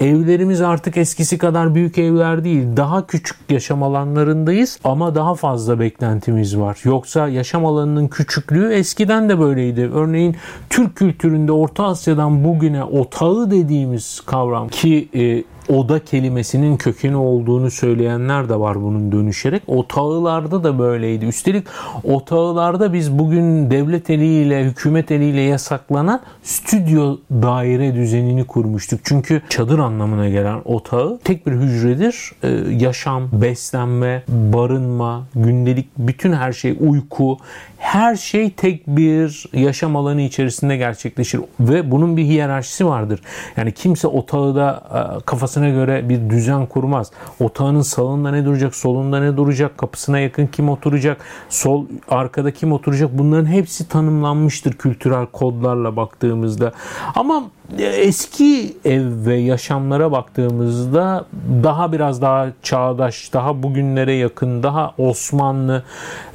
Evlerimiz 0.00 0.60
artık 0.60 0.96
eskisi 0.96 1.38
kadar 1.38 1.74
büyük 1.74 1.98
evler 1.98 2.44
değil. 2.44 2.66
Daha 2.76 3.06
küçük 3.06 3.36
yaşam 3.50 3.82
alanlarındayız 3.82 4.78
ama 4.84 5.14
daha 5.14 5.34
fazla 5.34 5.80
beklentimiz 5.80 6.58
var. 6.58 6.78
Yoksa 6.84 7.28
yaşam 7.28 7.66
alanının 7.66 8.08
küçüklüğü 8.08 8.72
eskiden 8.72 9.28
de 9.28 9.40
böyleydi. 9.40 9.90
Örneğin 9.94 10.36
Türk 10.70 10.96
kültüründe 10.96 11.52
Orta 11.52 11.84
Asya'dan 11.84 12.44
bugüne 12.44 12.84
otağı 12.84 13.50
dediğimiz 13.50 14.20
kavram 14.26 14.68
ki 14.68 15.08
e, 15.14 15.44
oda 15.68 16.04
kelimesinin 16.04 16.76
kökeni 16.76 17.16
olduğunu 17.16 17.70
söyleyenler 17.70 18.48
de 18.48 18.60
var 18.60 18.82
bunun 18.82 19.12
dönüşerek. 19.12 19.62
Otağılarda 19.66 20.64
da 20.64 20.78
böyleydi. 20.78 21.24
Üstelik 21.24 21.66
otağılarda 22.04 22.92
biz 22.92 23.18
bugün 23.18 23.70
devlet 23.70 24.10
eliyle, 24.10 24.64
hükümet 24.64 25.10
eliyle 25.10 25.40
yasaklanan 25.40 26.20
stüdyo 26.42 27.16
daire 27.30 27.94
düzenini 27.94 28.44
kurmuştuk. 28.44 29.00
Çünkü 29.04 29.42
çadır 29.48 29.78
anlamına 29.78 30.28
gelen 30.28 30.60
otağı 30.64 31.18
tek 31.24 31.46
bir 31.46 31.52
hücredir. 31.52 32.32
Ee, 32.42 32.48
yaşam, 32.70 33.28
beslenme, 33.32 34.22
barınma, 34.28 35.26
gündelik 35.34 35.88
bütün 35.98 36.32
her 36.32 36.52
şey, 36.52 36.76
uyku, 36.80 37.38
her 37.78 38.16
şey 38.16 38.50
tek 38.50 38.86
bir 38.86 39.44
yaşam 39.52 39.96
alanı 39.96 40.20
içerisinde 40.20 40.76
gerçekleşir 40.76 41.40
ve 41.60 41.90
bunun 41.90 42.16
bir 42.16 42.24
hiyerarşisi 42.24 42.86
vardır. 42.86 43.20
Yani 43.56 43.72
kimse 43.72 44.08
otağı 44.08 44.54
da 44.54 44.82
e, 45.18 45.20
kafasına 45.58 45.68
göre 45.68 46.08
bir 46.08 46.30
düzen 46.30 46.66
kurmaz. 46.66 47.10
Otağının 47.40 47.82
sağında 47.82 48.30
ne 48.30 48.44
duracak, 48.44 48.74
solunda 48.74 49.20
ne 49.20 49.36
duracak, 49.36 49.78
kapısına 49.78 50.18
yakın 50.18 50.46
kim 50.46 50.68
oturacak, 50.68 51.20
sol 51.48 51.86
arkada 52.08 52.50
kim 52.50 52.72
oturacak 52.72 53.10
bunların 53.12 53.46
hepsi 53.46 53.88
tanımlanmıştır 53.88 54.72
kültürel 54.72 55.26
kodlarla 55.26 55.96
baktığımızda. 55.96 56.72
Ama 57.14 57.42
eski 57.78 58.76
ev 58.84 59.26
ve 59.26 59.34
yaşamlara 59.34 60.12
baktığımızda 60.12 61.26
daha 61.64 61.92
biraz 61.92 62.22
daha 62.22 62.48
çağdaş, 62.62 63.32
daha 63.32 63.62
bugünlere 63.62 64.12
yakın, 64.12 64.62
daha 64.62 64.94
Osmanlı 64.98 65.82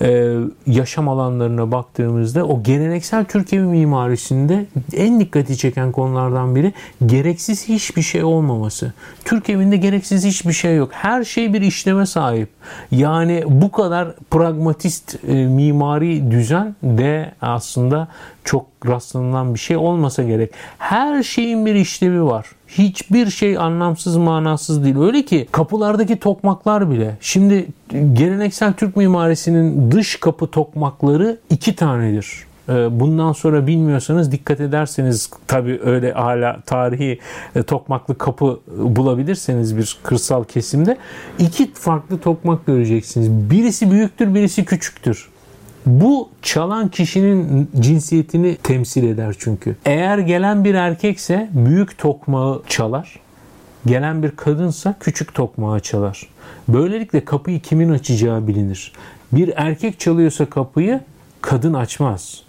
e, 0.02 0.36
yaşam 0.68 1.10
alanlarına 1.10 1.72
baktığımızda 1.72 2.46
o 2.46 2.64
geleneksel 2.64 3.26
Türk 3.26 3.54
evi 3.54 3.64
mimarisinde 3.64 4.66
en 4.96 5.20
dikkati 5.20 5.58
çeken 5.58 5.92
konulardan 5.92 6.56
biri 6.56 6.74
gereksiz 7.06 7.70
hiçbir 7.70 8.02
şey 8.02 8.24
olmaması. 8.24 8.94
Türk 9.26 9.50
evinde 9.50 9.78
gereksiz 9.78 10.26
hiçbir 10.26 10.54
şey 10.54 10.76
yok. 10.76 10.90
Her 10.94 11.24
şey 11.24 11.54
bir 11.54 11.62
işleme 11.62 12.06
sahip. 12.06 12.50
Yani 12.92 13.44
bu 13.48 13.72
kadar 13.72 14.16
pragmatist 14.32 15.16
e, 15.28 15.34
mimari 15.34 16.32
düzen 16.32 16.76
de 16.84 17.32
aslında 17.42 18.08
çok 18.44 18.66
rastlanılan 18.88 19.54
bir 19.54 19.60
şey 19.60 19.78
olmasa 19.78 20.24
gerek. 20.24 20.52
Her 20.78 21.24
şeyin 21.24 21.66
bir 21.66 21.76
işlevi 21.76 22.24
var. 22.24 22.48
Hiçbir 22.68 23.30
şey 23.30 23.58
anlamsız 23.58 24.18
manasız 24.18 24.84
değil. 24.84 24.98
Öyle 24.98 25.26
ki 25.26 25.48
kapılardaki 25.52 26.20
tokmaklar 26.20 26.92
bile. 26.92 27.18
Şimdi 27.22 27.68
geleneksel 28.14 28.74
Türk 28.74 28.96
mimarisinin 28.96 29.92
dış 29.92 30.16
kapı 30.20 30.48
tokmakları 30.48 31.38
iki 31.50 31.76
tanedir. 31.76 32.46
Ee, 32.70 33.00
bundan 33.00 33.32
sonra 33.32 33.68
bilmiyorsanız 33.68 34.32
dikkat 34.32 34.60
ederseniz 34.60 35.30
tabii 35.48 35.80
öyle 35.84 36.12
hala 36.12 36.62
tarihi 36.62 37.20
e, 37.56 37.64
tokmaklı 37.64 38.18
kapı 38.18 38.60
bulabilirseniz 38.78 39.78
bir 39.78 39.98
kırsal 40.04 40.44
kesimde 40.44 40.98
iki 41.40 41.74
farklı 41.74 42.20
tokmak 42.20 42.66
göreceksiniz. 42.66 43.52
Birisi 43.52 43.92
büyüktür, 43.92 44.36
birisi 44.36 44.66
küçüktür. 44.66 45.33
Bu 45.86 46.30
çalan 46.42 46.90
kişinin 46.90 47.70
cinsiyetini 47.80 48.56
temsil 48.56 49.04
eder 49.04 49.36
çünkü. 49.40 49.76
Eğer 49.86 50.18
gelen 50.18 50.64
bir 50.64 50.74
erkekse 50.74 51.50
büyük 51.54 51.98
tokmağı 51.98 52.62
çalar. 52.68 53.20
Gelen 53.86 54.24
bir 54.24 54.32
kadınsa 54.32 54.96
küçük 55.00 55.34
tokmağı 55.34 55.80
çalar. 55.80 56.28
Böylelikle 56.68 57.26
kapıyı 57.26 57.62
kimin 57.62 57.90
açacağı 57.90 58.48
bilinir. 58.48 58.94
Bir 59.32 59.54
erkek 59.56 60.00
çalıyorsa 60.00 60.46
kapıyı 60.46 61.00
kadın 61.42 61.74
açmaz. 61.74 62.44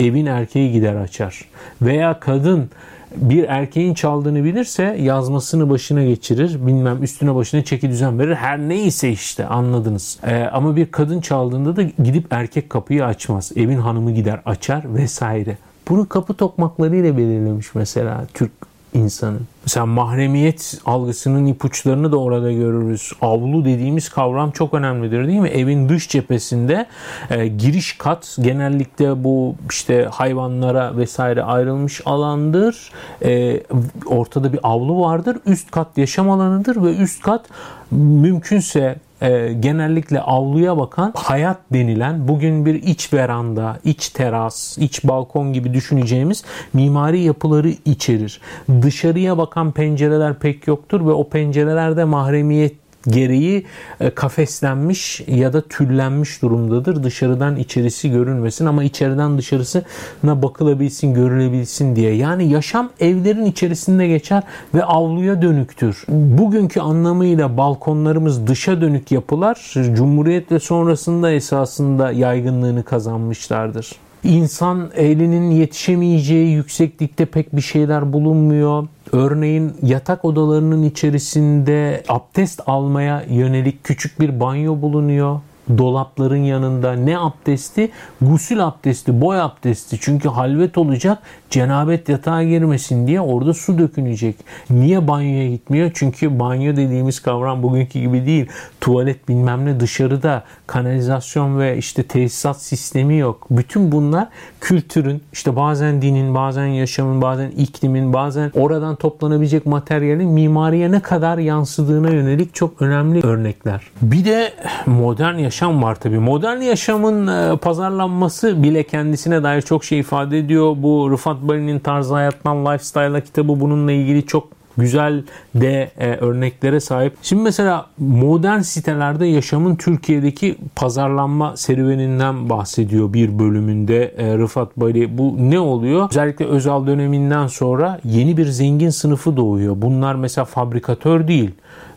Evin 0.00 0.26
erkeği 0.26 0.72
gider 0.72 0.94
açar. 0.94 1.44
Veya 1.82 2.20
kadın 2.20 2.70
bir 3.16 3.44
erkeğin 3.44 3.94
çaldığını 3.94 4.44
bilirse 4.44 4.82
yazmasını 5.00 5.70
başına 5.70 6.04
geçirir. 6.04 6.66
Bilmem 6.66 7.02
üstüne 7.02 7.34
başına 7.34 7.64
çeki 7.64 7.88
düzen 7.88 8.18
verir. 8.18 8.34
Her 8.34 8.58
neyse 8.58 9.10
işte 9.10 9.46
anladınız. 9.46 10.18
Ee, 10.26 10.36
ama 10.52 10.76
bir 10.76 10.86
kadın 10.86 11.20
çaldığında 11.20 11.76
da 11.76 11.82
gidip 11.82 12.26
erkek 12.30 12.70
kapıyı 12.70 13.04
açmaz. 13.04 13.52
Evin 13.56 13.78
hanımı 13.78 14.12
gider 14.12 14.40
açar 14.44 14.94
vesaire. 14.94 15.58
Bunu 15.88 16.08
kapı 16.08 16.34
tokmaklarıyla 16.34 17.16
belirlemiş 17.16 17.74
mesela 17.74 18.26
Türk 18.34 18.52
insanı. 18.94 19.38
Mesela 19.64 19.86
mahremiyet 19.86 20.80
algısının 20.86 21.46
ipuçlarını 21.46 22.12
da 22.12 22.16
orada 22.16 22.52
görürüz. 22.52 23.12
Avlu 23.20 23.64
dediğimiz 23.64 24.08
kavram 24.08 24.50
çok 24.50 24.74
önemlidir 24.74 25.26
değil 25.26 25.40
mi? 25.40 25.48
Evin 25.48 25.88
dış 25.88 26.08
cephesinde 26.08 26.86
e, 27.30 27.46
giriş 27.46 27.98
kat 27.98 28.36
genellikle 28.40 29.24
bu 29.24 29.54
işte 29.70 30.08
hayvanlara 30.12 30.96
vesaire 30.96 31.42
ayrılmış 31.42 32.00
alandır. 32.06 32.90
E, 33.24 33.62
ortada 34.06 34.52
bir 34.52 34.60
avlu 34.62 35.00
vardır. 35.00 35.38
Üst 35.46 35.70
kat 35.70 35.98
yaşam 35.98 36.30
alanıdır 36.30 36.82
ve 36.82 36.96
üst 36.96 37.22
kat 37.22 37.46
mümkünse 37.90 38.96
e, 39.24 39.52
genellikle 39.60 40.20
avluya 40.20 40.78
bakan 40.78 41.12
hayat 41.16 41.58
denilen 41.72 42.28
bugün 42.28 42.66
bir 42.66 42.74
iç 42.74 43.12
veranda, 43.12 43.78
iç 43.84 44.08
teras, 44.08 44.78
iç 44.78 45.04
balkon 45.04 45.52
gibi 45.52 45.74
düşüneceğimiz 45.74 46.44
mimari 46.72 47.20
yapıları 47.20 47.68
içerir. 47.68 48.40
Dışarıya 48.82 49.38
bakan 49.38 49.72
pencereler 49.72 50.34
pek 50.34 50.66
yoktur 50.66 51.06
ve 51.06 51.12
o 51.12 51.28
pencerelerde 51.28 52.04
mahremiyet 52.04 52.83
gereği 53.06 53.66
e, 54.00 54.10
kafeslenmiş 54.10 55.22
ya 55.26 55.52
da 55.52 55.60
tüllenmiş 55.60 56.42
durumdadır. 56.42 57.02
Dışarıdan 57.02 57.56
içerisi 57.56 58.10
görünmesin 58.10 58.66
ama 58.66 58.84
içeriden 58.84 59.38
dışarısına 59.38 60.42
bakılabilsin, 60.42 61.14
görülebilsin 61.14 61.96
diye. 61.96 62.14
Yani 62.14 62.48
yaşam 62.48 62.90
evlerin 63.00 63.44
içerisinde 63.44 64.08
geçer 64.08 64.42
ve 64.74 64.84
avluya 64.84 65.42
dönüktür. 65.42 66.04
Bugünkü 66.08 66.80
anlamıyla 66.80 67.56
balkonlarımız 67.56 68.46
dışa 68.46 68.80
dönük 68.80 69.12
yapılar 69.12 69.74
Cumhuriyet 69.74 70.52
ve 70.52 70.60
sonrasında 70.60 71.30
esasında 71.30 72.12
yaygınlığını 72.12 72.82
kazanmışlardır. 72.82 73.92
İnsan 74.24 74.90
elinin 74.94 75.50
yetişemeyeceği 75.50 76.52
yükseklikte 76.52 77.26
pek 77.26 77.56
bir 77.56 77.60
şeyler 77.60 78.12
bulunmuyor. 78.12 78.88
Örneğin 79.14 79.76
yatak 79.82 80.24
odalarının 80.24 80.82
içerisinde 80.82 82.02
abdest 82.08 82.60
almaya 82.66 83.24
yönelik 83.30 83.84
küçük 83.84 84.20
bir 84.20 84.40
banyo 84.40 84.82
bulunuyor 84.82 85.40
dolapların 85.78 86.44
yanında 86.44 86.92
ne 86.92 87.18
abdesti? 87.18 87.90
Gusül 88.20 88.64
abdesti, 88.64 89.20
boy 89.20 89.40
abdesti. 89.40 89.98
Çünkü 90.00 90.28
halvet 90.28 90.78
olacak, 90.78 91.18
cenabet 91.50 92.08
yatağa 92.08 92.42
girmesin 92.42 93.06
diye 93.06 93.20
orada 93.20 93.54
su 93.54 93.78
dökünecek. 93.78 94.36
Niye 94.70 95.08
banyoya 95.08 95.48
gitmiyor? 95.48 95.90
Çünkü 95.94 96.38
banyo 96.38 96.76
dediğimiz 96.76 97.22
kavram 97.22 97.62
bugünkü 97.62 98.00
gibi 98.00 98.26
değil. 98.26 98.46
Tuvalet 98.80 99.28
bilmem 99.28 99.66
ne 99.66 99.80
dışarıda, 99.80 100.42
kanalizasyon 100.66 101.58
ve 101.58 101.78
işte 101.78 102.02
tesisat 102.02 102.62
sistemi 102.62 103.16
yok. 103.16 103.46
Bütün 103.50 103.92
bunlar 103.92 104.28
kültürün, 104.60 105.22
işte 105.32 105.56
bazen 105.56 106.02
dinin, 106.02 106.34
bazen 106.34 106.66
yaşamın, 106.66 107.22
bazen 107.22 107.50
iklimin, 107.50 108.12
bazen 108.12 108.52
oradan 108.54 108.96
toplanabilecek 108.96 109.66
materyalin 109.66 110.28
mimariye 110.28 110.90
ne 110.90 111.00
kadar 111.00 111.38
yansıdığına 111.38 112.10
yönelik 112.10 112.54
çok 112.54 112.82
önemli 112.82 113.26
örnekler. 113.26 113.80
Bir 114.02 114.24
de 114.24 114.52
modern 114.86 115.34
yaşam 115.34 115.53
yaşam 115.54 115.82
var 115.82 115.94
tabii. 115.94 116.18
Modern 116.18 116.60
yaşamın 116.60 117.26
e, 117.26 117.56
pazarlanması 117.56 118.62
bile 118.62 118.82
kendisine 118.82 119.42
dair 119.42 119.62
çok 119.62 119.84
şey 119.84 119.98
ifade 119.98 120.38
ediyor. 120.38 120.76
Bu 120.78 121.10
Rıfat 121.10 121.36
Bari'nin 121.42 121.78
Tarzı 121.78 122.14
Hayattan 122.14 122.66
Lifestyle'a 122.66 123.20
kitabı 123.20 123.60
bununla 123.60 123.92
ilgili 123.92 124.26
çok 124.26 124.48
güzel 124.78 125.22
de 125.54 125.90
e, 125.98 126.16
örneklere 126.16 126.80
sahip. 126.80 127.12
Şimdi 127.22 127.42
mesela 127.42 127.86
modern 127.98 128.60
sitelerde 128.60 129.26
yaşamın 129.26 129.76
Türkiye'deki 129.76 130.56
pazarlanma 130.76 131.56
serüveninden 131.56 132.50
bahsediyor 132.50 133.12
bir 133.12 133.38
bölümünde 133.38 134.14
e, 134.18 134.38
Rıfat 134.38 134.76
Bali. 134.76 135.18
Bu 135.18 135.36
ne 135.38 135.60
oluyor? 135.60 136.08
Özellikle 136.10 136.44
Özal 136.44 136.86
döneminden 136.86 137.46
sonra 137.46 138.00
yeni 138.04 138.36
bir 138.36 138.46
zengin 138.46 138.90
sınıfı 138.90 139.36
doğuyor. 139.36 139.74
Bunlar 139.76 140.14
mesela 140.14 140.44
fabrikatör 140.44 141.28
değil. 141.28 141.50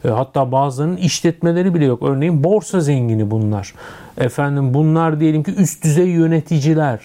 E, 0.06 0.10
hatta 0.10 0.52
bazılarının 0.52 0.98
işletmeleri 0.98 1.74
bile 1.74 1.86
yok. 1.86 2.04
Örneğin 2.04 2.44
borsa 2.44 2.80
zengini 2.80 3.32
bunlar. 3.32 3.74
Efendim 4.18 4.74
bunlar 4.74 5.20
diyelim 5.20 5.44
ki 5.44 5.56
üst 5.56 5.84
düzey 5.84 6.08
yöneticiler. 6.08 7.00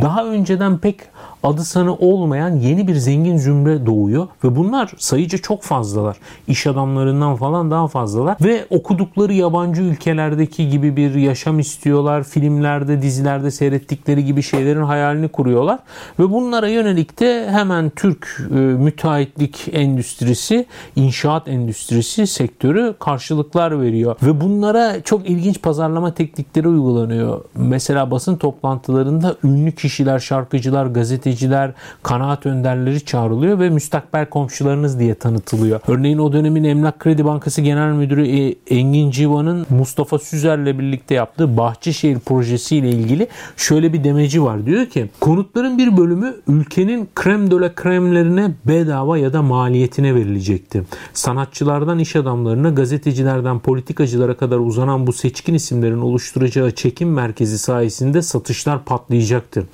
Daha 0.00 0.24
önceden 0.24 0.78
pek 0.78 1.00
adı 1.42 1.64
sanı 1.64 1.94
olmayan 1.94 2.56
yeni 2.56 2.88
bir 2.88 2.94
zengin 2.94 3.36
zümre 3.36 3.86
doğuyor 3.86 4.28
ve 4.44 4.56
bunlar 4.56 4.92
sayıca 4.98 5.38
çok 5.38 5.62
fazlalar. 5.62 6.16
İş 6.48 6.66
adamlarından 6.66 7.36
falan 7.36 7.70
daha 7.70 7.88
fazlalar 7.88 8.36
ve 8.40 8.66
okudukları 8.70 9.32
yabancı 9.32 9.82
ülkelerdeki 9.82 10.68
gibi 10.68 10.96
bir 10.96 11.14
yaşam 11.14 11.58
istiyorlar. 11.58 12.24
Filmlerde, 12.24 13.02
dizilerde 13.02 13.50
seyrettikleri 13.50 14.24
gibi 14.24 14.42
şeylerin 14.42 14.82
hayalini 14.82 15.28
kuruyorlar 15.28 15.78
ve 16.18 16.30
bunlara 16.30 16.68
yönelik 16.68 17.20
de 17.20 17.50
hemen 17.50 17.90
Türk 17.90 18.40
e, 18.50 18.54
müteahhitlik 18.54 19.68
endüstrisi, 19.72 20.66
inşaat 20.96 21.48
endüstrisi 21.48 22.26
sektörü 22.26 22.94
karşılıklar 22.98 23.80
veriyor 23.80 24.16
ve 24.22 24.40
bunlara 24.40 25.02
çok 25.02 25.30
ilginç 25.30 25.62
pazarlama 25.62 26.14
teknikleri 26.14 26.68
uygulanıyor. 26.68 27.44
Mesela 27.54 28.10
basın 28.10 28.36
toplantılarında 28.36 29.36
ünlü 29.44 29.72
kişiler, 29.72 30.18
şarkıcılar, 30.18 30.86
gazeteciler 30.86 31.29
gazeteciler, 31.30 31.72
kanaat 32.02 32.46
önderleri 32.46 33.04
çağrılıyor 33.04 33.58
ve 33.58 33.70
müstakbel 33.70 34.26
komşularınız 34.26 34.98
diye 34.98 35.14
tanıtılıyor. 35.14 35.80
Örneğin 35.88 36.18
o 36.18 36.32
dönemin 36.32 36.64
Emlak 36.64 36.98
Kredi 36.98 37.24
Bankası 37.24 37.60
Genel 37.60 37.92
Müdürü 37.92 38.26
e, 38.26 38.54
Engin 38.66 39.10
Civan'ın 39.10 39.66
Mustafa 39.70 40.18
Süzer'le 40.18 40.78
birlikte 40.78 41.14
yaptığı 41.14 41.56
Bahçeşehir 41.56 42.18
projesi 42.18 42.76
ile 42.76 42.90
ilgili 42.90 43.28
şöyle 43.56 43.92
bir 43.92 44.04
demeci 44.04 44.42
var. 44.42 44.66
Diyor 44.66 44.86
ki 44.86 45.10
konutların 45.20 45.78
bir 45.78 45.96
bölümü 45.96 46.36
ülkenin 46.48 47.08
krem 47.14 47.50
döle 47.50 47.74
kremlerine 47.74 48.50
bedava 48.64 49.18
ya 49.18 49.32
da 49.32 49.42
maliyetine 49.42 50.14
verilecekti. 50.14 50.82
Sanatçılardan 51.12 51.98
iş 51.98 52.16
adamlarına, 52.16 52.70
gazetecilerden 52.70 53.58
politikacılara 53.58 54.34
kadar 54.36 54.58
uzanan 54.58 55.06
bu 55.06 55.12
seçkin 55.12 55.54
isimlerin 55.54 56.00
oluşturacağı 56.00 56.70
çekim 56.70 57.12
merkezi 57.12 57.58
sayesinde 57.58 58.22
satışlar 58.22 58.84
patlayacaktır. 58.84 59.64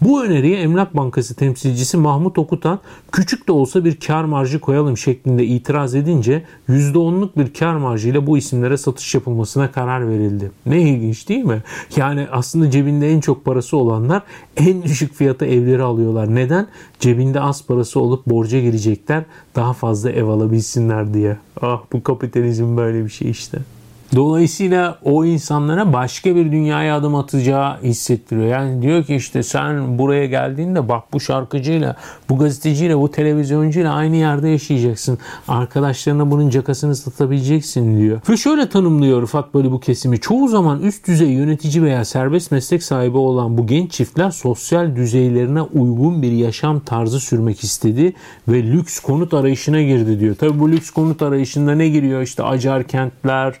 Bu 0.00 0.24
öneriye 0.24 0.60
Emlak 0.60 0.96
Bankası 0.96 1.01
temsilcisi 1.10 1.96
Mahmut 1.96 2.38
Okutan 2.38 2.78
küçük 3.12 3.48
de 3.48 3.52
olsa 3.52 3.84
bir 3.84 4.00
kar 4.00 4.24
marjı 4.24 4.60
koyalım 4.60 4.96
şeklinde 4.96 5.44
itiraz 5.44 5.94
edince 5.94 6.44
%10'luk 6.68 7.28
bir 7.36 7.54
kar 7.54 7.76
marjıyla 7.76 8.26
bu 8.26 8.38
isimlere 8.38 8.76
satış 8.76 9.14
yapılmasına 9.14 9.72
karar 9.72 10.08
verildi. 10.08 10.50
Ne 10.66 10.82
ilginç 10.82 11.28
değil 11.28 11.44
mi? 11.44 11.62
Yani 11.96 12.26
aslında 12.32 12.70
cebinde 12.70 13.10
en 13.10 13.20
çok 13.20 13.44
parası 13.44 13.76
olanlar 13.76 14.22
en 14.56 14.82
düşük 14.82 15.14
fiyata 15.14 15.46
evleri 15.46 15.82
alıyorlar. 15.82 16.34
Neden? 16.34 16.66
Cebinde 17.00 17.40
az 17.40 17.66
parası 17.66 18.00
olup 18.00 18.26
borca 18.26 18.60
girecekler 18.60 19.24
daha 19.56 19.72
fazla 19.72 20.10
ev 20.10 20.24
alabilsinler 20.24 21.14
diye. 21.14 21.36
Ah 21.62 21.80
bu 21.92 22.02
kapitalizm 22.02 22.76
böyle 22.76 23.04
bir 23.04 23.10
şey 23.10 23.30
işte. 23.30 23.58
Dolayısıyla 24.16 24.98
o 25.04 25.24
insanlara 25.24 25.92
başka 25.92 26.36
bir 26.36 26.52
dünyaya 26.52 26.96
adım 26.96 27.14
atacağı 27.14 27.82
hissettiriyor. 27.82 28.46
Yani 28.46 28.82
diyor 28.82 29.04
ki 29.04 29.14
işte 29.14 29.42
sen 29.42 29.98
buraya 29.98 30.26
geldiğinde 30.26 30.88
bak 30.88 31.04
bu 31.12 31.20
şarkıcıyla, 31.20 31.96
bu 32.28 32.38
gazeteciyle, 32.38 32.98
bu 32.98 33.10
televizyoncuyla 33.10 33.94
aynı 33.94 34.16
yerde 34.16 34.48
yaşayacaksın. 34.48 35.18
Arkadaşlarına 35.48 36.30
bunun 36.30 36.50
cakasını 36.50 36.96
satabileceksin 36.96 37.98
diyor. 37.98 38.20
Ve 38.28 38.36
şöyle 38.36 38.68
tanımlıyor 38.68 39.22
Rıfat 39.22 39.54
böyle 39.54 39.72
bu 39.72 39.80
kesimi. 39.80 40.20
Çoğu 40.20 40.48
zaman 40.48 40.80
üst 40.80 41.06
düzey 41.08 41.28
yönetici 41.28 41.84
veya 41.84 42.04
serbest 42.04 42.52
meslek 42.52 42.82
sahibi 42.82 43.16
olan 43.16 43.58
bu 43.58 43.66
genç 43.66 43.92
çiftler 43.92 44.30
sosyal 44.30 44.96
düzeylerine 44.96 45.62
uygun 45.62 46.22
bir 46.22 46.32
yaşam 46.32 46.80
tarzı 46.80 47.20
sürmek 47.20 47.64
istedi 47.64 48.12
ve 48.48 48.62
lüks 48.62 49.00
konut 49.00 49.34
arayışına 49.34 49.82
girdi 49.82 50.20
diyor. 50.20 50.34
Tabi 50.34 50.60
bu 50.60 50.70
lüks 50.70 50.90
konut 50.90 51.22
arayışında 51.22 51.74
ne 51.74 51.88
giriyor? 51.88 52.22
İşte 52.22 52.42
acar 52.42 52.84
kentler, 52.84 53.54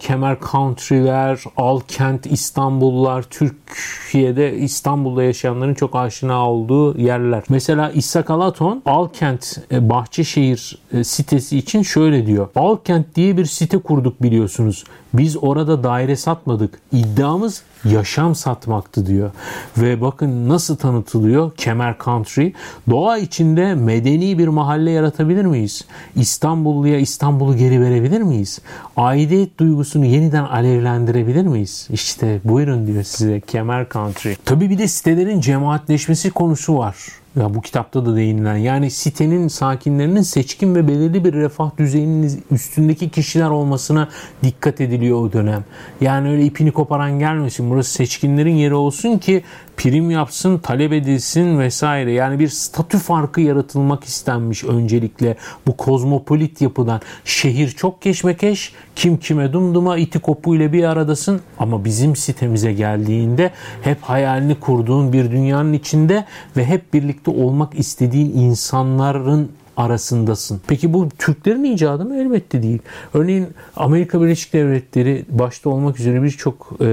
Kemer 0.00 0.36
Country'ler, 0.52 1.44
Alkent 1.56 2.26
İstanbullular, 2.26 3.22
Türkiye'de 3.22 4.56
İstanbul'da 4.56 5.22
yaşayanların 5.22 5.74
çok 5.74 5.96
aşina 5.96 6.50
olduğu 6.50 6.98
yerler. 6.98 7.42
Mesela 7.48 7.90
İshak 7.90 8.30
Alaton 8.30 8.82
Alkent 8.86 9.58
e, 9.72 9.90
Bahçeşehir 9.90 10.78
e, 10.92 11.04
sitesi 11.04 11.58
için 11.58 11.82
şöyle 11.82 12.26
diyor. 12.26 12.48
Alkent 12.56 13.14
diye 13.14 13.36
bir 13.36 13.44
site 13.44 13.78
kurduk 13.78 14.22
biliyorsunuz. 14.22 14.84
Biz 15.14 15.36
orada 15.42 15.84
daire 15.84 16.16
satmadık. 16.16 16.78
İddiamız 16.92 17.62
yaşam 17.84 18.34
satmaktı 18.34 19.06
diyor. 19.06 19.30
Ve 19.78 20.00
bakın 20.00 20.48
nasıl 20.48 20.76
tanıtılıyor 20.76 21.50
Kemer 21.56 21.96
Country. 22.04 22.50
Doğa 22.90 23.18
içinde 23.18 23.74
medeni 23.74 24.38
bir 24.38 24.48
mahalle 24.48 24.90
yaratabilir 24.90 25.44
miyiz? 25.44 25.84
İstanbulluya 26.16 26.98
İstanbul'u 26.98 27.56
geri 27.56 27.80
verebilir 27.80 28.20
miyiz? 28.20 28.60
Aidiyet 28.96 29.58
duygusunu 29.58 30.04
yeniden 30.04 30.44
alevlendirebilir 30.44 31.46
miyiz? 31.46 31.88
İşte 31.92 32.40
buyurun 32.44 32.86
diyor 32.86 33.02
size 33.02 33.40
Kemer 33.40 33.88
Country. 33.88 34.32
Tabii 34.44 34.70
bir 34.70 34.78
de 34.78 34.88
sitelerin 34.88 35.40
cemaatleşmesi 35.40 36.30
konusu 36.30 36.78
var. 36.78 36.96
Ya 37.36 37.54
bu 37.54 37.60
kitapta 37.60 38.06
da 38.06 38.16
değinilen 38.16 38.56
yani 38.56 38.90
sitenin 38.90 39.48
sakinlerinin 39.48 40.22
seçkin 40.22 40.74
ve 40.74 40.88
belirli 40.88 41.24
bir 41.24 41.32
refah 41.32 41.70
düzeyinin 41.78 42.44
üstündeki 42.50 43.10
kişiler 43.10 43.50
olmasına 43.50 44.08
dikkat 44.44 44.80
ediliyor 44.80 45.22
o 45.22 45.32
dönem. 45.32 45.64
Yani 46.00 46.30
öyle 46.30 46.44
ipini 46.44 46.72
koparan 46.72 47.18
gelmesin. 47.18 47.70
Burası 47.70 47.90
seçkinlerin 47.90 48.54
yeri 48.54 48.74
olsun 48.74 49.18
ki 49.18 49.42
prim 49.76 50.10
yapsın, 50.10 50.58
talep 50.58 50.92
edilsin 50.92 51.58
vesaire. 51.58 52.12
Yani 52.12 52.38
bir 52.38 52.48
statü 52.48 52.98
farkı 52.98 53.40
yaratılmak 53.40 54.04
istenmiş 54.04 54.64
öncelikle 54.64 55.36
bu 55.66 55.76
kozmopolit 55.76 56.60
yapıdan. 56.60 57.00
Şehir 57.24 57.68
çok 57.68 58.02
keşmekeş, 58.02 58.72
kim 58.96 59.16
kime 59.16 59.52
dumduma 59.52 59.96
iti 59.96 60.18
kopuyla 60.18 60.72
bir 60.72 60.84
aradasın 60.84 61.40
ama 61.58 61.84
bizim 61.84 62.16
sitemize 62.16 62.72
geldiğinde 62.72 63.50
hep 63.82 64.02
hayalini 64.02 64.54
kurduğun 64.54 65.12
bir 65.12 65.30
dünyanın 65.30 65.72
içinde 65.72 66.24
ve 66.56 66.64
hep 66.64 66.94
birlikte 66.94 67.30
olmak 67.30 67.78
istediğin 67.78 68.38
insanların 68.38 69.50
arasındasın. 69.76 70.60
Peki 70.66 70.92
bu 70.92 71.08
Türklerin 71.18 71.64
icadı 71.64 72.04
mı? 72.04 72.16
Elbette 72.16 72.62
değil. 72.62 72.78
Örneğin 73.14 73.48
Amerika 73.76 74.22
Birleşik 74.22 74.52
Devletleri 74.52 75.24
başta 75.28 75.70
olmak 75.70 76.00
üzere 76.00 76.22
birçok 76.22 76.72
e, 76.80 76.86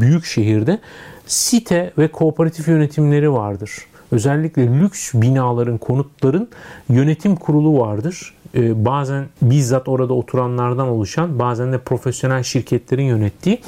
büyük 0.00 0.24
şehirde 0.24 0.78
site 1.26 1.92
ve 1.98 2.08
kooperatif 2.08 2.68
yönetimleri 2.68 3.32
vardır. 3.32 3.70
Özellikle 4.12 4.80
lüks 4.80 5.14
binaların, 5.14 5.78
konutların 5.78 6.48
yönetim 6.88 7.36
kurulu 7.36 7.80
vardır. 7.80 8.34
Ee, 8.54 8.84
bazen 8.84 9.24
bizzat 9.42 9.88
orada 9.88 10.14
oturanlardan 10.14 10.88
oluşan, 10.88 11.38
bazen 11.38 11.72
de 11.72 11.78
profesyonel 11.78 12.42
şirketlerin 12.42 13.04
yönettiği. 13.04 13.60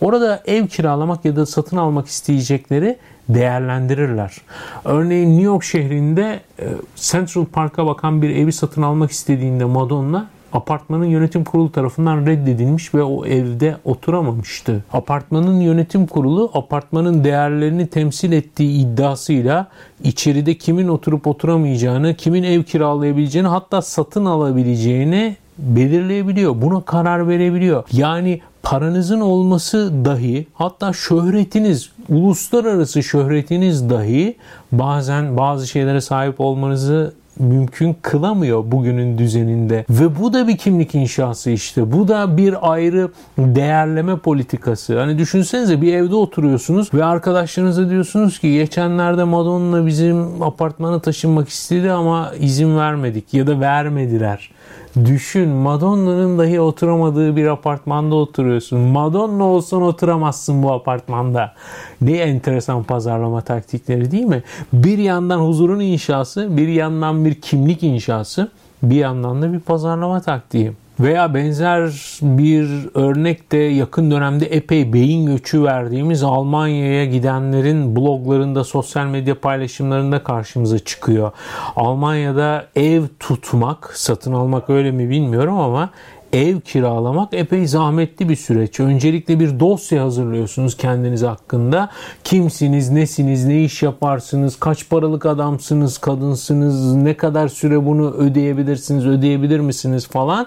Orada 0.00 0.42
ev 0.46 0.66
kiralamak 0.66 1.24
ya 1.24 1.36
da 1.36 1.46
satın 1.46 1.76
almak 1.76 2.06
isteyecekleri 2.06 2.98
değerlendirirler. 3.28 4.36
Örneğin 4.84 5.30
New 5.30 5.42
York 5.42 5.64
şehrinde 5.64 6.40
e, 6.58 6.66
Central 6.96 7.44
Park'a 7.44 7.86
bakan 7.86 8.22
bir 8.22 8.30
evi 8.30 8.52
satın 8.52 8.82
almak 8.82 9.10
istediğinde 9.10 9.64
Madonna 9.64 10.28
apartmanın 10.52 11.04
yönetim 11.04 11.44
kurulu 11.44 11.72
tarafından 11.72 12.26
reddedilmiş 12.26 12.94
ve 12.94 13.02
o 13.02 13.26
evde 13.26 13.76
oturamamıştı. 13.84 14.84
Apartmanın 14.92 15.60
yönetim 15.60 16.06
kurulu 16.06 16.50
apartmanın 16.54 17.24
değerlerini 17.24 17.86
temsil 17.86 18.32
ettiği 18.32 18.80
iddiasıyla 18.80 19.66
içeride 20.04 20.54
kimin 20.54 20.88
oturup 20.88 21.26
oturamayacağını, 21.26 22.14
kimin 22.14 22.42
ev 22.42 22.62
kiralayabileceğini 22.62 23.48
hatta 23.48 23.82
satın 23.82 24.24
alabileceğini 24.24 25.36
belirleyebiliyor. 25.58 26.62
Buna 26.62 26.80
karar 26.80 27.28
verebiliyor. 27.28 27.84
Yani 27.92 28.40
paranızın 28.62 29.20
olması 29.20 30.04
dahi 30.04 30.46
hatta 30.54 30.92
şöhretiniz, 30.92 31.90
uluslararası 32.08 33.02
şöhretiniz 33.02 33.90
dahi 33.90 34.36
bazen 34.72 35.36
bazı 35.36 35.66
şeylere 35.66 36.00
sahip 36.00 36.40
olmanızı 36.40 37.14
mümkün 37.38 37.96
kılamıyor 38.02 38.62
bugünün 38.66 39.18
düzeninde. 39.18 39.84
Ve 39.90 40.20
bu 40.20 40.32
da 40.32 40.48
bir 40.48 40.56
kimlik 40.56 40.94
inşası 40.94 41.50
işte. 41.50 41.92
Bu 41.92 42.08
da 42.08 42.36
bir 42.36 42.72
ayrı 42.72 43.10
değerleme 43.38 44.16
politikası. 44.16 44.98
Hani 45.00 45.18
düşünsenize 45.18 45.82
bir 45.82 45.94
evde 45.94 46.14
oturuyorsunuz 46.14 46.94
ve 46.94 47.04
arkadaşlarınıza 47.04 47.90
diyorsunuz 47.90 48.38
ki 48.38 48.52
geçenlerde 48.52 49.24
Madonna 49.24 49.86
bizim 49.86 50.42
apartmana 50.42 51.00
taşınmak 51.00 51.48
istedi 51.48 51.92
ama 51.92 52.32
izin 52.40 52.76
vermedik 52.76 53.34
ya 53.34 53.46
da 53.46 53.60
vermediler 53.60 54.50
Düşün 54.96 55.48
Madonna'nın 55.48 56.38
dahi 56.38 56.60
oturamadığı 56.60 57.36
bir 57.36 57.46
apartmanda 57.46 58.14
oturuyorsun. 58.14 58.78
Madonna 58.78 59.44
olsan 59.44 59.82
oturamazsın 59.82 60.62
bu 60.62 60.72
apartmanda. 60.72 61.54
Ne 62.00 62.12
enteresan 62.12 62.82
pazarlama 62.82 63.40
taktikleri 63.40 64.10
değil 64.10 64.24
mi? 64.24 64.42
Bir 64.72 64.98
yandan 64.98 65.38
huzurun 65.38 65.80
inşası, 65.80 66.56
bir 66.56 66.68
yandan 66.68 67.24
bir 67.24 67.34
kimlik 67.34 67.82
inşası, 67.82 68.50
bir 68.82 68.96
yandan 68.96 69.42
da 69.42 69.52
bir 69.52 69.60
pazarlama 69.60 70.20
taktiği. 70.20 70.72
Veya 71.00 71.34
benzer 71.34 71.90
bir 72.22 72.88
örnek 72.94 73.52
de 73.52 73.56
yakın 73.56 74.10
dönemde 74.10 74.46
epey 74.46 74.92
beyin 74.92 75.26
göçü 75.26 75.64
verdiğimiz 75.64 76.22
Almanya'ya 76.22 77.04
gidenlerin 77.04 77.96
bloglarında, 77.96 78.64
sosyal 78.64 79.06
medya 79.06 79.40
paylaşımlarında 79.40 80.22
karşımıza 80.22 80.78
çıkıyor. 80.78 81.32
Almanya'da 81.76 82.66
ev 82.76 83.02
tutmak, 83.20 83.92
satın 83.94 84.32
almak 84.32 84.70
öyle 84.70 84.90
mi 84.90 85.10
bilmiyorum 85.10 85.58
ama 85.58 85.90
ev 86.32 86.60
kiralamak 86.60 87.34
epey 87.34 87.66
zahmetli 87.66 88.28
bir 88.28 88.36
süreç. 88.36 88.80
Öncelikle 88.80 89.40
bir 89.40 89.60
dosya 89.60 90.04
hazırlıyorsunuz 90.04 90.76
kendiniz 90.76 91.22
hakkında. 91.22 91.90
Kimsiniz, 92.24 92.90
nesiniz, 92.90 93.44
ne 93.44 93.64
iş 93.64 93.82
yaparsınız, 93.82 94.56
kaç 94.60 94.88
paralık 94.88 95.26
adamsınız, 95.26 95.98
kadınsınız, 95.98 96.94
ne 96.94 97.16
kadar 97.16 97.48
süre 97.48 97.86
bunu 97.86 98.10
ödeyebilirsiniz, 98.10 99.06
ödeyebilir 99.06 99.60
misiniz 99.60 100.08
falan. 100.08 100.46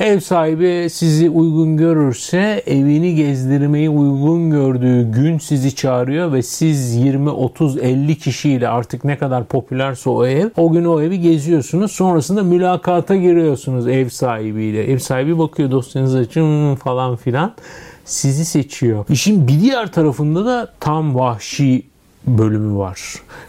Ev 0.00 0.20
sahibi 0.20 0.90
sizi 0.90 1.30
uygun 1.30 1.76
görürse 1.76 2.62
evini 2.66 3.14
gezdirmeyi 3.14 3.90
uygun 3.90 4.50
gördüğü 4.50 5.12
gün 5.12 5.38
sizi 5.38 5.74
çağırıyor 5.74 6.32
ve 6.32 6.42
siz 6.42 6.94
20, 6.94 7.30
30, 7.30 7.78
50 7.78 8.18
kişiyle 8.18 8.68
artık 8.68 9.04
ne 9.04 9.18
kadar 9.18 9.44
popülerse 9.44 10.10
o 10.10 10.26
ev 10.26 10.50
o 10.56 10.72
gün 10.72 10.84
o 10.84 11.00
evi 11.00 11.20
geziyorsunuz. 11.20 11.92
Sonrasında 11.92 12.42
mülakata 12.42 13.16
giriyorsunuz 13.16 13.88
ev 13.88 14.08
sahibiyle. 14.08 14.92
Ev 14.92 14.98
sahibi 14.98 15.15
sahibi 15.16 15.38
bakıyor 15.38 15.70
dosyanızı 15.70 16.18
açın 16.18 16.74
falan 16.74 17.16
filan 17.16 17.54
sizi 18.04 18.44
seçiyor. 18.44 19.04
İşin 19.08 19.48
bir 19.48 19.60
diğer 19.60 19.92
tarafında 19.92 20.46
da 20.46 20.72
tam 20.80 21.14
vahşi 21.14 21.86
bölümü 22.26 22.78
var. 22.78 23.00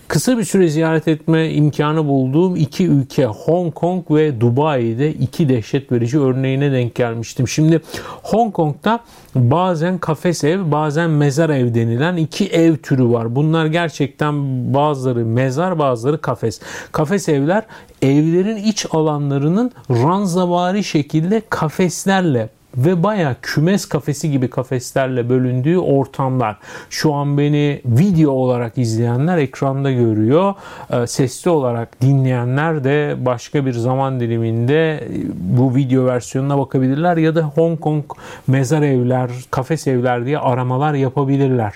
Kısa 0.08 0.38
bir 0.38 0.44
süre 0.44 0.68
ziyaret 0.68 1.08
etme 1.08 1.52
imkanı 1.52 2.08
bulduğum 2.08 2.56
iki 2.56 2.88
ülke 2.88 3.26
Hong 3.26 3.74
Kong 3.74 4.12
ve 4.12 4.42
Dubai'de 4.42 5.14
iki 5.14 5.50
dehşet 5.50 5.92
verici 5.92 6.20
örneğine 6.20 6.72
denk 6.72 6.96
gelmiştim. 6.96 7.48
Şimdi 7.48 7.82
Hong 8.24 8.54
Kong'da 8.54 9.00
bazen 9.36 9.98
kafes 9.98 10.44
ev 10.44 10.72
bazen 10.72 11.10
mezar 11.10 11.50
ev 11.50 11.74
denilen 11.74 12.18
iki 12.18 12.48
ev 12.48 12.78
türü 12.78 13.10
var. 13.10 13.36
Bunlar 13.36 13.66
gerçekten 13.66 14.34
bazıları 14.74 15.26
mezar 15.26 15.80
bazıları 15.80 16.22
kafes. 16.22 16.62
Kafes 16.92 17.30
evler 17.30 17.64
evlerin 18.02 18.58
iç 18.58 18.86
alanlarının 18.92 19.72
ranzavari 19.90 20.84
şekilde 20.84 21.42
kafeslerle 21.50 22.50
ve 22.78 23.04
baya 23.04 23.36
kümes 23.42 23.86
kafesi 23.86 24.32
gibi 24.32 24.50
kafeslerle 24.50 25.30
bölündüğü 25.30 25.78
ortamlar. 25.78 26.58
Şu 26.90 27.14
an 27.14 27.38
beni 27.38 27.82
video 27.86 28.32
olarak 28.32 28.78
izleyenler 28.78 29.38
ekranda 29.38 29.92
görüyor. 29.92 30.54
Ee, 30.92 31.08
sesli 31.08 31.50
olarak 31.50 32.02
dinleyenler 32.02 32.84
de 32.84 33.16
başka 33.20 33.66
bir 33.66 33.74
zaman 33.74 34.20
diliminde 34.20 34.96
e, 34.96 35.08
bu 35.34 35.76
video 35.76 36.06
versiyonuna 36.06 36.58
bakabilirler 36.58 37.18
ya 37.18 37.36
da 37.36 37.42
Hong 37.42 37.80
Kong 37.80 38.04
mezar 38.48 38.82
evler, 38.82 39.30
kafes 39.52 39.88
evler 39.88 40.26
diye 40.26 40.40
aramalar 40.40 40.94
yapabilirler. 40.94 41.74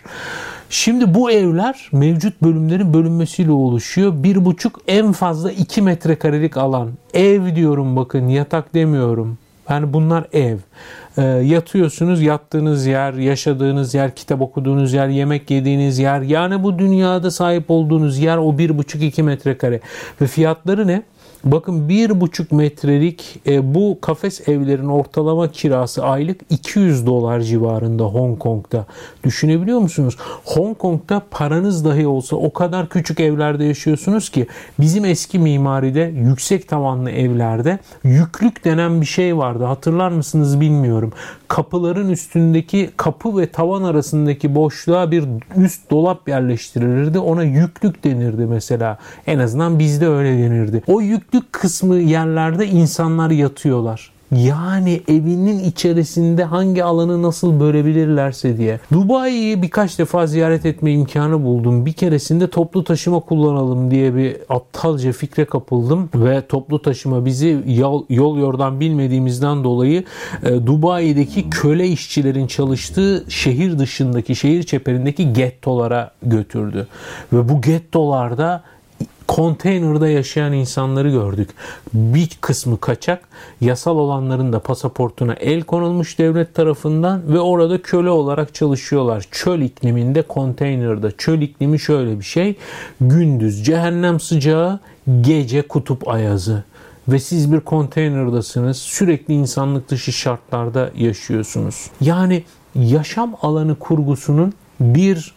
Şimdi 0.69 1.13
bu 1.13 1.31
evler 1.31 1.89
mevcut 1.91 2.41
bölümlerin 2.41 2.93
bölünmesiyle 2.93 3.51
oluşuyor. 3.51 4.13
Bir 4.15 4.45
buçuk 4.45 4.79
en 4.87 5.11
fazla 5.11 5.51
iki 5.51 5.81
metrekarelik 5.81 6.57
alan. 6.57 6.89
Ev 7.13 7.55
diyorum 7.55 7.95
bakın 7.95 8.27
yatak 8.27 8.73
demiyorum. 8.73 9.37
Yani 9.71 9.93
bunlar 9.93 10.25
ev. 10.33 10.57
E, 11.17 11.21
yatıyorsunuz, 11.23 12.21
yattığınız 12.21 12.85
yer, 12.85 13.13
yaşadığınız 13.13 13.93
yer, 13.93 14.15
kitap 14.15 14.41
okuduğunuz 14.41 14.93
yer, 14.93 15.07
yemek 15.07 15.51
yediğiniz 15.51 15.99
yer. 15.99 16.21
Yani 16.21 16.63
bu 16.63 16.79
dünyada 16.79 17.31
sahip 17.31 17.71
olduğunuz 17.71 18.19
yer 18.19 18.37
o 18.37 18.57
bir 18.57 18.77
buçuk 18.77 19.01
iki 19.01 19.23
metrekare. 19.23 19.79
Ve 20.21 20.27
fiyatları 20.27 20.87
ne? 20.87 21.03
Bakın 21.43 21.89
bir 21.89 22.21
buçuk 22.21 22.51
metrelik 22.51 23.39
e, 23.47 23.75
bu 23.75 23.97
kafes 24.01 24.49
evlerin 24.49 24.87
ortalama 24.87 25.51
kirası 25.51 26.03
aylık 26.03 26.41
200 26.49 27.05
dolar 27.05 27.39
civarında 27.39 28.03
Hong 28.03 28.39
Kong'da. 28.39 28.85
Düşünebiliyor 29.23 29.79
musunuz? 29.79 30.17
Hong 30.45 30.77
Kong'da 30.77 31.21
paranız 31.31 31.85
dahi 31.85 32.07
olsa 32.07 32.35
o 32.35 32.53
kadar 32.53 32.89
küçük 32.89 33.19
evlerde 33.19 33.63
yaşıyorsunuz 33.63 34.29
ki 34.29 34.47
bizim 34.79 35.05
eski 35.05 35.39
mimaride 35.39 36.13
yüksek 36.15 36.67
tavanlı 36.67 37.11
evlerde 37.11 37.79
yüklük 38.03 38.65
denen 38.65 39.01
bir 39.01 39.05
şey 39.05 39.37
vardı. 39.37 39.63
Hatırlar 39.63 40.11
mısınız 40.11 40.61
bilmiyorum. 40.61 41.13
Kapıların 41.47 42.09
üstündeki 42.09 42.89
kapı 42.97 43.37
ve 43.37 43.47
tavan 43.47 43.83
arasındaki 43.83 44.55
boşluğa 44.55 45.11
bir 45.11 45.23
üst 45.55 45.91
dolap 45.91 46.29
yerleştirilirdi. 46.29 47.19
Ona 47.19 47.43
yüklük 47.43 48.03
denirdi 48.03 48.45
mesela. 48.45 48.97
En 49.27 49.39
azından 49.39 49.79
bizde 49.79 50.07
öyle 50.07 50.37
denirdi. 50.37 50.83
O 50.87 51.01
yük 51.01 51.30
yüklük 51.33 51.53
kısmı 51.53 51.95
yerlerde 51.95 52.67
insanlar 52.67 53.29
yatıyorlar. 53.29 54.11
Yani 54.35 55.01
evinin 55.07 55.63
içerisinde 55.63 56.43
hangi 56.43 56.83
alanı 56.83 57.21
nasıl 57.21 57.59
bölebilirlerse 57.59 58.57
diye. 58.57 58.79
Dubai'yi 58.93 59.61
birkaç 59.61 59.99
defa 59.99 60.27
ziyaret 60.27 60.65
etme 60.65 60.91
imkanı 60.91 61.43
buldum. 61.43 61.85
Bir 61.85 61.93
keresinde 61.93 62.49
toplu 62.49 62.83
taşıma 62.83 63.19
kullanalım 63.19 63.91
diye 63.91 64.15
bir 64.15 64.37
aptalca 64.49 65.11
fikre 65.11 65.45
kapıldım 65.45 66.09
ve 66.15 66.41
toplu 66.47 66.81
taşıma 66.81 67.25
bizi 67.25 67.63
yol, 67.67 68.05
yol 68.09 68.37
yordan 68.37 68.79
bilmediğimizden 68.79 69.63
dolayı 69.63 70.03
e, 70.43 70.49
Dubai'deki 70.65 71.49
köle 71.49 71.87
işçilerin 71.87 72.47
çalıştığı 72.47 73.25
şehir 73.29 73.79
dışındaki, 73.79 74.35
şehir 74.35 74.63
çeperindeki 74.63 75.33
gettolara 75.33 76.11
götürdü. 76.23 76.87
Ve 77.33 77.49
bu 77.49 77.61
gettolarda 77.61 78.63
konteynerda 79.31 80.07
yaşayan 80.07 80.53
insanları 80.53 81.09
gördük. 81.09 81.49
Bir 81.93 82.29
kısmı 82.41 82.79
kaçak, 82.79 83.27
yasal 83.61 83.97
olanların 83.97 84.53
da 84.53 84.59
pasaportuna 84.59 85.33
el 85.33 85.63
konulmuş 85.63 86.19
devlet 86.19 86.55
tarafından 86.55 87.33
ve 87.33 87.39
orada 87.39 87.81
köle 87.81 88.09
olarak 88.09 88.53
çalışıyorlar. 88.53 89.25
Çöl 89.31 89.59
ikliminde 89.59 90.21
konteynerde. 90.21 91.11
Çöl 91.17 91.41
iklimi 91.41 91.79
şöyle 91.79 92.19
bir 92.19 92.25
şey. 92.25 92.55
Gündüz 93.01 93.65
cehennem 93.65 94.19
sıcağı, 94.19 94.79
gece 95.21 95.61
kutup 95.61 96.07
ayazı 96.07 96.63
ve 97.07 97.19
siz 97.19 97.51
bir 97.51 97.59
konteynerdasınız. 97.59 98.77
Sürekli 98.77 99.33
insanlık 99.33 99.89
dışı 99.89 100.11
şartlarda 100.11 100.91
yaşıyorsunuz. 100.97 101.89
Yani 102.01 102.43
yaşam 102.75 103.35
alanı 103.41 103.75
kurgusunun 103.75 104.53
bir 104.79 105.33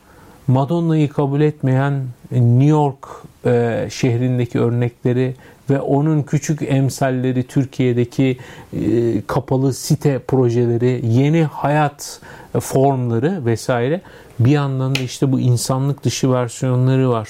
Madonna'yı 0.47 1.09
kabul 1.09 1.41
etmeyen 1.41 2.03
New 2.31 2.65
York 2.65 3.09
e, 3.47 3.87
şehrindeki 3.91 4.61
örnekleri 4.61 5.35
ve 5.71 5.81
onun 5.81 6.23
küçük 6.23 6.62
emsalleri 6.62 7.43
Türkiye'deki 7.43 8.39
e, 8.73 8.81
kapalı 9.27 9.75
site 9.75 10.19
projeleri, 10.19 11.01
yeni 11.07 11.45
hayat 11.45 12.21
formları 12.61 13.47
vesaire 13.47 14.01
bir 14.39 14.51
yandan 14.51 14.95
da 14.95 15.01
işte 15.01 15.33
bu 15.33 15.41
insanlık 15.41 16.05
dışı 16.05 16.33
versiyonları 16.33 17.11
var. 17.11 17.29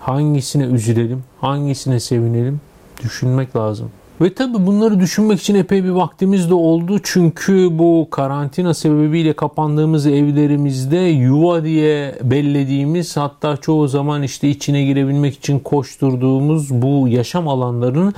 Hangisine 0.00 0.64
üzülelim, 0.64 1.24
hangisine 1.40 2.00
sevinelim 2.00 2.60
düşünmek 3.02 3.56
lazım. 3.56 3.90
Ve 4.22 4.34
tabi 4.34 4.66
bunları 4.66 5.00
düşünmek 5.00 5.40
için 5.40 5.54
epey 5.54 5.84
bir 5.84 5.88
vaktimiz 5.88 6.50
de 6.50 6.54
oldu. 6.54 6.98
Çünkü 7.02 7.68
bu 7.78 8.08
karantina 8.10 8.74
sebebiyle 8.74 9.32
kapandığımız 9.32 10.06
evlerimizde 10.06 10.96
yuva 10.96 11.64
diye 11.64 12.14
bellediğimiz 12.22 13.16
hatta 13.16 13.56
çoğu 13.56 13.88
zaman 13.88 14.22
işte 14.22 14.48
içine 14.48 14.84
girebilmek 14.84 15.34
için 15.34 15.58
koşturduğumuz 15.58 16.70
bu 16.70 17.08
yaşam 17.08 17.48
alanlarının 17.48 18.14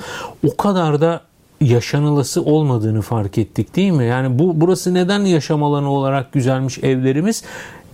o 0.46 0.56
kadar 0.56 1.00
da 1.00 1.20
yaşanılası 1.60 2.42
olmadığını 2.42 3.02
fark 3.02 3.38
ettik 3.38 3.76
değil 3.76 3.92
mi? 3.92 4.04
Yani 4.04 4.38
bu 4.38 4.60
burası 4.60 4.94
neden 4.94 5.20
yaşam 5.20 5.62
alanı 5.62 5.90
olarak 5.90 6.32
güzelmiş 6.32 6.78
evlerimiz? 6.78 7.42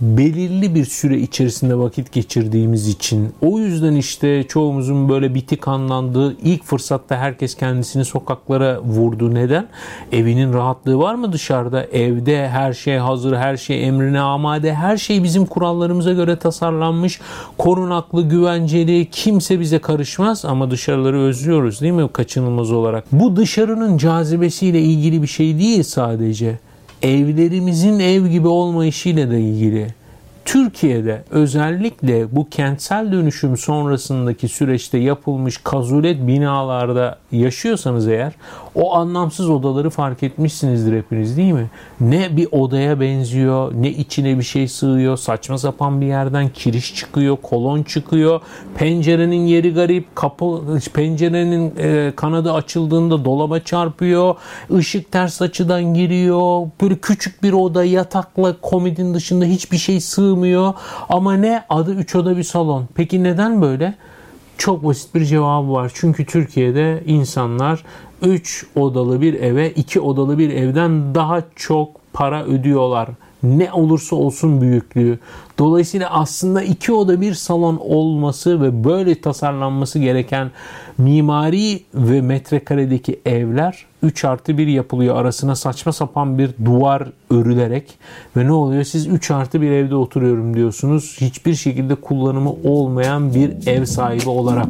Belirli 0.01 0.75
bir 0.75 0.85
süre 0.85 1.17
içerisinde 1.17 1.77
vakit 1.77 2.11
geçirdiğimiz 2.11 2.87
için 2.87 3.29
o 3.41 3.59
yüzden 3.59 3.95
işte 3.95 4.43
çoğumuzun 4.47 5.09
böyle 5.09 5.35
bitik 5.35 5.67
anlandığı 5.67 6.37
ilk 6.43 6.63
fırsatta 6.63 7.17
herkes 7.17 7.55
kendisini 7.55 8.05
sokaklara 8.05 8.81
vurdu. 8.81 9.33
Neden? 9.33 9.67
Evinin 10.11 10.53
rahatlığı 10.53 10.99
var 10.99 11.15
mı 11.15 11.33
dışarıda? 11.33 11.83
Evde 11.83 12.49
her 12.49 12.73
şey 12.73 12.97
hazır, 12.97 13.35
her 13.35 13.57
şey 13.57 13.87
emrine 13.87 14.19
amade, 14.19 14.73
her 14.73 14.97
şey 14.97 15.23
bizim 15.23 15.45
kurallarımıza 15.45 16.13
göre 16.13 16.35
tasarlanmış, 16.35 17.19
korunaklı, 17.57 18.29
güvenceli, 18.29 19.07
kimse 19.11 19.59
bize 19.59 19.79
karışmaz 19.79 20.45
ama 20.45 20.71
dışarıları 20.71 21.19
özlüyoruz 21.19 21.81
değil 21.81 21.93
mi 21.93 22.09
kaçınılmaz 22.13 22.71
olarak? 22.71 23.03
Bu 23.11 23.35
dışarının 23.35 23.97
cazibesiyle 23.97 24.81
ilgili 24.81 25.21
bir 25.21 25.27
şey 25.27 25.59
değil 25.59 25.83
sadece 25.83 26.59
evlerimizin 27.01 27.99
ev 27.99 28.27
gibi 28.27 28.47
olmayışıyla 28.47 29.31
da 29.31 29.35
ilgili. 29.35 29.87
Türkiye'de 30.45 31.23
özellikle 31.31 32.35
bu 32.35 32.49
kentsel 32.49 33.11
dönüşüm 33.11 33.57
sonrasındaki 33.57 34.47
süreçte 34.47 34.97
yapılmış 34.97 35.57
kazulet 35.57 36.27
binalarda 36.27 37.17
yaşıyorsanız 37.31 38.07
eğer 38.07 38.33
o 38.75 38.95
anlamsız 38.95 39.49
odaları 39.49 39.89
fark 39.89 40.23
etmişsinizdir 40.23 40.97
hepiniz 40.97 41.37
değil 41.37 41.53
mi? 41.53 41.69
Ne 42.01 42.37
bir 42.37 42.47
odaya 42.51 42.99
benziyor, 42.99 43.73
ne 43.75 43.89
içine 43.89 44.37
bir 44.37 44.43
şey 44.43 44.67
sığıyor, 44.67 45.17
saçma 45.17 45.57
sapan 45.57 46.01
bir 46.01 46.05
yerden 46.05 46.49
kiriş 46.49 46.95
çıkıyor, 46.95 47.37
kolon 47.41 47.83
çıkıyor, 47.83 48.41
pencerenin 48.75 49.45
yeri 49.45 49.73
garip, 49.73 50.15
kapı 50.15 50.61
pencerenin 50.93 51.73
e, 51.77 52.13
kanadı 52.15 52.53
açıldığında 52.53 53.25
dolaba 53.25 53.59
çarpıyor, 53.59 54.35
ışık 54.73 55.11
ters 55.11 55.41
açıdan 55.41 55.83
giriyor, 55.83 56.67
böyle 56.81 56.95
küçük 56.97 57.43
bir 57.43 57.53
oda 57.53 57.83
yatakla 57.83 58.55
komodin 58.61 59.13
dışında 59.13 59.45
hiçbir 59.45 59.77
şey 59.77 59.99
sığmıyor 59.99 60.73
ama 61.09 61.33
ne 61.33 61.63
adı 61.69 61.93
3 61.93 62.15
oda 62.15 62.37
bir 62.37 62.43
salon. 62.43 62.87
Peki 62.95 63.23
neden 63.23 63.61
böyle? 63.61 63.95
Çok 64.61 64.83
basit 64.83 65.15
bir 65.15 65.25
cevabı 65.25 65.71
var. 65.71 65.91
Çünkü 65.93 66.25
Türkiye'de 66.25 67.03
insanlar 67.05 67.83
3 68.21 68.65
odalı 68.75 69.21
bir 69.21 69.33
eve 69.33 69.71
2 69.71 69.99
odalı 69.99 70.37
bir 70.37 70.49
evden 70.49 71.15
daha 71.15 71.43
çok 71.55 71.89
para 72.13 72.43
ödüyorlar. 72.45 73.09
Ne 73.43 73.73
olursa 73.73 74.15
olsun 74.15 74.61
büyüklüğü. 74.61 75.19
Dolayısıyla 75.59 76.09
aslında 76.09 76.61
iki 76.63 76.93
oda 76.93 77.21
bir 77.21 77.33
salon 77.33 77.77
olması 77.77 78.61
ve 78.61 78.83
böyle 78.83 79.21
tasarlanması 79.21 79.99
gereken 79.99 80.51
mimari 80.97 81.81
ve 81.93 82.21
metrekaredeki 82.21 83.19
evler 83.25 83.85
3 84.03 84.25
artı 84.25 84.57
1 84.57 84.67
yapılıyor. 84.67 85.15
Arasına 85.15 85.55
saçma 85.55 85.93
sapan 85.93 86.37
bir 86.37 86.51
duvar 86.65 87.11
örülerek 87.29 87.97
ve 88.37 88.45
ne 88.45 88.51
oluyor? 88.51 88.83
Siz 88.83 89.07
3 89.07 89.31
artı 89.31 89.61
bir 89.61 89.71
evde 89.71 89.95
oturuyorum 89.95 90.53
diyorsunuz. 90.53 91.17
Hiçbir 91.21 91.55
şekilde 91.55 91.95
kullanımı 91.95 92.53
olmayan 92.63 93.35
bir 93.35 93.67
ev 93.67 93.85
sahibi 93.85 94.29
olarak. 94.29 94.67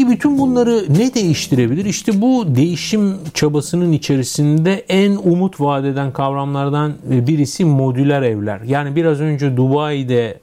Peki 0.00 0.12
bütün 0.12 0.38
bunları 0.38 0.84
ne 0.98 1.14
değiştirebilir? 1.14 1.84
İşte 1.84 2.20
bu 2.20 2.56
değişim 2.56 3.16
çabasının 3.34 3.92
içerisinde 3.92 4.84
en 4.88 5.16
umut 5.16 5.60
vadeden 5.60 6.12
kavramlardan 6.12 6.92
birisi 7.04 7.64
modüler 7.64 8.22
evler. 8.22 8.60
Yani 8.60 8.96
biraz 8.96 9.20
önce 9.20 9.56
Dubai'de 9.56 10.40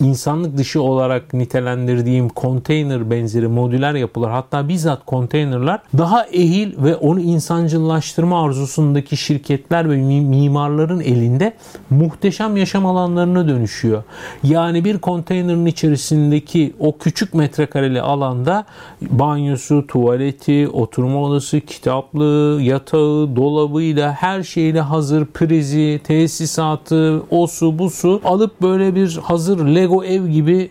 insanlık 0.00 0.56
dışı 0.56 0.82
olarak 0.82 1.34
nitelendirdiğim 1.34 2.28
konteyner 2.28 3.10
benzeri 3.10 3.48
modüler 3.48 3.94
yapılar 3.94 4.30
hatta 4.30 4.68
bizzat 4.68 5.06
konteynerlar 5.06 5.80
daha 5.98 6.26
ehil 6.26 6.84
ve 6.84 6.96
onu 6.96 7.20
insancıllaştırma 7.20 8.44
arzusundaki 8.44 9.16
şirketler 9.16 9.90
ve 9.90 9.96
mimarların 10.20 11.00
elinde 11.00 11.52
muhteşem 11.90 12.56
yaşam 12.56 12.86
alanlarına 12.86 13.48
dönüşüyor. 13.48 14.02
Yani 14.42 14.84
bir 14.84 14.98
konteynerin 14.98 15.66
içerisindeki 15.66 16.74
o 16.78 16.98
küçük 16.98 17.34
metrekareli 17.34 18.02
alanda 18.02 18.64
banyosu, 19.02 19.86
tuvaleti, 19.86 20.68
oturma 20.68 21.22
odası, 21.22 21.60
kitaplığı, 21.60 22.62
yatağı, 22.62 23.36
dolabıyla 23.36 24.12
her 24.12 24.42
şeyle 24.42 24.80
hazır 24.80 25.24
prizi, 25.24 26.00
tesisatı, 26.04 27.22
o 27.30 27.46
su 27.46 27.78
bu 27.78 27.90
su 27.90 28.20
alıp 28.24 28.62
böyle 28.62 28.94
bir 28.94 29.16
hazır 29.22 29.59
Lego 29.66 30.04
ev 30.04 30.26
gibi 30.26 30.70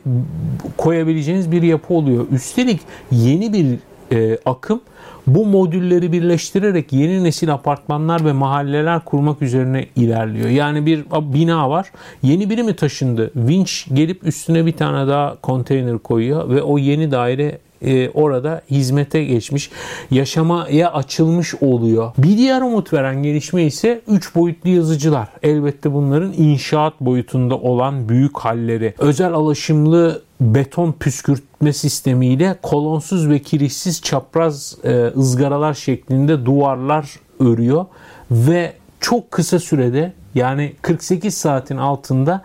koyabileceğiniz 0.78 1.52
bir 1.52 1.62
yapı 1.62 1.94
oluyor. 1.94 2.26
Üstelik 2.32 2.80
yeni 3.12 3.54
bir 3.54 3.80
e, 4.12 4.38
akım 4.46 4.82
bu 5.28 5.46
modülleri 5.46 6.12
birleştirerek 6.12 6.94
yeni 6.94 7.24
nesil 7.24 7.54
apartmanlar 7.54 8.26
ve 8.26 8.32
mahalleler 8.32 9.06
kurmak 9.06 9.42
üzerine 9.42 9.86
ilerliyor. 9.96 10.50
Yani 10.50 10.86
bir 10.86 11.06
bina 11.34 11.70
var. 11.70 11.92
Yeni 12.24 12.50
biri 12.50 12.64
mi 12.64 12.76
taşındı? 12.76 13.32
Vinç 13.36 13.88
gelip 13.94 14.28
üstüne 14.28 14.66
bir 14.66 14.72
tane 14.72 15.08
daha 15.08 15.36
konteyner 15.42 15.98
koyuyor 15.98 16.50
ve 16.50 16.62
o 16.62 16.78
yeni 16.78 17.12
daire 17.12 17.60
e, 17.82 18.10
orada 18.10 18.62
hizmete 18.72 19.24
geçmiş, 19.24 19.72
yaşamaya 20.12 20.94
açılmış 20.94 21.56
oluyor. 21.62 22.12
Bir 22.18 22.38
diğer 22.38 22.62
umut 22.62 22.94
veren 22.94 23.24
gelişme 23.24 23.64
ise 23.64 24.02
3 24.08 24.36
boyutlu 24.36 24.70
yazıcılar. 24.70 25.28
Elbette 25.44 25.94
bunların 25.94 26.34
inşaat 26.34 27.02
boyutunda 27.02 27.56
olan 27.56 28.10
büyük 28.10 28.40
halleri. 28.40 28.94
Özel 28.98 29.34
alaşımlı 29.34 30.22
beton 30.42 30.92
püskürtme 30.92 31.74
sistemiyle 31.74 32.56
kolonsuz 32.62 33.30
ve 33.30 33.40
kirişsiz 33.40 34.02
çapraz 34.02 34.78
e, 34.84 35.06
ızgaralar 35.18 35.74
şeklinde 35.74 36.46
duvarlar 36.46 37.20
örüyor 37.40 37.86
ve 38.32 38.74
çok 39.00 39.32
kısa 39.32 39.60
sürede 39.60 40.14
yani 40.36 40.74
48 40.82 41.34
saatin 41.34 41.78
altında 41.78 42.42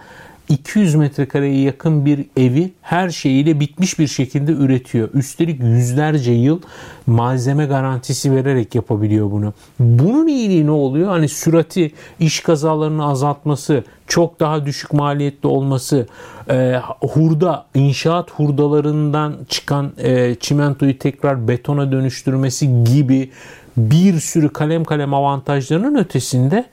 200 0.49 0.95
metrekareye 0.95 1.61
yakın 1.61 2.07
bir 2.07 2.27
evi 2.37 2.73
her 2.83 3.11
şeyiyle 3.11 3.61
bitmiş 3.61 3.99
bir 3.99 4.07
şekilde 4.07 4.53
üretiyor. 4.53 5.09
Üstelik 5.15 5.63
yüzlerce 5.63 6.33
yıl 6.33 6.61
malzeme 7.07 7.67
garantisi 7.67 8.33
vererek 8.33 8.75
yapabiliyor 8.75 9.31
bunu. 9.31 9.53
Bunun 9.81 10.27
iyiliği 10.27 10.67
ne 10.67 10.71
oluyor? 10.71 11.09
Hani 11.09 11.29
sürati, 11.29 11.93
iş 12.21 12.41
kazalarını 12.41 13.07
azaltması, 13.07 13.85
çok 14.07 14.41
daha 14.41 14.67
düşük 14.67 14.93
maliyetli 14.93 15.47
olması, 15.47 16.07
e, 16.51 16.81
hurda, 17.01 17.67
inşaat 17.75 18.31
hurdalarından 18.31 19.35
çıkan 19.49 19.93
e, 19.99 20.35
çimentoyu 20.35 20.99
tekrar 20.99 21.49
betona 21.49 21.93
dönüştürmesi 21.93 22.85
gibi 22.85 23.31
bir 23.77 24.21
sürü 24.21 24.49
kalem 24.49 24.85
kalem 24.85 25.15
avantajlarının 25.15 25.99
ötesinde 25.99 26.65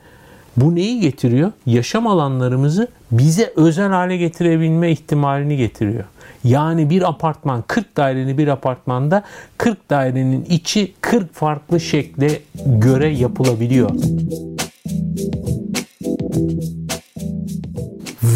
bu 0.56 0.74
neyi 0.74 1.00
getiriyor? 1.00 1.52
Yaşam 1.66 2.06
alanlarımızı 2.06 2.88
bize 3.10 3.52
özel 3.56 3.88
hale 3.88 4.16
getirebilme 4.16 4.90
ihtimalini 4.90 5.56
getiriyor. 5.56 6.04
Yani 6.44 6.90
bir 6.90 7.08
apartman 7.08 7.64
40 7.66 7.96
daireli 7.96 8.38
bir 8.38 8.48
apartmanda 8.48 9.22
40 9.58 9.90
dairenin 9.90 10.44
içi 10.44 10.92
40 11.00 11.34
farklı 11.34 11.80
şekle 11.80 12.40
göre 12.66 13.08
yapılabiliyor. 13.08 13.90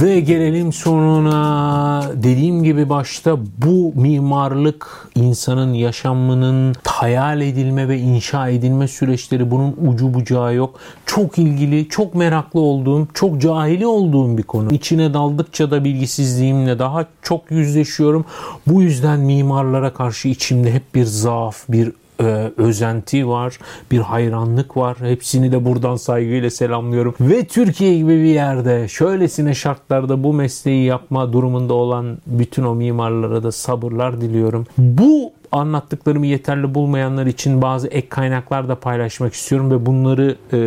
Ve 0.02 0.20
gelelim 0.20 0.73
sonuna. 0.73 2.10
Dediğim 2.14 2.64
gibi 2.64 2.89
başta 2.89 3.39
bu 3.59 3.93
mimarlık 3.97 5.09
insanın 5.14 5.74
yaşamının 5.74 6.74
hayal 6.86 7.40
edilme 7.40 7.89
ve 7.89 7.98
inşa 7.98 8.48
edilme 8.48 8.89
süreçleri 8.89 9.51
bunun 9.51 9.77
ucu 9.86 10.14
bucağı 10.14 10.55
yok. 10.55 10.81
Çok 11.06 11.39
ilgili, 11.39 11.89
çok 11.89 12.14
meraklı 12.14 12.60
olduğum, 12.60 13.09
çok 13.14 13.40
cahili 13.40 13.86
olduğum 13.86 14.39
bir 14.39 14.43
konu. 14.43 14.73
İçine 14.73 15.14
daldıkça 15.14 15.70
da 15.70 15.85
bilgisizliğimle 15.85 16.78
daha 16.78 17.06
çok 17.23 17.51
yüzleşiyorum. 17.51 18.24
Bu 18.66 18.82
yüzden 18.82 19.20
mimarlara 19.20 19.94
karşı 19.94 20.28
içimde 20.28 20.73
hep 20.73 20.94
bir 20.94 21.05
zaaf, 21.05 21.64
bir 21.68 21.93
e, 22.21 22.53
özenti 22.57 23.29
var, 23.29 23.59
bir 23.91 23.99
hayranlık 23.99 24.77
var. 24.77 24.97
Hepsini 25.01 25.53
de 25.53 25.65
buradan 25.65 25.97
saygıyla 25.97 26.51
selamlıyorum. 26.51 27.15
Ve 27.21 27.45
Türkiye 27.45 27.99
gibi 27.99 28.17
bir 28.17 28.35
yerde 28.35 28.89
şöylesine 28.89 29.55
şartlarda 29.55 30.25
bu 30.25 30.33
mesleği 30.33 30.85
yapma 30.85 31.33
durumunda 31.33 31.75
olan 31.75 32.19
bütün 32.27 32.65
o 32.65 32.75
mimarlara 32.75 33.43
da 33.43 33.53
sabırlar 33.53 34.21
diliyorum. 34.21 34.67
Bu 34.79 35.33
anlattıklarımı 35.57 36.27
yeterli 36.27 36.74
bulmayanlar 36.74 37.27
için 37.27 37.62
bazı 37.62 37.89
ek 37.89 38.09
kaynaklar 38.09 38.69
da 38.69 38.74
paylaşmak 38.74 39.35
istiyorum 39.35 39.70
ve 39.70 39.87
bunları 39.87 40.37
e, 40.53 40.59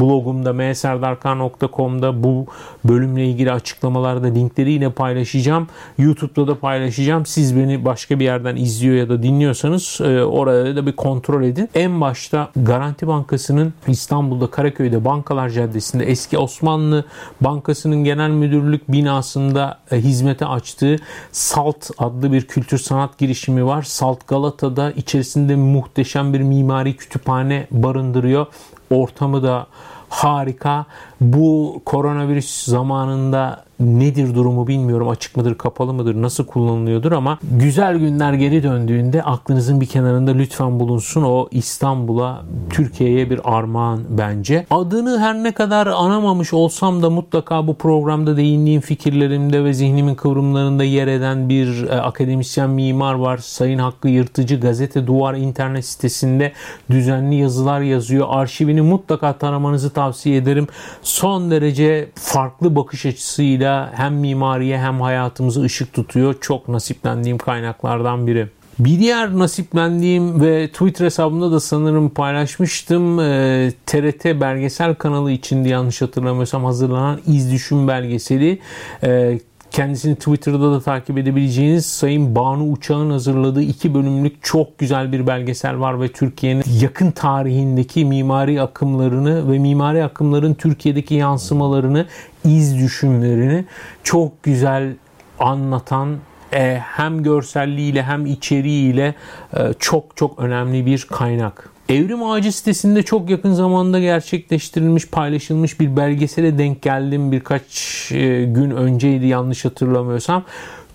blogumda 0.00 0.52
mserdarkan.com'da 0.52 2.22
bu 2.22 2.46
bölümle 2.84 3.26
ilgili 3.26 3.52
açıklamalarda 3.52 4.26
linkleri 4.26 4.72
yine 4.72 4.90
paylaşacağım. 4.90 5.66
YouTube'da 5.98 6.46
da 6.46 6.58
paylaşacağım. 6.58 7.26
Siz 7.26 7.56
beni 7.56 7.84
başka 7.84 8.18
bir 8.18 8.24
yerden 8.24 8.56
izliyor 8.56 8.96
ya 8.96 9.08
da 9.08 9.22
dinliyorsanız 9.22 9.98
e, 10.00 10.24
orada 10.24 10.76
da 10.76 10.86
bir 10.86 10.96
kontrol 10.96 11.42
edin. 11.42 11.68
En 11.74 12.00
başta 12.00 12.50
Garanti 12.56 13.06
Bankası'nın 13.06 13.74
İstanbul'da 13.86 14.46
Karaköy'de 14.50 15.04
Bankalar 15.04 15.48
Caddesi'nde 15.48 16.04
eski 16.04 16.38
Osmanlı 16.38 17.04
Bankası'nın 17.40 18.04
genel 18.04 18.30
müdürlük 18.30 18.92
binasında 18.92 19.78
e, 19.90 19.96
hizmete 19.96 20.46
açtığı 20.46 20.96
SALT 21.32 21.90
adlı 21.98 22.32
bir 22.32 22.42
kültür 22.42 22.78
sanat 22.78 23.18
girişimi 23.18 23.66
var. 23.66 23.82
SALT 23.82 24.17
Salt 24.18 24.28
Galata'da 24.28 24.90
içerisinde 24.90 25.56
muhteşem 25.56 26.32
bir 26.32 26.40
mimari 26.40 26.96
kütüphane 26.96 27.66
barındırıyor. 27.70 28.46
Ortamı 28.90 29.42
da 29.42 29.66
harika 30.08 30.86
Bu 31.20 31.80
koronavirüs 31.84 32.64
zamanında 32.64 33.64
nedir 33.80 34.34
durumu 34.34 34.66
bilmiyorum. 34.66 35.08
Açık 35.08 35.36
mıdır, 35.36 35.54
kapalı 35.54 35.92
mıdır, 35.94 36.22
nasıl 36.22 36.46
kullanılıyordur 36.46 37.12
ama 37.12 37.38
güzel 37.42 37.98
günler 37.98 38.32
geri 38.32 38.62
döndüğünde 38.62 39.22
aklınızın 39.22 39.80
bir 39.80 39.86
kenarında 39.86 40.30
lütfen 40.30 40.80
bulunsun 40.80 41.22
o 41.22 41.48
İstanbul'a, 41.50 42.42
Türkiye'ye 42.70 43.30
bir 43.30 43.40
armağan 43.44 44.00
bence. 44.08 44.66
Adını 44.70 45.18
her 45.18 45.34
ne 45.34 45.52
kadar 45.52 45.86
anamamış 45.86 46.52
olsam 46.52 47.02
da 47.02 47.10
mutlaka 47.10 47.66
bu 47.66 47.74
programda 47.74 48.36
değindiğim 48.36 48.80
fikirlerimde 48.80 49.64
ve 49.64 49.74
zihnimin 49.74 50.14
kıvrımlarında 50.14 50.84
yer 50.84 51.06
eden 51.06 51.48
bir 51.48 51.88
e, 51.88 52.00
akademisyen 52.00 52.70
mimar 52.70 53.14
var. 53.14 53.38
Sayın 53.38 53.78
Hakkı 53.78 54.08
Yırtıcı 54.08 54.60
Gazete 54.60 55.06
Duvar 55.06 55.34
internet 55.34 55.84
sitesinde 55.84 56.52
düzenli 56.90 57.34
yazılar 57.34 57.80
yazıyor. 57.80 58.26
Arşivini 58.30 58.80
mutlaka 58.80 59.32
taramanızı 59.32 59.90
tavsiye 59.90 60.36
ederim. 60.36 60.66
Son 61.08 61.50
derece 61.50 62.08
farklı 62.14 62.76
bakış 62.76 63.06
açısıyla 63.06 63.92
hem 63.94 64.14
mimariye 64.14 64.78
hem 64.78 65.00
hayatımızı 65.00 65.62
ışık 65.62 65.92
tutuyor. 65.92 66.34
Çok 66.40 66.68
nasiplendiğim 66.68 67.38
kaynaklardan 67.38 68.26
biri. 68.26 68.48
Bir 68.78 68.98
diğer 68.98 69.38
nasiplendiğim 69.38 70.40
ve 70.40 70.68
Twitter 70.68 71.04
hesabımda 71.04 71.52
da 71.52 71.60
sanırım 71.60 72.08
paylaşmıştım. 72.08 73.20
E, 73.20 73.72
TRT 73.86 74.24
belgesel 74.24 74.94
kanalı 74.94 75.30
içinde 75.30 75.68
yanlış 75.68 76.02
hatırlamıyorsam 76.02 76.64
hazırlanan 76.64 77.20
İz 77.26 77.52
Düşün 77.52 77.88
belgeseli. 77.88 78.58
E, 79.02 79.38
kendisini 79.70 80.16
Twitter'da 80.16 80.72
da 80.72 80.80
takip 80.80 81.18
edebileceğiniz 81.18 81.86
Sayın 81.86 82.34
Banu 82.34 82.72
Uçağ'ın 82.72 83.10
hazırladığı 83.10 83.62
iki 83.62 83.94
bölümlük 83.94 84.42
çok 84.42 84.78
güzel 84.78 85.12
bir 85.12 85.26
belgesel 85.26 85.80
var 85.80 86.00
ve 86.00 86.08
Türkiye'nin 86.08 86.64
yakın 86.80 87.10
tarihindeki 87.10 88.04
mimari 88.04 88.62
akımlarını 88.62 89.52
ve 89.52 89.58
mimari 89.58 90.04
akımların 90.04 90.54
Türkiye'deki 90.54 91.14
yansımalarını, 91.14 92.06
iz 92.44 92.78
düşümlerini 92.78 93.64
çok 94.02 94.42
güzel 94.42 94.94
anlatan 95.38 96.16
e, 96.52 96.78
hem 96.78 97.22
görselliğiyle 97.22 98.02
hem 98.02 98.26
içeriğiyle 98.26 99.14
e, 99.56 99.60
çok 99.78 100.16
çok 100.16 100.38
önemli 100.38 100.86
bir 100.86 101.06
kaynak. 101.10 101.70
Evrim 101.88 102.22
Ağacı 102.22 102.52
sitesinde 102.52 103.02
çok 103.02 103.30
yakın 103.30 103.52
zamanda 103.52 104.00
gerçekleştirilmiş, 104.00 105.06
paylaşılmış 105.06 105.80
bir 105.80 105.96
belgesele 105.96 106.58
denk 106.58 106.82
geldim 106.82 107.32
birkaç 107.32 108.08
e, 108.12 108.44
gün 108.44 108.70
önceydi 108.70 109.26
yanlış 109.26 109.64
hatırlamıyorsam. 109.64 110.44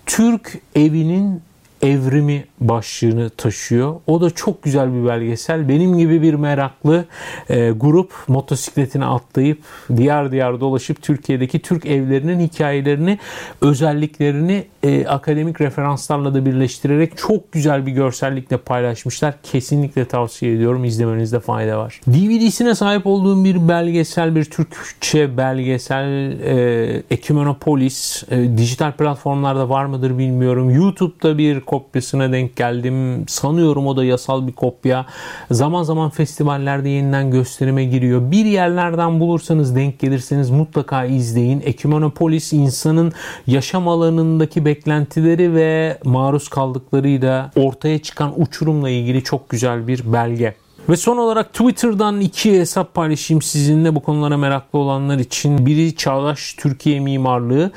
Türk 0.06 0.58
evinin 0.74 1.42
evrimi 1.82 2.44
başlığını 2.60 3.30
taşıyor. 3.30 3.94
O 4.06 4.20
da 4.20 4.30
çok 4.30 4.62
güzel 4.62 4.94
bir 4.94 5.08
belgesel. 5.08 5.68
Benim 5.68 5.98
gibi 5.98 6.22
bir 6.22 6.34
meraklı 6.34 7.04
e, 7.48 7.70
grup 7.70 8.12
motosikletine 8.28 9.04
atlayıp 9.04 9.58
diğer 9.96 10.32
diğer 10.32 10.60
dolaşıp 10.60 11.02
Türkiye'deki 11.02 11.58
Türk 11.58 11.86
evlerinin 11.86 12.40
hikayelerini, 12.40 13.18
özelliklerini 13.60 14.66
e, 14.82 15.06
akademik 15.06 15.60
referanslarla 15.60 16.34
da 16.34 16.46
birleştirerek 16.46 17.16
çok 17.16 17.52
güzel 17.52 17.86
bir 17.86 17.92
görsellikle 17.92 18.56
paylaşmışlar. 18.56 19.34
Kesinlikle 19.42 20.04
tavsiye 20.04 20.54
ediyorum. 20.54 20.84
İzlemenizde 20.84 21.40
fayda 21.40 21.78
var. 21.78 22.00
DVD'sine 22.08 22.74
sahip 22.74 23.06
olduğum 23.06 23.44
bir 23.44 23.68
belgesel, 23.68 24.36
bir 24.36 24.44
Türkçe 24.44 25.36
belgesel 25.36 26.40
e, 26.40 27.02
Ekimenopolis 27.10 28.22
e, 28.30 28.58
dijital 28.58 28.92
platformlarda 28.92 29.68
var 29.68 29.84
mıdır 29.84 30.18
bilmiyorum. 30.18 30.70
YouTube'da 30.70 31.38
bir 31.38 31.60
kopyasına 31.74 32.32
denk 32.32 32.56
geldim. 32.56 33.28
Sanıyorum 33.28 33.86
o 33.86 33.96
da 33.96 34.04
yasal 34.04 34.46
bir 34.46 34.52
kopya. 34.52 35.06
Zaman 35.50 35.82
zaman 35.82 36.10
festivallerde 36.10 36.88
yeniden 36.88 37.30
gösterime 37.30 37.84
giriyor. 37.84 38.30
Bir 38.30 38.44
yerlerden 38.44 39.20
bulursanız 39.20 39.76
denk 39.76 39.98
gelirseniz 39.98 40.50
mutlaka 40.50 41.04
izleyin. 41.04 41.62
Ekimenopolis 41.64 42.52
insanın 42.52 43.12
yaşam 43.46 43.88
alanındaki 43.88 44.64
beklentileri 44.64 45.54
ve 45.54 45.98
maruz 46.04 46.48
kaldıklarıyla 46.48 47.50
ortaya 47.56 47.98
çıkan 47.98 48.40
uçurumla 48.40 48.90
ilgili 48.90 49.24
çok 49.24 49.48
güzel 49.48 49.88
bir 49.88 50.12
belge. 50.12 50.54
Ve 50.88 50.96
son 50.96 51.16
olarak 51.16 51.52
Twitter'dan 51.52 52.20
iki 52.20 52.60
hesap 52.60 52.94
paylaşayım 52.94 53.42
sizinle 53.42 53.94
bu 53.94 54.00
konulara 54.00 54.36
meraklı 54.36 54.78
olanlar 54.78 55.18
için. 55.18 55.66
Biri 55.66 55.96
Çağdaş 55.96 56.54
Türkiye 56.54 57.00
Mimarlığı. 57.00 57.72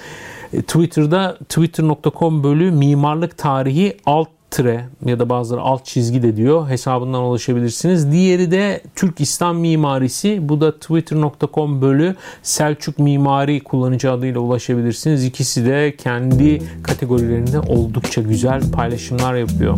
E, 0.53 0.61
Twitter'da 0.61 1.37
twitter.com 1.49 2.43
bölü 2.43 2.71
mimarlık 2.71 3.37
tarihi 3.37 3.97
alt 4.05 4.27
tre 4.51 4.85
ya 5.05 5.19
da 5.19 5.29
bazıları 5.29 5.61
alt 5.61 5.85
çizgi 5.85 6.23
de 6.23 6.35
diyor. 6.35 6.69
Hesabından 6.69 7.23
ulaşabilirsiniz. 7.23 8.11
Diğeri 8.11 8.51
de 8.51 8.81
Türk 8.95 9.21
İslam 9.21 9.57
Mimarisi. 9.57 10.49
Bu 10.49 10.61
da 10.61 10.79
twitter.com 10.79 11.81
bölü 11.81 12.15
Selçuk 12.43 12.99
Mimari 12.99 13.59
kullanıcı 13.63 14.11
adıyla 14.11 14.39
ulaşabilirsiniz. 14.39 15.25
İkisi 15.25 15.65
de 15.65 15.95
kendi 15.97 16.61
kategorilerinde 16.83 17.59
oldukça 17.59 18.21
güzel 18.21 18.71
paylaşımlar 18.71 19.35
yapıyor. 19.35 19.77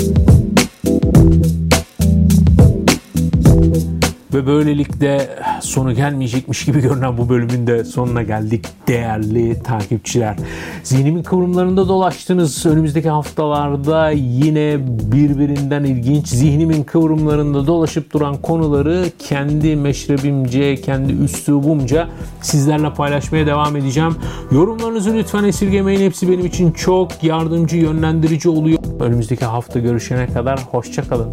Ve 4.33 4.47
böylelikle 4.47 5.29
sonu 5.61 5.93
gelmeyecekmiş 5.93 6.65
gibi 6.65 6.81
görünen 6.81 7.17
bu 7.17 7.29
bölümün 7.29 7.67
de 7.67 7.83
sonuna 7.83 8.23
geldik 8.23 8.65
değerli 8.87 9.63
takipçiler. 9.63 10.35
Zihnimin 10.83 11.23
kıvrımlarında 11.23 11.87
dolaştınız. 11.87 12.65
Önümüzdeki 12.65 13.09
haftalarda 13.09 14.09
yine 14.11 14.77
birbirinden 15.11 15.83
ilginç 15.83 16.27
zihnimin 16.27 16.83
kıvrımlarında 16.83 17.67
dolaşıp 17.67 18.13
duran 18.13 18.37
konuları 18.37 19.05
kendi 19.19 19.75
meşrebimce, 19.75 20.75
kendi 20.75 21.13
üslubumca 21.13 22.07
sizlerle 22.41 22.93
paylaşmaya 22.93 23.47
devam 23.47 23.75
edeceğim. 23.75 24.15
Yorumlarınızı 24.51 25.15
lütfen 25.15 25.43
esirgemeyin. 25.43 25.99
Hepsi 25.99 26.29
benim 26.31 26.45
için 26.45 26.71
çok 26.71 27.23
yardımcı, 27.23 27.77
yönlendirici 27.77 28.49
oluyor. 28.49 28.79
Önümüzdeki 28.99 29.45
hafta 29.45 29.79
görüşene 29.79 30.27
kadar 30.27 30.59
hoşçakalın. 30.71 31.29